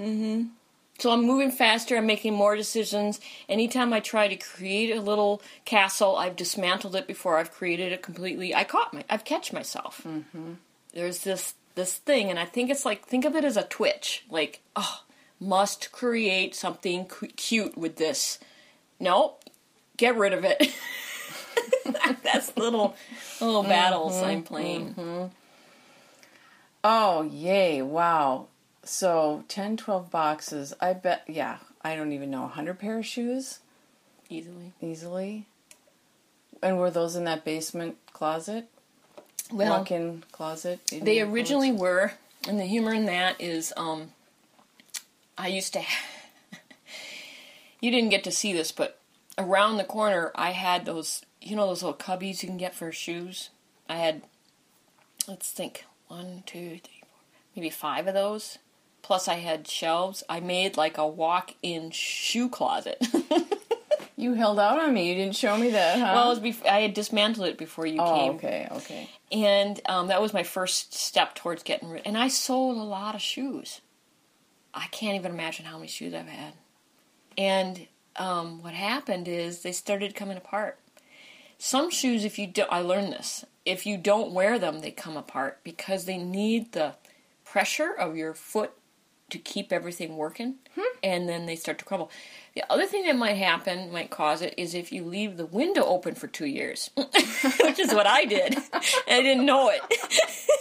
you. 0.00 0.50
So 0.98 1.10
I'm 1.10 1.24
moving 1.24 1.50
faster. 1.50 1.96
I'm 1.96 2.06
making 2.06 2.34
more 2.34 2.56
decisions. 2.56 3.20
Anytime 3.48 3.92
I 3.92 4.00
try 4.00 4.28
to 4.28 4.36
create 4.36 4.94
a 4.96 5.00
little 5.00 5.42
castle, 5.64 6.16
I've 6.16 6.36
dismantled 6.36 6.96
it 6.96 7.06
before 7.06 7.38
I've 7.38 7.52
created 7.52 7.92
it 7.92 8.02
completely. 8.02 8.54
I 8.54 8.64
caught 8.64 8.94
my, 8.94 9.04
I've 9.10 9.24
catch 9.24 9.52
myself. 9.52 10.02
Mm-hmm. 10.06 10.54
There's 10.94 11.20
this 11.20 11.54
this 11.74 11.96
thing, 11.98 12.30
and 12.30 12.38
I 12.38 12.46
think 12.46 12.70
it's 12.70 12.86
like 12.86 13.04
think 13.06 13.24
of 13.26 13.36
it 13.36 13.44
as 13.44 13.56
a 13.56 13.62
twitch. 13.62 14.24
Like, 14.30 14.62
oh, 14.74 15.02
must 15.38 15.92
create 15.92 16.54
something 16.54 17.04
cu- 17.04 17.26
cute 17.28 17.76
with 17.76 17.96
this. 17.96 18.38
No, 18.98 19.34
get 19.98 20.16
rid 20.16 20.32
of 20.32 20.44
it. 20.44 20.74
That's 22.22 22.56
little 22.56 22.96
little 23.40 23.62
battles 23.62 24.22
I'm 24.22 24.42
playing. 24.42 25.30
Oh, 26.82 27.22
yay! 27.22 27.82
Wow. 27.82 28.48
So 28.86 29.44
10, 29.48 29.76
12 29.76 30.10
boxes. 30.10 30.74
I 30.80 30.92
bet. 30.92 31.24
Yeah, 31.26 31.58
I 31.82 31.96
don't 31.96 32.12
even 32.12 32.30
know. 32.30 32.46
hundred 32.46 32.78
pair 32.78 32.98
of 32.98 33.06
shoes 33.06 33.58
easily. 34.30 34.72
easily. 34.80 35.46
And 36.62 36.78
were 36.78 36.90
those 36.90 37.16
in 37.16 37.24
that 37.24 37.44
basement 37.44 37.96
closet? 38.12 38.68
Well, 39.52 39.78
Walk-in 39.78 40.24
closet. 40.32 40.80
They 40.90 41.20
originally 41.20 41.70
were, 41.70 42.12
and 42.48 42.58
the 42.58 42.64
humor 42.64 42.92
in 42.92 43.06
that 43.06 43.40
is, 43.40 43.72
um, 43.76 44.10
I 45.38 45.48
used 45.48 45.72
to. 45.74 45.82
you 47.80 47.90
didn't 47.90 48.10
get 48.10 48.24
to 48.24 48.32
see 48.32 48.52
this, 48.52 48.72
but 48.72 48.98
around 49.38 49.76
the 49.76 49.84
corner, 49.84 50.32
I 50.34 50.50
had 50.50 50.84
those, 50.84 51.22
you 51.40 51.54
know, 51.54 51.66
those 51.66 51.82
little 51.82 51.98
cubbies 51.98 52.42
you 52.42 52.48
can 52.48 52.56
get 52.56 52.74
for 52.74 52.90
shoes. 52.90 53.50
I 53.88 53.96
had, 53.96 54.22
let's 55.28 55.50
think, 55.50 55.84
one, 56.08 56.42
two, 56.46 56.80
three, 56.82 57.02
four, 57.02 57.20
maybe 57.54 57.70
five 57.70 58.08
of 58.08 58.14
those. 58.14 58.58
Plus, 59.06 59.28
I 59.28 59.34
had 59.34 59.68
shelves. 59.68 60.24
I 60.28 60.40
made 60.40 60.76
like 60.76 60.98
a 60.98 61.06
walk-in 61.06 61.92
shoe 61.92 62.48
closet. 62.48 63.06
You 64.18 64.32
held 64.32 64.58
out 64.58 64.80
on 64.80 64.94
me. 64.94 65.10
You 65.10 65.14
didn't 65.14 65.36
show 65.36 65.58
me 65.58 65.72
that, 65.72 65.98
huh? 65.98 66.12
well, 66.14 66.32
it 66.32 66.40
was 66.40 66.56
bef- 66.56 66.66
I 66.66 66.80
had 66.80 66.94
dismantled 66.94 67.48
it 67.48 67.58
before 67.58 67.84
you 67.84 68.00
oh, 68.00 68.14
came. 68.14 68.32
okay, 68.36 68.68
okay. 68.72 69.10
and 69.30 69.78
um, 69.86 70.06
that 70.06 70.22
was 70.22 70.32
my 70.32 70.42
first 70.42 70.94
step 70.94 71.34
towards 71.34 71.62
getting 71.62 71.90
rid. 71.90 72.00
And 72.06 72.16
I 72.16 72.28
sold 72.28 72.78
a 72.78 72.82
lot 72.82 73.14
of 73.14 73.20
shoes. 73.20 73.82
I 74.72 74.86
can't 74.86 75.16
even 75.16 75.32
imagine 75.32 75.66
how 75.66 75.76
many 75.76 75.88
shoes 75.88 76.14
I've 76.14 76.28
had. 76.28 76.54
And 77.36 77.86
um, 78.16 78.62
what 78.62 78.72
happened 78.72 79.28
is 79.28 79.60
they 79.60 79.72
started 79.72 80.14
coming 80.14 80.38
apart. 80.38 80.78
Some 81.58 81.90
shoes, 81.90 82.24
if 82.24 82.38
you 82.38 82.46
do, 82.46 82.62
I 82.70 82.80
learned 82.80 83.12
this. 83.12 83.44
If 83.66 83.84
you 83.84 83.98
don't 83.98 84.32
wear 84.32 84.58
them, 84.58 84.80
they 84.80 84.92
come 84.92 85.18
apart 85.18 85.60
because 85.62 86.06
they 86.06 86.16
need 86.16 86.72
the 86.72 86.94
pressure 87.44 87.92
of 87.92 88.16
your 88.16 88.32
foot 88.32 88.72
to 89.30 89.38
keep 89.38 89.72
everything 89.72 90.16
working, 90.16 90.56
and 91.02 91.28
then 91.28 91.46
they 91.46 91.56
start 91.56 91.78
to 91.78 91.84
crumble. 91.84 92.10
The 92.54 92.64
other 92.70 92.86
thing 92.86 93.04
that 93.06 93.16
might 93.16 93.34
happen, 93.34 93.92
might 93.92 94.10
cause 94.10 94.40
it, 94.40 94.54
is 94.56 94.74
if 94.74 94.92
you 94.92 95.04
leave 95.04 95.36
the 95.36 95.46
window 95.46 95.84
open 95.84 96.14
for 96.14 96.26
two 96.26 96.46
years, 96.46 96.90
which 96.96 97.78
is 97.78 97.92
what 97.92 98.06
I 98.06 98.24
did. 98.24 98.54
and 98.54 98.64
I 99.08 99.22
didn't 99.22 99.46
know 99.46 99.70
it. 99.70 99.80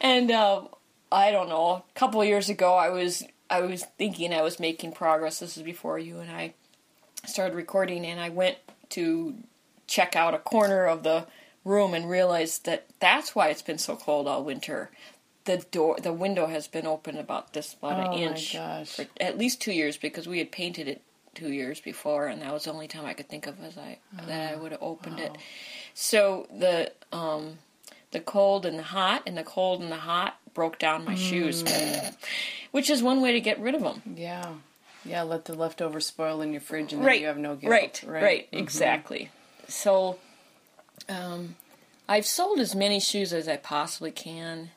And 0.00 0.30
uh, 0.30 0.62
I 1.10 1.30
don't 1.30 1.48
know. 1.48 1.84
A 1.88 1.98
couple 1.98 2.20
of 2.20 2.28
years 2.28 2.48
ago, 2.48 2.74
I 2.74 2.90
was 2.90 3.24
I 3.50 3.60
was 3.60 3.84
thinking 3.96 4.32
I 4.32 4.42
was 4.42 4.60
making 4.60 4.92
progress. 4.92 5.40
This 5.40 5.56
is 5.56 5.62
before 5.62 5.98
you 5.98 6.18
and 6.18 6.30
I 6.30 6.54
started 7.26 7.54
recording, 7.54 8.06
and 8.06 8.20
I 8.20 8.28
went 8.28 8.56
to 8.90 9.34
check 9.86 10.16
out 10.16 10.34
a 10.34 10.38
corner 10.38 10.86
of 10.86 11.02
the 11.02 11.26
room 11.64 11.94
and 11.94 12.08
realized 12.08 12.64
that 12.66 12.86
that's 13.00 13.34
why 13.34 13.48
it's 13.48 13.62
been 13.62 13.78
so 13.78 13.96
cold 13.96 14.28
all 14.28 14.44
winter. 14.44 14.90
The 15.44 15.58
door, 15.70 15.96
the 16.00 16.12
window 16.12 16.46
has 16.46 16.68
been 16.68 16.86
open 16.86 17.16
about 17.16 17.52
this 17.54 17.72
about 17.74 17.98
Oh, 17.98 18.02
an 18.02 18.12
inch 18.12 18.52
for 18.52 19.06
at 19.20 19.38
least 19.38 19.60
two 19.62 19.72
years 19.72 19.96
because 19.96 20.28
we 20.28 20.38
had 20.38 20.52
painted 20.52 20.88
it 20.88 21.02
two 21.34 21.52
years 21.52 21.80
before, 21.80 22.26
and 22.26 22.42
that 22.42 22.52
was 22.52 22.64
the 22.64 22.72
only 22.72 22.88
time 22.88 23.06
I 23.06 23.14
could 23.14 23.28
think 23.28 23.46
of 23.46 23.62
as 23.62 23.78
I 23.78 23.98
that 24.26 24.52
I 24.52 24.56
would 24.56 24.72
have 24.72 24.82
opened 24.82 25.18
it. 25.20 25.38
So 25.94 26.46
the 26.54 26.92
um, 27.12 27.58
the 28.10 28.20
cold 28.20 28.66
and 28.66 28.78
the 28.78 28.82
hot, 28.82 29.22
and 29.26 29.38
the 29.38 29.42
cold 29.44 29.80
and 29.80 29.90
the 29.90 29.96
hot 29.96 30.38
broke 30.52 30.78
down 30.78 31.04
my 31.04 31.14
shoes, 31.14 31.64
which 32.70 32.90
is 32.90 33.02
one 33.02 33.20
way 33.22 33.32
to 33.32 33.40
get 33.40 33.58
rid 33.60 33.74
of 33.74 33.82
them. 33.82 34.02
Yeah. 34.16 34.54
Yeah, 35.04 35.22
let 35.22 35.44
the 35.46 35.54
leftover 35.54 36.00
spoil 36.00 36.42
in 36.42 36.52
your 36.52 36.60
fridge 36.60 36.92
and 36.92 37.00
then 37.00 37.06
Right, 37.06 37.20
you 37.20 37.26
have 37.28 37.38
no 37.38 37.54
guilt. 37.56 37.70
right, 37.70 38.02
right, 38.06 38.50
Mhm. 38.52 38.58
exactly. 38.60 39.30
So, 39.68 40.18
um, 41.08 41.56
I've 42.08 42.26
sold 42.26 42.58
as 42.58 42.74
many 42.74 43.00
shoes 43.00 43.32
as 43.32 43.48
I 43.48 43.56
possibly 43.56 44.10
can. 44.10 44.72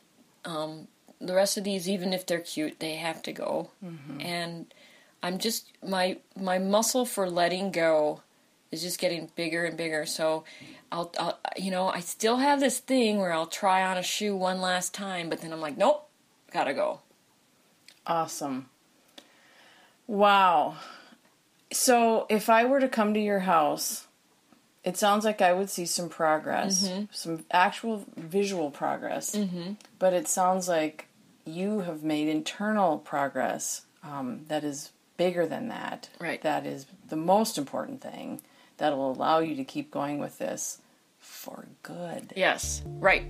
Um, 0.46 0.88
the 1.20 1.36
rest 1.36 1.58
of 1.58 1.64
these, 1.64 1.88
even 1.88 2.14
if 2.14 2.26
they're 2.26 2.40
cute, 2.40 2.80
they 2.80 2.96
have 2.96 3.22
to 3.24 3.32
go. 3.32 3.70
And 4.22 4.74
I'm 5.24 5.38
just 5.38 5.72
my 5.88 6.18
my 6.36 6.58
muscle 6.58 7.06
for 7.06 7.30
letting 7.30 7.72
go 7.72 8.22
is 8.72 8.82
just 8.82 9.00
getting 9.00 9.30
bigger 9.36 9.66
and 9.66 9.78
bigger. 9.78 10.06
So, 10.06 10.44
I'll, 10.92 11.14
I'll 11.20 11.40
you 11.58 11.70
know 11.72 11.90
I 11.90 12.00
still 12.00 12.38
have 12.38 12.60
this 12.60 12.80
thing 12.80 13.20
where 13.20 13.34
I'll 13.34 13.46
try 13.46 13.84
on 13.84 13.98
a 13.98 14.04
shoe 14.04 14.36
one 14.36 14.62
last 14.62 14.94
time, 14.94 15.30
but 15.30 15.42
then 15.42 15.54
I'm 15.54 15.62
like, 15.62 15.78
nope, 15.78 16.10
gotta 16.52 16.74
go. 16.74 17.02
Awesome. 18.08 18.68
Wow. 20.08 20.78
So 21.72 22.26
if 22.30 22.50
I 22.50 22.66
were 22.66 22.80
to 22.80 22.90
come 22.90 23.14
to 23.14 23.20
your 23.20 23.40
house, 23.40 24.08
it 24.84 24.98
sounds 24.98 25.26
like 25.26 25.42
I 25.42 25.54
would 25.54 25.70
see 25.70 25.86
some 25.86 26.10
progress, 26.10 26.90
some 27.12 27.46
actual 27.52 28.06
visual 28.16 28.72
progress. 28.72 29.36
Mm-hmm. 29.36 29.74
But 30.00 30.14
it 30.14 30.28
sounds 30.28 30.68
like 30.68 31.08
you 31.46 31.82
have 31.82 32.04
made 32.04 32.28
internal 32.28 32.98
progress 32.98 33.84
um, 34.04 34.46
that 34.48 34.64
is 34.64 34.92
bigger 35.18 35.46
than 35.46 35.68
that. 35.68 36.10
Right. 36.20 36.42
That 36.42 36.66
is 36.66 36.86
the 37.10 37.16
most 37.16 37.58
important 37.58 38.02
thing 38.02 38.42
that 38.78 38.98
will 38.98 39.12
allow 39.12 39.40
you 39.40 39.56
to 39.56 39.64
keep 39.64 39.92
going 39.92 40.18
with 40.18 40.40
this 40.40 40.80
for 41.20 41.66
good. 41.84 42.34
Yes, 42.36 42.82
right. 42.86 43.24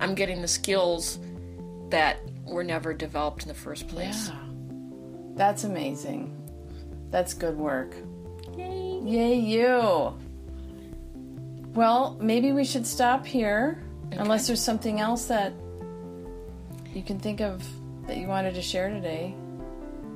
I'm 0.00 0.14
getting 0.14 0.40
the 0.40 0.48
skills 0.48 1.18
that 1.90 2.18
were 2.46 2.64
never 2.64 2.94
developed 2.94 3.42
in 3.42 3.48
the 3.48 3.54
first 3.54 3.88
place. 3.88 4.28
Yeah. 4.28 4.34
That's 5.34 5.64
amazing. 5.64 6.34
That's 7.10 7.34
good 7.34 7.56
work. 7.56 7.94
Yay. 8.56 9.00
Yay, 9.04 9.34
you. 9.34 10.18
Well, 11.74 12.16
maybe 12.20 12.52
we 12.52 12.64
should 12.64 12.86
stop 12.86 13.24
here, 13.26 13.82
unless 14.12 14.46
there's 14.46 14.62
something 14.62 15.00
else 15.00 15.26
that 15.26 15.52
you 16.92 17.02
can 17.02 17.18
think 17.18 17.40
of 17.40 17.62
that 18.06 18.16
you 18.16 18.26
wanted 18.26 18.54
to 18.54 18.62
share 18.62 18.88
today. 18.88 19.34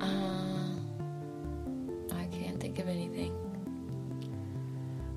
Uh, 0.01 0.75
I 2.11 2.25
can't 2.31 2.59
think 2.59 2.79
of 2.79 2.87
anything. 2.89 3.31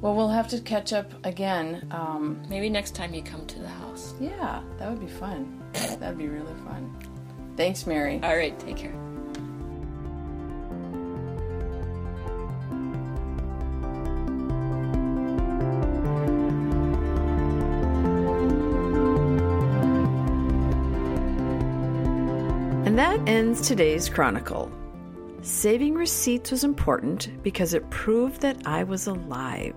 Well, 0.03 0.15
we'll 0.15 0.29
have 0.29 0.47
to 0.49 0.61
catch 0.61 0.93
up 0.93 1.11
again. 1.25 1.89
Um, 1.91 2.41
Maybe 2.49 2.69
next 2.69 2.95
time 2.95 3.15
you 3.15 3.23
come 3.23 3.47
to 3.47 3.59
the 3.59 3.69
house. 3.69 4.15
yeah, 4.21 4.63
that 4.79 4.91
would 4.91 5.01
be 5.01 5.11
fun. 5.11 5.61
That'd 5.99 6.19
be 6.19 6.29
really 6.29 6.55
fun. 6.67 6.95
Thanks, 7.57 7.87
Mary. 7.87 8.21
All 8.23 8.37
right, 8.37 8.57
take 8.61 8.77
care. 8.77 8.95
Ends 23.27 23.61
today's 23.61 24.09
chronicle. 24.09 24.71
Saving 25.43 25.95
receipts 25.95 26.51
was 26.51 26.65
important 26.65 27.43
because 27.43 27.75
it 27.75 27.89
proved 27.91 28.41
that 28.41 28.67
I 28.67 28.85
was 28.85 29.07
alive. 29.07 29.75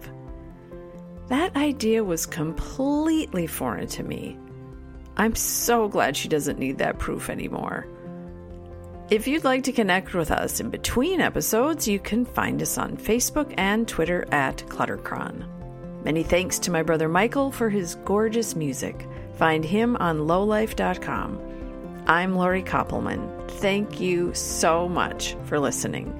That 1.27 1.55
idea 1.55 2.03
was 2.03 2.25
completely 2.25 3.47
foreign 3.47 3.87
to 3.87 4.03
me. 4.03 4.37
I'm 5.17 5.35
so 5.35 5.87
glad 5.87 6.15
she 6.15 6.27
doesn't 6.27 6.59
need 6.59 6.77
that 6.77 6.99
proof 6.99 7.29
anymore. 7.29 7.87
If 9.09 9.27
you'd 9.27 9.43
like 9.43 9.63
to 9.63 9.71
connect 9.71 10.13
with 10.13 10.29
us 10.29 10.59
in 10.59 10.69
between 10.69 11.19
episodes, 11.19 11.87
you 11.87 11.99
can 11.99 12.25
find 12.25 12.61
us 12.61 12.77
on 12.77 12.97
Facebook 12.97 13.53
and 13.57 13.87
Twitter 13.87 14.27
at 14.31 14.57
Cluttercron. 14.67 15.47
Many 16.03 16.23
thanks 16.23 16.59
to 16.59 16.71
my 16.71 16.83
brother 16.83 17.09
Michael 17.09 17.51
for 17.51 17.69
his 17.69 17.95
gorgeous 18.05 18.55
music. 18.55 19.07
Find 19.33 19.65
him 19.65 19.97
on 19.97 20.19
lowlife.com. 20.19 21.48
I'm 22.07 22.35
Lori 22.35 22.63
Koppelman. 22.63 23.49
Thank 23.51 23.99
you 23.99 24.33
so 24.33 24.87
much 24.89 25.35
for 25.45 25.59
listening. 25.59 26.15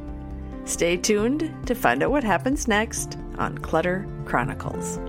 Stay 0.65 0.97
tuned 0.97 1.51
to 1.65 1.73
find 1.73 2.03
out 2.03 2.11
what 2.11 2.23
happens 2.23 2.67
next 2.67 3.17
on 3.37 3.57
Clutter 3.57 4.07
Chronicles. 4.25 4.99